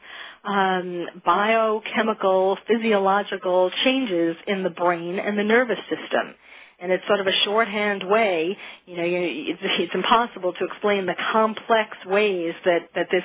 um, 0.45 1.07
biochemical, 1.25 2.57
physiological 2.67 3.71
changes 3.85 4.37
in 4.47 4.63
the 4.63 4.71
brain 4.71 5.19
and 5.19 5.39
the 5.39 5.45
nervous 5.45 5.79
system 5.91 6.35
and 6.79 6.93
it's 6.93 7.07
sort 7.07 7.21
of 7.21 7.27
a 7.27 7.33
shorthand 7.45 8.05
way. 8.09 8.57
You 8.87 8.97
know, 8.97 9.05
it's, 9.07 9.61
it's 9.63 9.95
impossible 9.95 10.53
to 10.53 10.65
explain 10.65 11.07
the 11.07 11.17
complex 11.33 11.97
ways 12.07 12.55
that 12.65 12.91
that 12.95 13.09
this 13.11 13.25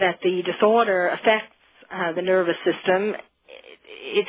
that 0.00 0.18
the 0.22 0.42
disorder 0.42 1.08
affects 1.08 1.52
uh, 1.92 2.12
the 2.12 2.22
nervous 2.22 2.56
system 2.64 3.14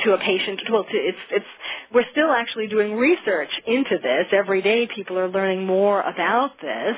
to 0.03 0.13
a 0.13 0.17
patient. 0.17 0.61
Well, 0.71 0.83
to, 0.83 0.89
it's 0.93 1.17
it's 1.31 1.45
we're 1.93 2.05
still 2.11 2.31
actually 2.31 2.67
doing 2.67 2.95
research 2.95 3.49
into 3.65 3.97
this 4.01 4.25
every 4.31 4.61
day. 4.61 4.87
People 4.93 5.17
are 5.19 5.29
learning 5.29 5.65
more 5.65 6.01
about 6.01 6.51
this, 6.61 6.95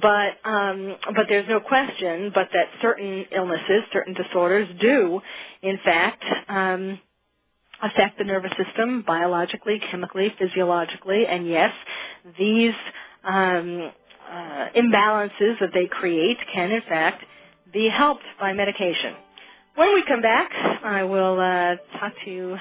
but 0.00 0.48
um, 0.48 0.96
but 1.14 1.26
there's 1.28 1.48
no 1.48 1.60
question 1.60 2.30
but 2.34 2.48
that 2.52 2.68
certain 2.80 3.26
illnesses, 3.34 3.82
certain 3.92 4.14
disorders, 4.14 4.68
do 4.80 5.20
in 5.62 5.78
fact. 5.84 6.24
Um, 6.48 7.00
affect 7.82 8.18
the 8.18 8.24
nervous 8.24 8.52
system 8.62 9.02
biologically, 9.06 9.80
chemically, 9.90 10.32
physiologically, 10.38 11.26
and 11.26 11.48
yes, 11.48 11.72
these 12.38 12.74
um, 13.24 13.90
uh, 14.30 14.66
imbalances 14.76 15.58
that 15.60 15.70
they 15.74 15.86
create 15.86 16.38
can 16.52 16.70
in 16.70 16.82
fact 16.88 17.24
be 17.72 17.88
helped 17.88 18.24
by 18.40 18.52
medication. 18.52 19.14
When 19.74 19.94
we 19.94 20.04
come 20.06 20.20
back, 20.20 20.50
I 20.84 21.02
will 21.02 21.40
uh, 21.40 21.98
talk 21.98 22.12
to 22.24 22.30
you 22.30 22.56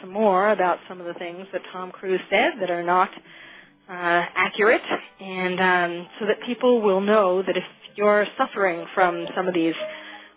some 0.00 0.10
more 0.10 0.50
about 0.50 0.78
some 0.88 1.00
of 1.00 1.06
the 1.06 1.14
things 1.14 1.46
that 1.52 1.62
Tom 1.72 1.90
Cruise 1.90 2.20
said 2.28 2.54
that 2.60 2.70
are 2.70 2.82
not 2.82 3.10
uh, 3.88 4.24
accurate, 4.34 4.82
and 5.20 5.60
um, 5.60 6.08
so 6.18 6.26
that 6.26 6.42
people 6.44 6.82
will 6.82 7.00
know 7.00 7.42
that 7.42 7.56
if 7.56 7.64
you're 7.94 8.26
suffering 8.36 8.84
from 8.94 9.26
some 9.34 9.46
of 9.46 9.54
these 9.54 9.74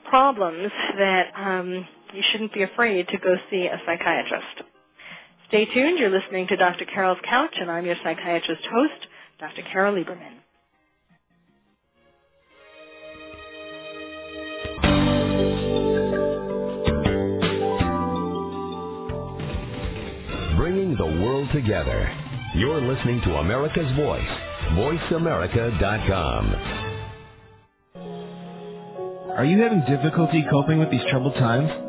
problems, 0.08 0.72
that 0.98 1.32
um, 1.36 1.86
you 2.14 2.24
shouldn't 2.32 2.54
be 2.54 2.64
afraid 2.64 3.08
to 3.08 3.18
go 3.18 3.36
see 3.50 3.68
a 3.68 3.82
psychiatrist. 3.86 4.64
Stay 5.48 5.66
tuned. 5.66 6.00
You're 6.00 6.10
listening 6.10 6.48
to 6.48 6.56
Dr. 6.56 6.86
Carole's 6.86 7.20
Couch, 7.28 7.56
and 7.60 7.72
I'm 7.72 7.86
your 7.86 7.96
psychiatrist 8.04 8.64
host, 8.72 9.08
Dr. 9.40 9.64
Carole 9.72 9.96
Lieberman. 9.96 10.40
bringing 20.56 20.96
the 20.98 21.24
world 21.24 21.48
together. 21.54 22.12
You're 22.54 22.82
listening 22.82 23.22
to 23.22 23.36
America's 23.38 23.92
Voice, 23.96 24.22
voiceamerica.com. 24.74 26.56
Are 29.36 29.46
you 29.46 29.62
having 29.64 29.80
difficulty 29.88 30.44
coping 30.52 30.80
with 30.80 30.92
these 30.92 31.02
troubled 31.10 31.36
times? 31.36 31.89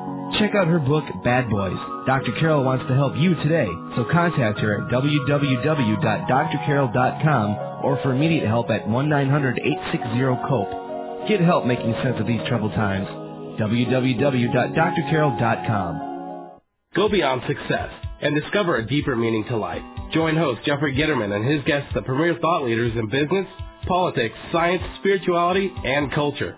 check 0.39 0.55
out 0.55 0.67
her 0.67 0.79
book, 0.79 1.03
Bad 1.23 1.49
Boys. 1.49 1.77
Dr. 2.05 2.31
Carole 2.39 2.63
wants 2.63 2.85
to 2.87 2.93
help 2.93 3.17
you 3.17 3.33
today, 3.35 3.67
so 3.95 4.05
contact 4.11 4.59
her 4.59 4.81
at 4.81 4.89
www.drcarole.com 4.91 7.85
or 7.85 7.99
for 8.03 8.13
immediate 8.13 8.47
help 8.47 8.69
at 8.69 8.85
1-900-860-COPE. 8.87 11.27
Get 11.27 11.41
help 11.41 11.65
making 11.65 11.93
sense 12.03 12.19
of 12.19 12.27
these 12.27 12.41
troubled 12.47 12.73
times. 12.73 13.07
www.drcarole.com. 13.59 16.07
Go 16.95 17.09
beyond 17.09 17.41
success 17.47 17.89
and 18.21 18.35
discover 18.35 18.75
a 18.77 18.85
deeper 18.85 19.15
meaning 19.15 19.45
to 19.45 19.57
life. 19.57 19.81
Join 20.13 20.35
host 20.35 20.61
Jeffrey 20.65 20.93
Gitterman 20.95 21.33
and 21.35 21.45
his 21.49 21.63
guests, 21.63 21.89
the 21.93 22.01
premier 22.01 22.37
thought 22.41 22.63
leaders 22.63 22.91
in 22.97 23.07
business, 23.07 23.47
politics, 23.87 24.35
science, 24.51 24.83
spirituality, 24.99 25.71
and 25.85 26.11
culture, 26.11 26.57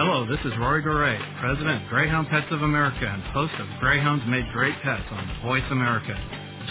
Hello, 0.00 0.24
this 0.24 0.40
is 0.48 0.56
Rory 0.56 0.80
Goree, 0.80 1.20
President 1.44 1.84
of 1.84 1.88
Greyhound 1.92 2.26
Pets 2.32 2.48
of 2.56 2.62
America 2.62 3.04
and 3.04 3.20
host 3.36 3.52
of 3.60 3.68
Greyhounds 3.84 4.24
Made 4.24 4.48
Great 4.48 4.72
Pets 4.80 5.04
on 5.12 5.28
Voice 5.44 5.68
America. 5.68 6.16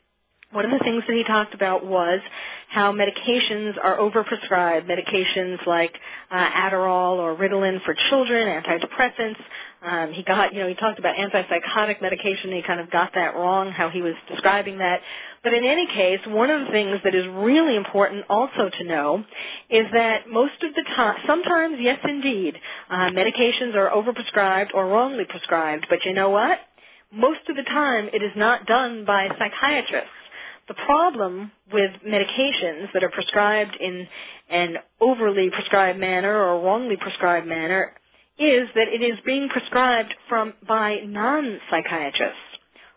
One 0.51 0.65
of 0.65 0.71
the 0.71 0.83
things 0.83 1.03
that 1.07 1.15
he 1.15 1.23
talked 1.23 1.53
about 1.53 1.85
was 1.85 2.21
how 2.69 2.91
medications 2.91 3.73
are 3.83 3.97
overprescribed. 3.97 4.89
Medications 4.89 5.63
like 5.67 5.93
uh, 6.31 6.49
Adderall 6.49 7.17
or 7.17 7.35
Ritalin 7.35 7.83
for 7.83 7.95
children, 8.09 8.47
antidepressants. 8.47 9.37
Um, 9.81 10.11
he 10.11 10.23
got, 10.23 10.53
you 10.53 10.59
know, 10.59 10.67
he 10.67 10.75
talked 10.75 10.99
about 10.99 11.15
antipsychotic 11.15 12.01
medication. 12.01 12.51
He 12.51 12.61
kind 12.61 12.81
of 12.81 12.91
got 12.91 13.11
that 13.15 13.35
wrong, 13.35 13.71
how 13.71 13.89
he 13.89 14.01
was 14.01 14.13
describing 14.27 14.79
that. 14.79 14.99
But 15.41 15.53
in 15.53 15.63
any 15.63 15.87
case, 15.87 16.19
one 16.27 16.49
of 16.49 16.65
the 16.65 16.71
things 16.71 16.99
that 17.05 17.15
is 17.15 17.25
really 17.27 17.77
important 17.77 18.25
also 18.29 18.69
to 18.77 18.83
know 18.83 19.23
is 19.69 19.85
that 19.93 20.29
most 20.29 20.61
of 20.63 20.73
the 20.75 20.83
time, 20.95 21.15
sometimes, 21.25 21.77
yes 21.79 21.99
indeed, 22.03 22.55
uh, 22.89 23.09
medications 23.11 23.73
are 23.75 23.89
overprescribed 23.89 24.73
or 24.73 24.87
wrongly 24.87 25.23
prescribed. 25.29 25.87
But 25.89 26.03
you 26.03 26.13
know 26.13 26.29
what? 26.29 26.59
Most 27.13 27.41
of 27.47 27.55
the 27.55 27.63
time, 27.63 28.09
it 28.13 28.21
is 28.21 28.31
not 28.35 28.65
done 28.65 29.05
by 29.05 29.29
psychiatrists. 29.39 30.09
The 30.67 30.73
problem 30.85 31.51
with 31.71 31.89
medications 32.05 32.93
that 32.93 33.03
are 33.03 33.09
prescribed 33.09 33.75
in 33.79 34.07
an 34.49 34.75
overly 34.99 35.49
prescribed 35.49 35.97
manner 35.97 36.35
or 36.35 36.61
wrongly 36.61 36.97
prescribed 36.97 37.47
manner 37.47 37.93
is 38.39 38.69
that 38.75 38.87
it 38.87 39.01
is 39.01 39.19
being 39.25 39.49
prescribed 39.49 40.13
from 40.27 40.53
by 40.67 40.97
non-psychiatrists. 41.05 42.39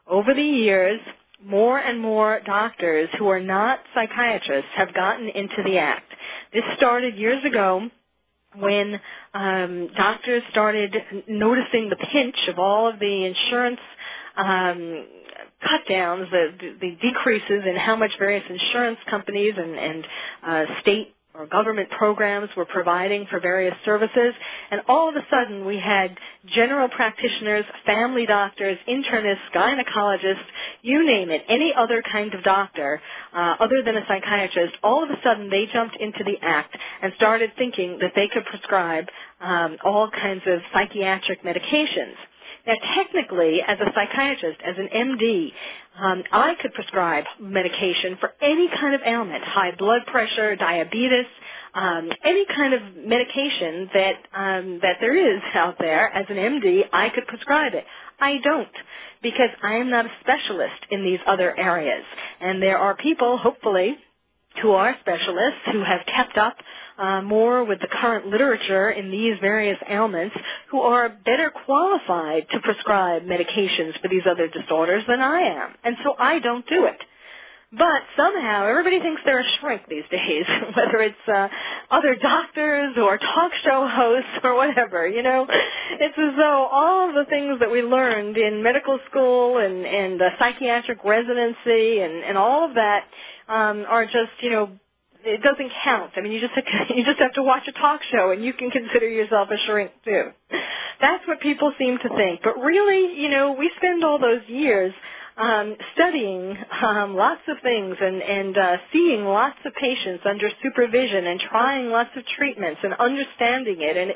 Over 0.07 0.34
the 0.34 0.43
years, 0.43 1.01
more 1.45 1.78
and 1.78 2.01
more 2.01 2.40
doctors 2.45 3.09
who 3.18 3.28
are 3.28 3.40
not 3.40 3.80
psychiatrists 3.95 4.70
have 4.76 4.95
gotten 4.95 5.28
into 5.28 5.62
the 5.64 5.78
act. 5.78 6.12
This 6.53 6.62
started 6.76 7.16
years 7.16 7.45
ago 7.45 7.88
when 8.57 9.01
um, 9.34 9.88
doctors 9.97 10.43
started 10.51 10.95
noticing 11.28 11.88
the 11.88 11.97
pinch 12.12 12.36
of 12.49 12.59
all 12.59 12.88
of 12.88 12.99
the 13.01 13.24
insurance 13.24 13.80
um, 14.36 15.07
cut 15.62 15.80
downs, 15.88 16.26
the, 16.30 16.74
the 16.80 16.97
decreases 17.01 17.64
in 17.66 17.76
how 17.76 17.97
much 17.97 18.11
various 18.18 18.45
insurance 18.49 18.99
companies 19.09 19.55
and, 19.57 19.74
and 19.76 20.07
uh, 20.47 20.64
state 20.80 21.14
or 21.35 21.47
government 21.47 21.89
programs 21.91 22.51
were 22.57 22.66
providing 22.66 23.26
for 23.30 23.41
various 23.41 23.74
services. 23.85 24.35
And 24.70 24.83
all 24.89 25.09
of 25.09 25.16
a 25.16 25.26
sudden 25.30 25.64
we 25.64 25.78
had 25.78 26.16
general 26.55 26.89
practitioners, 26.89 27.64
family 27.87 28.26
doctors, 28.26 28.78
internists, 28.89 29.39
gynecologists, 29.55 30.45
you 30.83 31.07
name 31.07 31.30
it, 31.30 31.43
any 31.49 31.72
other 31.74 32.03
kind 32.11 32.35
of 32.35 32.43
doctor 32.43 33.01
uh, 33.33 33.57
other 33.61 33.83
than 33.83 33.97
a 33.97 34.03
psychiatrist, 34.07 34.74
all 34.83 35.03
of 35.03 35.11
a 35.11 35.16
sudden 35.24 35.49
they 35.49 35.66
jumped 35.72 35.97
into 35.97 36.22
the 36.24 36.37
act 36.43 36.76
and 37.03 37.12
started 37.16 37.51
thinking 37.57 37.99
that 38.01 38.12
they 38.14 38.28
could 38.28 38.45
prescribe 38.45 39.07
um, 39.41 39.76
all 39.85 40.11
kinds 40.11 40.43
of 40.47 40.61
psychiatric 40.72 41.43
medications. 41.43 42.14
Now, 42.66 42.74
technically, 42.96 43.62
as 43.66 43.78
a 43.80 43.92
psychiatrist, 43.94 44.60
as 44.64 44.76
an 44.78 44.88
MD, 44.94 45.52
um, 46.00 46.22
I 46.32 46.54
could 46.60 46.74
prescribe 46.74 47.24
medication 47.40 48.16
for 48.20 48.32
any 48.42 48.68
kind 48.68 48.94
of 48.94 49.02
ailment, 49.06 49.44
high 49.44 49.72
blood 49.78 50.02
pressure, 50.06 50.56
diabetes, 50.56 51.26
um, 51.74 52.10
any 52.24 52.46
kind 52.46 52.74
of 52.74 52.82
medication 52.96 53.90
that 53.94 54.14
um, 54.34 54.80
that 54.82 54.98
there 55.00 55.16
is 55.16 55.42
out 55.54 55.76
there. 55.80 56.08
As 56.14 56.26
an 56.28 56.36
MD, 56.36 56.82
I 56.92 57.10
could 57.10 57.26
prescribe 57.28 57.74
it. 57.74 57.84
I 58.20 58.38
don't 58.44 58.68
because 59.22 59.50
I 59.62 59.74
am 59.76 59.90
not 59.90 60.06
a 60.06 60.10
specialist 60.20 60.86
in 60.90 61.04
these 61.04 61.20
other 61.26 61.58
areas, 61.58 62.04
and 62.40 62.62
there 62.62 62.78
are 62.78 62.96
people, 62.96 63.38
hopefully, 63.38 63.96
who 64.61 64.72
are 64.72 64.96
specialists 65.00 65.61
who 65.72 65.82
have 65.82 66.00
kept 66.07 66.36
up 66.36 66.57
uh, 66.98 67.22
more 67.22 67.64
with 67.64 67.80
the 67.80 67.88
current 67.88 68.26
literature 68.26 68.90
in 68.90 69.11
these 69.11 69.34
various 69.40 69.78
ailments 69.88 70.36
who 70.70 70.80
are 70.80 71.09
better 71.09 71.50
qualified 71.64 72.46
to 72.50 72.61
prescribe 72.61 73.22
medications 73.22 74.00
for 74.00 74.09
these 74.09 74.22
other 74.30 74.48
disorders 74.48 75.03
than 75.09 75.20
I 75.20 75.40
am. 75.40 75.74
And 75.84 75.96
so 76.05 76.14
I 76.18 76.38
don't 76.38 76.66
do 76.68 76.86
it. 76.86 77.00
But 77.73 78.03
somehow 78.18 78.66
everybody 78.66 79.01
thinks 79.01 79.23
they're 79.25 79.41
a 79.41 79.51
shrink 79.59 79.83
these 79.89 80.05
days, 80.11 80.45
whether 80.77 81.01
it's 81.01 81.16
uh, 81.27 81.49
other 81.91 82.14
doctors 82.20 82.97
or 82.99 83.16
talk 83.16 83.51
show 83.64 83.89
hosts 83.91 84.45
or 84.45 84.55
whatever. 84.55 85.09
You 85.09 85.23
know, 85.23 85.47
it's 85.49 86.18
as 86.18 86.37
though 86.37 86.68
all 86.70 87.14
the 87.14 87.25
things 87.31 87.61
that 87.61 87.70
we 87.70 87.81
learned 87.81 88.37
in 88.37 88.62
medical 88.62 88.99
school 89.09 89.57
and 89.57 89.87
and 89.87 90.20
uh, 90.20 90.31
psychiatric 90.39 91.03
residency 91.03 92.01
and 92.01 92.23
and 92.23 92.37
all 92.37 92.68
of 92.68 92.75
that 92.75 93.05
um, 93.49 93.87
are 93.89 94.05
just 94.05 94.37
you 94.43 94.51
know 94.51 94.70
it 95.25 95.43
doesn't 95.43 95.70
count. 95.83 96.12
I 96.16 96.20
mean, 96.20 96.33
you 96.33 96.41
just 96.41 96.53
have 96.55 96.64
to, 96.64 96.95
you 96.95 97.05
just 97.05 97.20
have 97.20 97.33
to 97.35 97.43
watch 97.43 97.62
a 97.68 97.73
talk 97.73 98.01
show 98.11 98.33
and 98.33 98.45
you 98.45 98.53
can 98.53 98.70
consider 98.70 99.09
yourself 99.09 99.49
a 99.51 99.57
shrink 99.66 99.93
too. 100.05 100.25
That's 101.01 101.27
what 101.27 101.41
people 101.41 101.73
seem 101.79 101.99
to 101.99 102.09
think. 102.16 102.41
But 102.45 102.59
really, 102.59 103.20
you 103.20 103.29
know, 103.31 103.53
we 103.59 103.70
spend 103.77 104.05
all 104.05 104.18
those 104.18 104.43
years 104.47 104.93
um, 105.37 105.76
studying 105.95 106.57
um, 106.83 107.16
lots 107.16 107.41
of 107.49 107.57
things 107.62 107.97
and, 108.01 108.22
and 108.22 108.59
uh, 108.59 108.76
seeing 108.93 109.24
lots 109.24 109.57
of 109.64 109.72
patients 109.74 110.24
under 110.28 110.51
supervision 110.62 111.26
and 111.26 111.41
trying 111.41 111.89
lots 111.91 112.11
of 112.16 112.24
treatments 112.37 112.80
and 112.83 112.95
understanding 112.95 113.76
it 113.80 113.97
and 113.97 114.12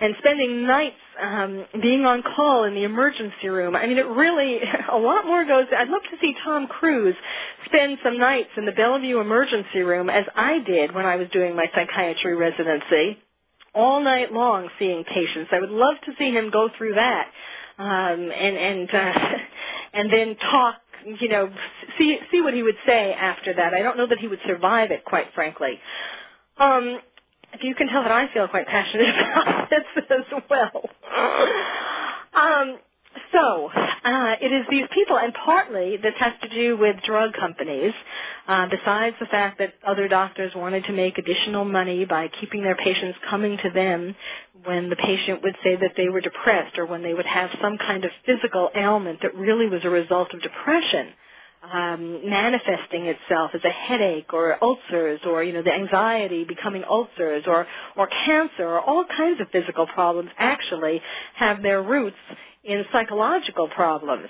and 0.00 0.14
spending 0.18 0.66
nights 0.66 0.96
um, 1.22 1.66
being 1.80 2.04
on 2.04 2.22
call 2.34 2.64
in 2.64 2.74
the 2.74 2.82
emergency 2.82 3.48
room. 3.48 3.76
I 3.76 3.86
mean, 3.86 3.98
it 3.98 4.06
really 4.06 4.58
a 4.92 4.96
lot 4.96 5.26
more 5.26 5.44
goes. 5.44 5.66
I'd 5.76 5.88
love 5.88 6.02
to 6.10 6.16
see 6.20 6.34
Tom 6.42 6.66
Cruise 6.66 7.14
spend 7.66 7.98
some 8.02 8.18
nights 8.18 8.50
in 8.56 8.64
the 8.64 8.72
Bellevue 8.72 9.20
emergency 9.20 9.80
room 9.80 10.10
as 10.10 10.24
I 10.34 10.60
did 10.60 10.94
when 10.94 11.06
I 11.06 11.16
was 11.16 11.28
doing 11.32 11.54
my 11.54 11.66
psychiatry 11.74 12.34
residency 12.34 13.18
all 13.74 14.02
night 14.02 14.32
long 14.32 14.68
seeing 14.78 15.04
patients. 15.04 15.50
I 15.52 15.60
would 15.60 15.70
love 15.70 15.96
to 16.06 16.12
see 16.18 16.30
him 16.30 16.50
go 16.50 16.68
through 16.78 16.94
that 16.94 17.26
um, 17.78 18.30
and 18.32 18.56
and 18.58 18.90
uh, 18.94 19.14
and 19.94 20.12
then 20.12 20.36
talk. 20.36 20.76
You 21.20 21.28
know, 21.28 21.50
see 21.98 22.18
see 22.32 22.42
what 22.42 22.54
he 22.54 22.62
would 22.62 22.76
say 22.86 23.12
after 23.14 23.54
that. 23.54 23.74
I 23.74 23.82
don't 23.82 23.96
know 23.98 24.06
that 24.08 24.18
he 24.18 24.28
would 24.28 24.40
survive 24.46 24.90
it, 24.90 25.04
quite 25.04 25.28
frankly. 25.34 25.80
Um, 26.58 27.00
you 27.62 27.74
can 27.74 27.88
tell 27.88 28.02
that 28.02 28.12
I 28.12 28.32
feel 28.34 28.48
quite 28.48 28.66
passionate 28.66 29.08
about 29.16 29.70
this 29.70 30.04
as 30.10 30.42
well. 30.50 30.82
Um, 32.34 32.78
So, 33.34 33.70
uh, 33.74 34.36
it 34.40 34.52
is 34.52 34.66
these 34.70 34.86
people, 34.94 35.18
and 35.18 35.34
partly 35.44 35.98
this 35.98 36.14
has 36.20 36.34
to 36.44 36.50
do 36.50 36.78
with 36.78 36.96
drug 37.06 37.34
companies, 37.34 37.92
uh, 38.48 38.68
besides 38.70 39.16
the 39.20 39.26
fact 39.26 39.58
that 39.58 39.74
other 39.86 40.08
doctors 40.08 40.52
wanted 40.56 40.84
to 40.86 40.94
make 40.94 41.18
additional 41.18 41.66
money 41.66 42.06
by 42.06 42.28
keeping 42.40 42.62
their 42.62 42.76
patients 42.76 43.18
coming 43.30 43.58
to 43.64 43.70
them 43.72 44.16
when 44.64 44.90
the 44.90 44.96
patient 44.96 45.42
would 45.42 45.56
say 45.64 45.76
that 45.76 45.94
they 45.98 46.08
were 46.10 46.22
depressed 46.22 46.78
or 46.78 46.86
when 46.86 47.02
they 47.02 47.14
would 47.14 47.26
have 47.26 47.50
some 47.62 47.78
kind 47.78 48.06
of 48.06 48.12
physical 48.26 48.70
ailment 48.76 49.20
that 49.22 49.36
really 49.36 49.68
was 49.68 49.82
a 49.84 49.90
result 49.90 50.34
of 50.34 50.42
depression. 50.42 51.08
Um, 51.64 52.30
manifesting 52.30 53.06
itself 53.06 53.52
as 53.54 53.62
a 53.64 53.70
headache 53.70 54.34
or 54.34 54.62
ulcers 54.62 55.20
or 55.26 55.42
you 55.42 55.54
know 55.54 55.62
the 55.62 55.72
anxiety 55.74 56.44
becoming 56.44 56.84
ulcers 56.84 57.44
or 57.48 57.66
or 57.96 58.06
cancer 58.26 58.68
or 58.68 58.82
all 58.82 59.04
kinds 59.06 59.40
of 59.40 59.48
physical 59.50 59.88
problems 59.88 60.30
actually 60.38 61.02
have 61.36 61.62
their 61.62 61.82
roots 61.82 62.18
in 62.64 62.84
psychological 62.92 63.68
problems. 63.68 64.28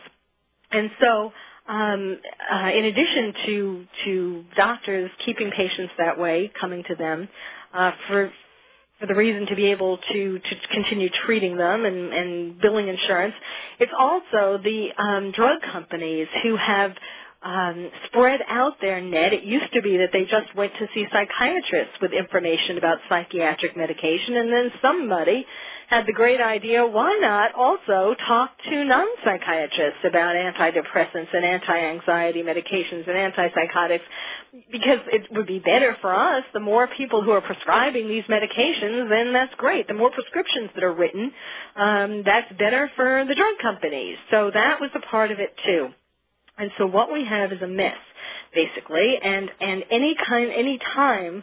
And 0.70 0.90
so, 1.00 1.32
um, 1.68 2.18
uh, 2.52 2.70
in 2.74 2.84
addition 2.86 3.34
to 3.46 3.86
to 4.04 4.44
doctors 4.56 5.10
keeping 5.24 5.50
patients 5.50 5.92
that 5.98 6.18
way, 6.18 6.52
coming 6.60 6.84
to 6.88 6.94
them 6.94 7.28
uh, 7.72 7.92
for 8.08 8.32
for 9.00 9.06
the 9.06 9.14
reason 9.14 9.46
to 9.46 9.56
be 9.56 9.66
able 9.66 9.98
to 10.12 10.38
to 10.38 10.56
continue 10.72 11.08
treating 11.26 11.56
them 11.56 11.84
and, 11.84 12.12
and 12.12 12.60
billing 12.60 12.88
insurance, 12.88 13.34
it's 13.78 13.92
also 13.98 14.58
the 14.62 14.88
um, 14.98 15.32
drug 15.32 15.60
companies 15.72 16.28
who 16.42 16.56
have 16.56 16.92
um, 17.44 17.90
spread 18.06 18.40
out 18.48 18.80
their 18.80 19.00
net. 19.00 19.32
It 19.32 19.44
used 19.44 19.72
to 19.74 19.82
be 19.82 19.98
that 19.98 20.10
they 20.12 20.24
just 20.24 20.54
went 20.56 20.72
to 20.78 20.86
see 20.94 21.06
psychiatrists 21.12 21.94
with 22.00 22.12
information 22.12 22.78
about 22.78 22.98
psychiatric 23.08 23.76
medication, 23.76 24.36
and 24.36 24.52
then 24.52 24.70
somebody 24.80 25.46
had 25.88 26.06
the 26.06 26.12
great 26.12 26.40
idea, 26.40 26.86
why 26.86 27.18
not 27.20 27.54
also 27.54 28.14
talk 28.26 28.50
to 28.68 28.84
non-psychiatrists 28.84 30.00
about 30.04 30.34
antidepressants 30.34 31.28
and 31.34 31.44
anti-anxiety 31.44 32.42
medications 32.42 33.06
and 33.06 33.32
antipsychotics 33.32 34.00
because 34.72 35.00
it 35.12 35.22
would 35.32 35.46
be 35.46 35.58
better 35.58 35.96
for 36.00 36.14
us. 36.14 36.44
The 36.52 36.60
more 36.60 36.88
people 36.96 37.22
who 37.22 37.32
are 37.32 37.40
prescribing 37.40 38.08
these 38.08 38.24
medications, 38.24 39.08
then 39.10 39.32
that's 39.32 39.54
great. 39.56 39.86
The 39.86 39.94
more 39.94 40.10
prescriptions 40.10 40.70
that 40.74 40.84
are 40.84 40.94
written, 40.94 41.32
um, 41.76 42.22
that's 42.24 42.50
better 42.58 42.90
for 42.96 43.24
the 43.28 43.34
drug 43.34 43.54
companies. 43.60 44.16
So 44.30 44.50
that 44.52 44.80
was 44.80 44.90
a 44.94 45.00
part 45.00 45.30
of 45.30 45.38
it 45.38 45.54
too. 45.64 45.88
And 46.58 46.70
so 46.78 46.86
what 46.86 47.12
we 47.12 47.24
have 47.24 47.52
is 47.52 47.62
a 47.62 47.66
myth, 47.66 47.92
basically, 48.54 49.18
and, 49.22 49.50
and 49.60 49.84
any 49.90 50.14
kind, 50.14 50.50
any 50.52 50.78
time 50.78 51.42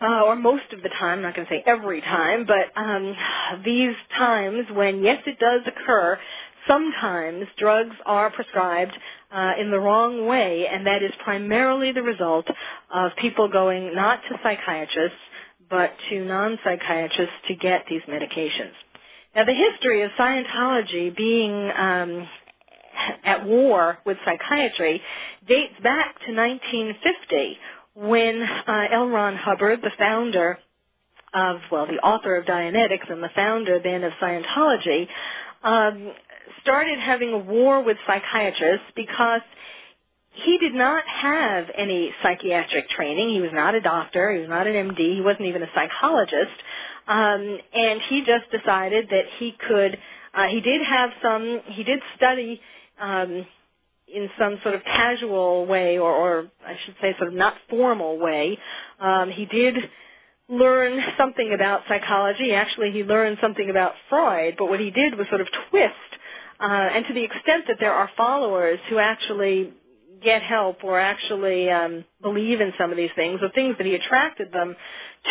uh, 0.00 0.24
or 0.24 0.36
most 0.36 0.72
of 0.72 0.82
the 0.82 0.90
time, 0.90 1.18
I'm 1.18 1.22
not 1.22 1.34
going 1.34 1.46
to 1.46 1.52
say 1.52 1.62
every 1.66 2.02
time, 2.02 2.46
but 2.46 2.78
um, 2.80 3.16
these 3.64 3.94
times 4.16 4.66
when, 4.74 5.02
yes, 5.02 5.22
it 5.26 5.38
does 5.38 5.62
occur, 5.66 6.18
sometimes 6.68 7.46
drugs 7.56 7.96
are 8.04 8.30
prescribed 8.30 8.92
uh, 9.32 9.52
in 9.58 9.70
the 9.70 9.78
wrong 9.78 10.26
way, 10.26 10.66
and 10.70 10.86
that 10.86 11.02
is 11.02 11.12
primarily 11.24 11.92
the 11.92 12.02
result 12.02 12.46
of 12.92 13.12
people 13.18 13.48
going 13.48 13.94
not 13.94 14.20
to 14.28 14.38
psychiatrists, 14.42 15.18
but 15.70 15.92
to 16.10 16.24
non-psychiatrists 16.24 17.34
to 17.48 17.54
get 17.54 17.84
these 17.88 18.02
medications. 18.02 18.72
Now, 19.34 19.44
the 19.44 19.54
history 19.54 20.02
of 20.02 20.10
Scientology 20.18 21.14
being 21.16 21.70
um, 21.76 22.28
at 23.24 23.46
war 23.46 23.98
with 24.04 24.16
psychiatry 24.24 25.00
dates 25.48 25.74
back 25.82 26.16
to 26.26 26.34
1950 26.34 27.58
when 27.94 28.42
uh, 28.42 28.84
L. 28.92 29.08
Ron 29.08 29.36
Hubbard, 29.36 29.80
the 29.82 29.90
founder 29.98 30.58
of, 31.32 31.56
well, 31.70 31.86
the 31.86 31.98
author 32.06 32.36
of 32.36 32.46
Dianetics 32.46 33.10
and 33.10 33.22
the 33.22 33.30
founder 33.34 33.78
then 33.82 34.04
of 34.04 34.12
Scientology, 34.20 35.08
um, 35.62 36.12
started 36.62 36.98
having 36.98 37.32
a 37.32 37.38
war 37.38 37.82
with 37.82 37.96
psychiatrists 38.06 38.86
because 38.94 39.40
he 40.32 40.58
did 40.58 40.74
not 40.74 41.02
have 41.06 41.66
any 41.76 42.12
psychiatric 42.22 42.90
training. 42.90 43.30
He 43.30 43.40
was 43.40 43.52
not 43.52 43.74
a 43.74 43.80
doctor. 43.80 44.32
He 44.32 44.40
was 44.40 44.48
not 44.48 44.66
an 44.66 44.74
MD. 44.74 45.14
He 45.14 45.20
wasn't 45.22 45.46
even 45.46 45.62
a 45.62 45.68
psychologist. 45.74 46.62
Um, 47.08 47.58
and 47.72 48.00
he 48.08 48.20
just 48.20 48.50
decided 48.50 49.08
that 49.10 49.24
he 49.38 49.56
could. 49.66 49.96
Uh, 50.34 50.46
he 50.48 50.60
did 50.60 50.82
have 50.82 51.10
some. 51.22 51.62
He 51.66 51.84
did 51.84 52.00
study 52.16 52.60
um, 53.00 53.46
in 54.08 54.30
some 54.38 54.58
sort 54.62 54.74
of 54.74 54.84
casual 54.84 55.66
way, 55.66 55.98
or, 55.98 56.10
or 56.10 56.50
I 56.64 56.76
should 56.84 56.94
say, 57.00 57.14
sort 57.18 57.28
of 57.28 57.34
not 57.34 57.54
formal 57.68 58.18
way. 58.18 58.58
Um, 59.00 59.30
he 59.30 59.46
did 59.46 59.74
learn 60.48 61.00
something 61.18 61.52
about 61.54 61.82
psychology. 61.88 62.52
Actually, 62.52 62.92
he 62.92 63.02
learned 63.02 63.38
something 63.40 63.68
about 63.68 63.92
Freud, 64.08 64.54
but 64.58 64.68
what 64.68 64.80
he 64.80 64.90
did 64.90 65.16
was 65.16 65.26
sort 65.28 65.40
of 65.40 65.48
twist. 65.70 65.92
Uh, 66.60 66.64
and 66.64 67.04
to 67.06 67.14
the 67.14 67.24
extent 67.24 67.64
that 67.68 67.76
there 67.80 67.92
are 67.92 68.08
followers 68.16 68.78
who 68.88 68.98
actually 68.98 69.72
get 70.22 70.42
help 70.42 70.82
or 70.82 70.98
actually 70.98 71.68
um, 71.70 72.04
believe 72.22 72.60
in 72.60 72.72
some 72.78 72.90
of 72.90 72.96
these 72.96 73.10
things, 73.16 73.40
the 73.40 73.50
things 73.50 73.76
that 73.78 73.86
he 73.86 73.94
attracted 73.94 74.52
them 74.52 74.74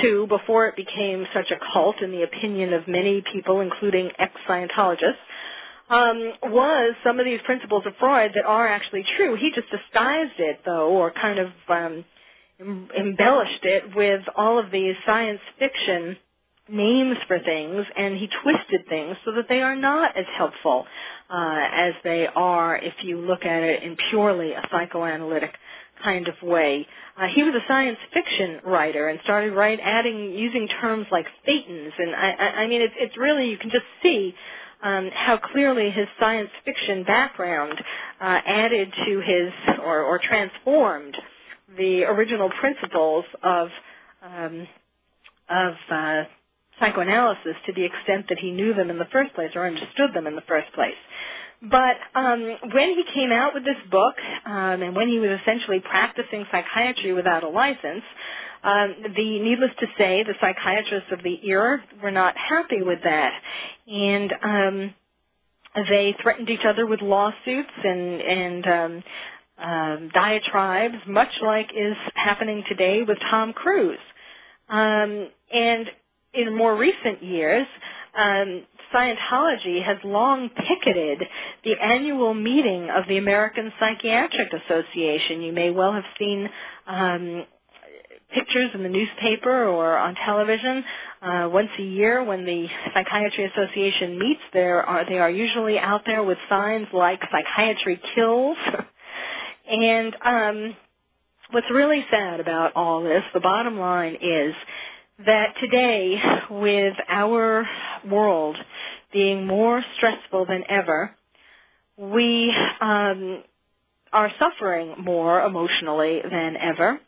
to 0.02 0.28
before 0.28 0.68
it 0.68 0.76
became 0.76 1.26
such 1.34 1.50
a 1.52 1.60
cult 1.74 2.02
in 2.02 2.12
the 2.12 2.24
opinion 2.24 2.74
of 2.74 2.88
many 2.88 3.24
people, 3.34 3.62
including 3.62 4.10
ex-Scientologists, 4.20 5.16
um, 5.90 6.34
was 6.44 6.96
some 7.06 7.20
of 7.20 7.26
these 7.26 7.42
principles 7.46 7.84
of 7.86 7.94
Freud 8.00 8.32
that 8.36 8.46
are 8.46 8.68
actually 8.68 9.06
true. 9.18 9.36
He 9.38 9.52
just 9.52 9.70
disguised 9.72 10.40
it, 10.40 10.62
though, 10.66 10.90
or 10.90 11.12
kind 11.12 11.40
of 11.40 11.50
um, 11.70 12.06
em- 12.60 12.90
embellished 12.98 13.64
it 13.66 13.96
with 13.96 14.22
all 14.38 14.60
of 14.60 14.72
these 14.72 14.96
science 15.06 15.42
fiction 15.60 16.18
names 16.70 17.18
for 17.28 17.40
things, 17.40 17.86
and 17.98 18.18
he 18.18 18.30
twisted 18.44 18.88
things 18.90 19.18
so 19.26 19.34
that 19.34 19.48
they 19.50 19.62
are 19.62 19.76
not 19.76 20.18
as 20.18 20.26
helpful 20.38 20.86
uh, 21.30 21.68
as 21.74 21.94
they 22.04 22.28
are 22.36 22.78
if 22.78 22.94
you 23.04 23.20
look 23.20 23.46
at 23.46 23.64
it 23.64 23.84
in 23.84 23.98
purely 24.10 24.54
a 24.54 24.64
psychoanalytic 24.72 25.54
kind 26.04 26.28
of 26.28 26.36
way. 26.44 26.88
Uh, 27.22 27.28
he 27.28 27.44
was 27.44 27.54
a 27.56 27.68
science 27.68 27.98
fiction 28.14 28.62
writer 28.66 29.10
and 29.10 29.20
started 29.24 29.54
right 29.54 29.80
adding 29.84 30.34
using 30.34 30.68
terms 30.82 31.08
like 31.12 31.28
thetans, 31.48 31.92
and 32.00 32.16
I, 32.16 32.32
I, 32.32 32.46
I 32.64 32.68
mean 32.68 32.82
it's 32.82 32.96
it's 33.00 33.18
really 33.18 33.50
you 33.50 33.58
can 33.58 33.70
just 33.72 33.86
see 34.04 34.34
um, 34.84 35.10
how 35.14 35.38
clearly 35.38 35.90
his 35.90 36.08
science 36.20 36.50
fiction 36.64 37.04
background 37.04 37.82
uh, 38.22 38.42
added 38.46 38.94
to 39.06 39.22
his 39.22 39.52
or, 39.84 40.02
or, 40.04 40.20
transformed 40.20 41.16
the 41.78 42.04
original 42.04 42.50
principles 42.60 43.26
of 43.44 43.70
um, 44.22 44.68
of 45.50 45.74
uh, 45.92 46.24
psychoanalysis 46.80 47.56
to 47.66 47.74
the 47.74 47.84
extent 47.84 48.26
that 48.30 48.40
he 48.40 48.52
knew 48.52 48.74
them 48.74 48.90
in 48.90 48.98
the 48.98 49.08
first 49.12 49.34
place 49.34 49.52
or 49.56 49.66
understood 49.66 50.14
them 50.14 50.28
in 50.28 50.36
the 50.36 50.42
first 50.48 50.72
place. 50.74 50.96
But 51.62 51.96
um, 52.14 52.58
when 52.74 52.90
he 52.90 53.04
came 53.14 53.32
out 53.32 53.54
with 53.54 53.64
this 53.64 53.78
book, 53.90 54.16
um, 54.46 54.82
and 54.84 54.96
when 54.96 55.08
he 55.08 55.20
was 55.20 55.40
essentially 55.42 55.80
practicing 55.80 56.46
psychiatry 56.52 57.14
without 57.14 57.44
a 57.44 57.50
license, 57.50 58.04
um, 58.66 58.96
the 59.16 59.40
needless 59.40 59.72
to 59.80 59.88
say, 59.98 60.24
the 60.24 60.34
psychiatrists 60.42 61.12
of 61.12 61.24
the 61.24 61.40
era 61.48 61.84
were 62.02 62.12
not 62.12 62.36
happy 62.38 62.82
with 62.82 63.00
that, 63.04 63.34
and 63.88 64.34
um, 64.44 64.94
they 65.90 66.16
threatened 66.22 66.50
each 66.50 66.66
other 66.66 66.86
with 66.86 67.02
lawsuits 67.02 67.70
and 67.84 68.22
and 68.22 68.68
um, 68.68 69.04
um, 69.58 70.10
diatribes, 70.14 70.98
much 71.08 71.30
like 71.42 71.70
is 71.76 71.96
happening 72.16 72.64
today 72.68 73.04
with 73.04 73.18
Tom 73.30 73.54
Cruise. 73.54 74.00
Um, 74.70 75.30
and 75.54 75.92
in 76.34 76.58
more 76.58 76.76
recent 76.76 77.24
years, 77.24 77.68
um, 78.18 78.64
Scientology 78.94 79.84
has 79.84 79.98
long 80.04 80.50
picketed 80.50 81.24
the 81.64 81.76
annual 81.82 82.34
meeting 82.34 82.90
of 82.90 83.08
the 83.08 83.18
American 83.18 83.72
Psychiatric 83.80 84.50
Association. 84.54 85.42
You 85.42 85.52
may 85.54 85.72
well 85.72 85.94
have 85.94 86.04
seen 86.18 86.50
um, 86.88 87.46
pictures 88.34 88.72
in 88.74 88.84
the 88.84 88.90
newspaper 88.90 89.68
or 89.68 89.98
on 89.98 90.16
television 90.16 90.84
uh, 91.22 91.50
once 91.52 91.70
a 91.80 91.84
year 91.84 92.24
when 92.24 92.46
the 92.46 92.68
Psychiatry 92.94 93.46
Association 93.46 94.20
meets. 94.20 94.42
There 94.54 94.84
are 94.84 95.08
they 95.08 95.20
are 95.20 95.30
usually 95.30 95.78
out 95.78 96.02
there 96.06 96.24
with 96.24 96.38
signs 96.50 96.88
like 96.94 97.22
"Psychiatry 97.32 98.02
kills," 98.16 98.58
and 99.70 100.16
um, 100.24 100.76
what's 101.52 101.68
really 101.72 102.06
sad 102.12 102.40
about 102.40 102.74
all 102.76 103.04
this, 103.04 103.24
the 103.34 103.40
bottom 103.40 103.80
line 103.80 104.16
is 104.22 104.54
that 105.26 105.54
today, 105.62 106.22
with 106.50 106.96
our 107.08 107.68
world 108.10 108.58
being 109.14 109.48
more 109.48 109.84
stressful 109.96 110.46
than 110.46 110.64
ever, 110.70 111.16
we 111.98 112.54
um, 112.82 113.42
are 114.12 114.32
suffering 114.38 114.96
more 115.00 115.42
emotionally 115.42 116.22
than 116.30 116.58
ever. 116.58 117.00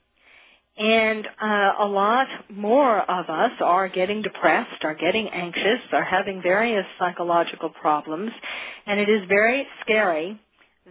And 0.77 1.27
uh, 1.41 1.71
a 1.79 1.87
lot 1.87 2.27
more 2.49 2.99
of 2.99 3.29
us 3.29 3.51
are 3.61 3.89
getting 3.89 4.21
depressed, 4.21 4.83
are 4.83 4.93
getting 4.93 5.27
anxious, 5.29 5.79
are 5.91 6.03
having 6.03 6.41
various 6.41 6.85
psychological 6.99 7.69
problems, 7.69 8.31
and 8.85 8.99
it 8.99 9.09
is 9.09 9.23
very 9.27 9.67
scary 9.81 10.39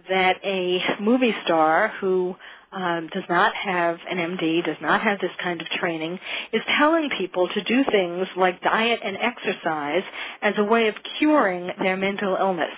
that 0.09 0.37
a 0.43 0.79
movie 1.01 1.33
star 1.45 1.93
who 2.01 2.35
um, 2.71 3.09
does 3.13 3.23
not 3.29 3.53
have 3.55 3.97
an 4.09 4.17
MD, 4.17 4.63
does 4.63 4.75
not 4.81 5.01
have 5.01 5.19
this 5.19 5.31
kind 5.41 5.61
of 5.61 5.67
training, 5.67 6.19
is 6.51 6.61
telling 6.77 7.09
people 7.17 7.47
to 7.47 7.63
do 7.63 7.83
things 7.89 8.27
like 8.35 8.61
diet 8.61 8.99
and 9.03 9.17
exercise 9.17 10.03
as 10.41 10.53
a 10.57 10.63
way 10.63 10.87
of 10.89 10.95
curing 11.17 11.71
their 11.79 11.97
mental 11.97 12.35
illness. 12.39 12.75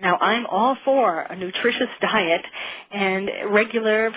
Now, 0.00 0.16
I'm 0.18 0.46
all 0.46 0.76
for 0.84 1.20
a 1.20 1.36
nutritious 1.36 1.88
diet 2.00 2.42
and 2.92 3.30
regular, 3.50 4.12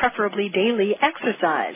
preferably 0.00 0.48
daily 0.48 0.96
exercise. 1.00 1.74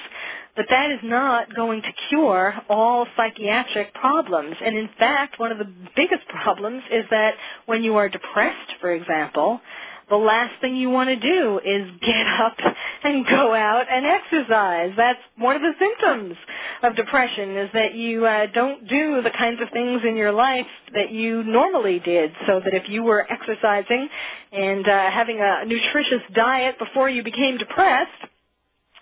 But 0.57 0.67
that 0.71 0.91
is 0.93 1.01
not 1.03 1.55
going 1.55 1.83
to 1.83 1.89
cure 2.09 2.55
all 2.69 3.07
psychiatric 3.17 3.93
problems. 3.95 4.57
And 4.65 4.77
in 4.77 4.89
fact, 4.99 5.41
one 5.41 5.51
of 5.51 5.59
the 5.59 5.69
biggest 5.97 6.27
problems 6.29 6.83
is 6.93 7.05
that 7.11 7.35
when 7.67 7.83
you 7.83 7.97
are 7.97 8.09
depressed, 8.09 8.75
for 8.81 8.93
example, 8.93 9.61
the 10.09 10.17
last 10.17 10.61
thing 10.61 10.77
you 10.77 10.91
want 10.91 11.09
to 11.09 11.17
do 11.17 11.61
is 11.65 11.91
get 12.01 12.27
up 12.41 12.57
and 13.05 13.27
go 13.27 13.55
out 13.55 13.87
and 13.91 14.05
exercise. 14.07 14.93
That's 14.97 15.19
one 15.37 15.57
of 15.57 15.63
the 15.63 15.73
symptoms 15.79 16.37
of 16.83 16.97
depression 16.97 17.57
is 17.57 17.71
that 17.73 17.95
you 17.95 18.27
uh, 18.27 18.47
don't 18.53 18.89
do 18.89 19.23
the 19.23 19.31
kinds 19.31 19.61
of 19.63 19.69
things 19.73 20.03
in 20.07 20.17
your 20.17 20.33
life 20.33 20.67
that 20.95 21.11
you 21.11 21.43
normally 21.45 22.01
did. 22.01 22.33
So 22.47 22.61
that 22.61 22.75
if 22.75 22.89
you 22.89 23.03
were 23.03 23.27
exercising 23.31 24.09
and 24.53 24.87
uh, 24.87 25.11
having 25.11 25.41
a 25.41 25.65
nutritious 25.65 26.23
diet 26.35 26.79
before 26.79 27.09
you 27.09 27.23
became 27.23 27.59
depressed, 27.59 28.11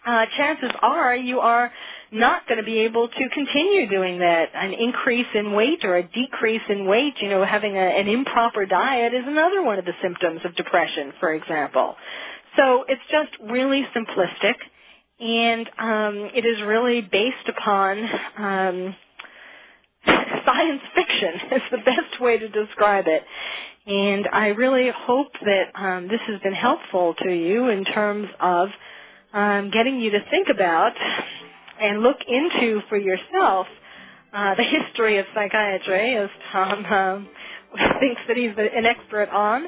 uh, 0.07 0.26
chances 0.36 0.70
are 0.80 1.14
you 1.14 1.40
are 1.40 1.72
not 2.11 2.46
going 2.46 2.59
to 2.59 2.64
be 2.64 2.80
able 2.80 3.09
to 3.09 3.28
continue 3.32 3.88
doing 3.88 4.18
that. 4.18 4.50
An 4.55 4.72
increase 4.72 5.26
in 5.34 5.53
weight 5.53 5.84
or 5.84 5.96
a 5.96 6.03
decrease 6.03 6.62
in 6.68 6.86
weight, 6.86 7.14
you 7.20 7.28
know, 7.28 7.44
having 7.44 7.76
a, 7.76 7.80
an 7.80 8.09
improper 8.09 8.66
diet 8.66 9.14
is 9.14 9.24
another 9.26 9.62
one 9.62 9.78
of 9.78 9.84
the 9.84 9.92
symptoms 10.03 10.40
of 10.44 10.55
depression, 10.57 11.12
for 11.20 11.32
example. 11.34 11.96
So 12.57 12.84
it's 12.88 13.03
just 13.11 13.30
really 13.50 13.86
simplistic, 13.96 14.55
and 15.20 15.70
um, 15.78 16.30
it 16.34 16.44
is 16.44 16.61
really 16.62 17.00
based 17.00 17.48
upon 17.48 17.98
um, 18.38 18.96
science 20.44 20.82
fiction. 20.94 21.34
Is 21.53 21.62
the 21.70 21.78
best 21.78 22.20
way 22.20 22.38
to 22.38 22.48
describe 22.48 23.05
it. 23.07 23.22
And 23.84 24.28
I 24.32 24.48
really 24.48 24.90
hope 24.94 25.32
that 25.44 25.64
um, 25.74 26.07
this 26.09 26.20
has 26.28 26.40
been 26.40 26.53
helpful 26.53 27.14
to 27.24 27.32
you 27.32 27.68
in 27.68 27.84
terms 27.84 28.28
of 28.38 28.68
um, 29.33 29.70
getting 29.70 30.01
you 30.01 30.11
to 30.11 30.20
think 30.30 30.49
about 30.49 30.93
and 31.80 32.01
look 32.01 32.18
into 32.28 32.80
for 32.89 32.97
yourself 32.97 33.66
uh, 34.33 34.55
the 34.55 34.62
history 34.62 35.18
of 35.18 35.26
psychiatry, 35.35 36.16
as 36.16 36.30
Tom 36.53 36.85
um, 36.87 37.28
thinks 38.01 38.20
that 38.28 38.37
he's 38.37 38.53
an 38.57 38.87
expert 38.87 39.28
on. 39.30 39.66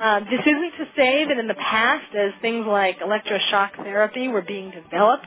Uh, 0.00 0.20
this 0.20 0.40
isn't 0.40 0.72
to 0.78 0.86
say 0.96 1.26
that 1.26 1.38
in 1.38 1.46
the 1.46 1.54
past, 1.54 2.14
as 2.16 2.32
things 2.40 2.64
like 2.66 2.98
electroshock 3.00 3.76
therapy 3.76 4.28
were 4.28 4.42
being 4.42 4.70
developed, 4.70 5.26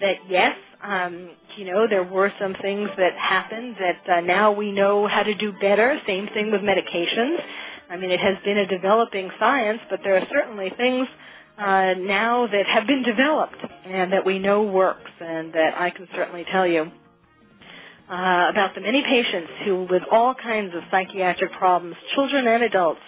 that 0.00 0.16
yes, 0.28 0.56
um, 0.82 1.30
you 1.56 1.64
know, 1.64 1.86
there 1.88 2.04
were 2.04 2.32
some 2.40 2.54
things 2.62 2.88
that 2.96 3.12
happened 3.18 3.76
that 3.78 4.16
uh, 4.16 4.20
now 4.20 4.52
we 4.52 4.72
know 4.72 5.06
how 5.06 5.22
to 5.22 5.34
do 5.34 5.52
better. 5.60 6.00
Same 6.06 6.28
thing 6.34 6.50
with 6.50 6.60
medications. 6.60 7.38
I 7.90 7.96
mean, 7.96 8.10
it 8.10 8.20
has 8.20 8.36
been 8.44 8.58
a 8.58 8.66
developing 8.66 9.30
science, 9.38 9.80
but 9.90 10.00
there 10.02 10.16
are 10.16 10.26
certainly 10.32 10.72
things 10.76 11.06
uh, 11.62 11.94
now 11.94 12.48
that 12.48 12.66
have 12.66 12.86
been 12.86 13.02
developed 13.04 13.56
and 13.86 14.12
that 14.12 14.26
we 14.26 14.38
know 14.38 14.64
works 14.64 15.10
and 15.20 15.52
that 15.52 15.74
I 15.78 15.90
can 15.90 16.08
certainly 16.14 16.44
tell 16.50 16.66
you 16.66 16.82
uh, 18.10 18.48
about 18.50 18.74
the 18.74 18.80
many 18.80 19.02
patients 19.02 19.50
who, 19.64 19.86
with 19.88 20.02
all 20.10 20.34
kinds 20.34 20.74
of 20.74 20.82
psychiatric 20.90 21.52
problems, 21.52 21.94
children 22.14 22.48
and 22.48 22.64
adults, 22.64 23.00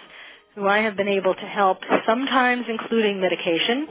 who 0.55 0.67
I 0.67 0.79
have 0.79 0.95
been 0.95 1.09
able 1.09 1.35
to 1.35 1.45
help, 1.45 1.79
sometimes 2.07 2.65
including 2.69 3.19
medication, 3.19 3.87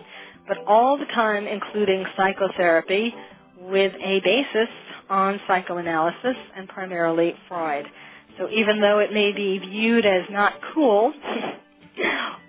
but 0.49 0.59
all 0.67 0.97
the 0.97 1.05
time 1.07 1.47
including 1.47 2.05
psychotherapy 2.17 3.15
with 3.61 3.93
a 4.03 4.21
basis 4.21 4.69
on 5.11 5.41
psychoanalysis 5.47 6.37
and 6.57 6.69
primarily 6.69 7.35
Freud. 7.49 7.85
So 8.39 8.49
even 8.51 8.81
though 8.81 8.99
it 9.01 9.13
may 9.13 9.33
be 9.33 9.59
viewed 9.59 10.07
as 10.07 10.23
not 10.31 10.55
cool, 10.73 11.13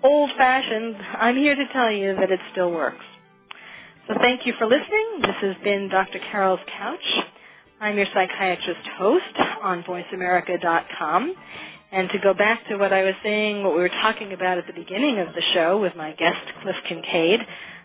old 0.02 0.30
fashioned, 0.36 0.96
I'm 1.18 1.36
here 1.36 1.54
to 1.54 1.66
tell 1.72 1.90
you 1.90 2.14
that 2.16 2.30
it 2.30 2.40
still 2.52 2.70
works. 2.70 3.04
So 4.08 4.14
thank 4.20 4.46
you 4.46 4.52
for 4.58 4.66
listening. 4.66 5.20
This 5.22 5.36
has 5.40 5.56
been 5.64 5.88
Dr. 5.88 6.20
Carole's 6.30 6.60
Couch. 6.78 7.24
I'm 7.80 7.96
your 7.96 8.06
psychiatrist 8.14 8.86
host 8.98 9.24
on 9.62 9.82
voiceamerica.com. 9.82 11.34
And 11.92 12.08
to 12.10 12.18
go 12.18 12.34
back 12.34 12.66
to 12.68 12.76
what 12.76 12.92
I 12.92 13.02
was 13.02 13.14
saying, 13.22 13.62
what 13.62 13.74
we 13.74 13.80
were 13.80 13.88
talking 13.88 14.32
about 14.32 14.58
at 14.58 14.66
the 14.66 14.72
beginning 14.72 15.18
of 15.18 15.28
the 15.34 15.42
show 15.54 15.80
with 15.80 15.94
my 15.96 16.12
guest, 16.12 16.40
Cliff 16.62 16.76
Kincaid, 16.88 17.40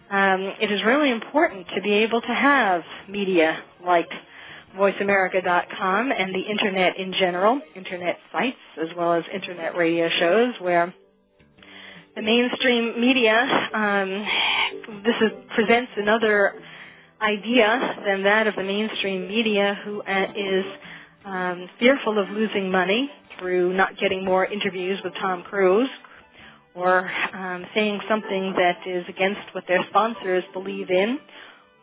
um, 0.09 0.53
it 0.59 0.71
is 0.71 0.83
really 0.83 1.11
important 1.11 1.67
to 1.75 1.81
be 1.81 1.93
able 1.93 2.21
to 2.21 2.33
have 2.33 2.83
media 3.07 3.57
like 3.85 4.09
voiceamerica.com 4.77 6.11
and 6.11 6.33
the 6.33 6.41
internet 6.41 6.97
in 6.97 7.13
general, 7.13 7.61
internet 7.75 8.17
sites 8.31 8.57
as 8.81 8.89
well 8.97 9.13
as 9.13 9.23
internet 9.33 9.75
radio 9.75 10.09
shows 10.09 10.53
where 10.59 10.93
the 12.15 12.21
mainstream 12.21 12.99
media, 12.99 13.69
um, 13.73 14.25
this 15.03 15.15
is, 15.21 15.31
presents 15.55 15.91
another 15.95 16.53
idea 17.21 18.01
than 18.05 18.23
that 18.23 18.47
of 18.47 18.55
the 18.55 18.63
mainstream 18.63 19.27
media 19.27 19.79
who 19.85 20.01
uh, 20.01 20.25
is 20.35 20.65
um, 21.23 21.69
fearful 21.79 22.19
of 22.19 22.29
losing 22.29 22.69
money 22.69 23.09
through 23.39 23.73
not 23.73 23.97
getting 23.97 24.25
more 24.25 24.45
interviews 24.45 24.99
with 25.03 25.13
Tom 25.21 25.43
Cruise 25.43 25.89
or 26.75 27.09
um, 27.33 27.65
saying 27.73 27.99
something 28.09 28.53
that 28.57 28.85
is 28.85 29.05
against 29.07 29.41
what 29.53 29.63
their 29.67 29.83
sponsors 29.89 30.43
believe 30.53 30.89
in 30.89 31.17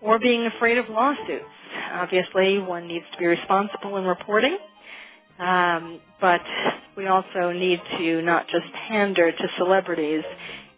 or 0.03 0.19
being 0.19 0.47
afraid 0.47 0.77
of 0.77 0.89
lawsuits. 0.91 1.45
Obviously, 1.93 2.59
one 2.59 2.87
needs 2.87 3.05
to 3.13 3.19
be 3.19 3.27
responsible 3.27 3.97
in 3.97 4.05
reporting 4.05 4.59
um, 5.39 6.01
but 6.21 6.41
we 6.97 7.07
also 7.07 7.53
need 7.53 7.81
to 7.99 8.23
not 8.23 8.47
just 8.49 8.67
pander 8.89 9.31
to 9.31 9.49
celebrities 9.57 10.25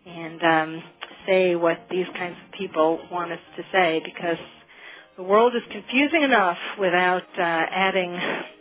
and 0.06 0.42
um, 0.42 0.82
say 1.26 1.54
what 1.56 1.78
these 1.90 2.06
kinds 2.16 2.36
of 2.46 2.52
people 2.58 3.00
want 3.10 3.32
us 3.32 3.38
to 3.56 3.62
say 3.72 4.02
because 4.04 4.38
the 5.16 5.22
world 5.22 5.54
is 5.54 5.62
confusing 5.70 6.22
enough 6.22 6.58
without 6.78 7.22
uh, 7.38 7.42
adding 7.42 8.18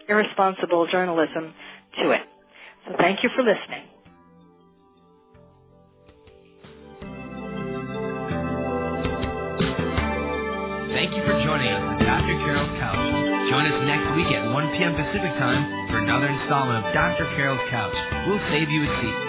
irresponsible 0.08 0.88
journalism 0.88 1.54
to 2.02 2.12
it. 2.12 2.22
So 2.88 2.95
thank 2.97 3.24
you 3.24 3.30
for 3.36 3.43
listening. 3.43 3.84
Thank 10.93 11.16
you 11.16 11.24
for 11.24 11.41
joining 11.43 11.70
us 11.70 11.82
on 11.82 12.00
Dr. 12.00 12.36
Carole's 12.43 12.80
Couch. 12.80 13.29
Join 13.50 13.66
us 13.66 13.82
next 13.86 14.16
week 14.16 14.28
at 14.28 14.45
1 14.45 14.78
p.m. 14.78 14.93
Pacific 14.93 15.34
Time 15.41 15.89
for 15.89 15.97
another 15.97 16.28
installment 16.28 16.86
of 16.86 16.93
Dr. 16.93 17.26
Carole's 17.36 17.60
Couch. 17.72 17.95
We'll 18.28 18.38
save 18.52 18.70
you 18.70 18.84
a 18.84 19.02
seat. 19.02 19.29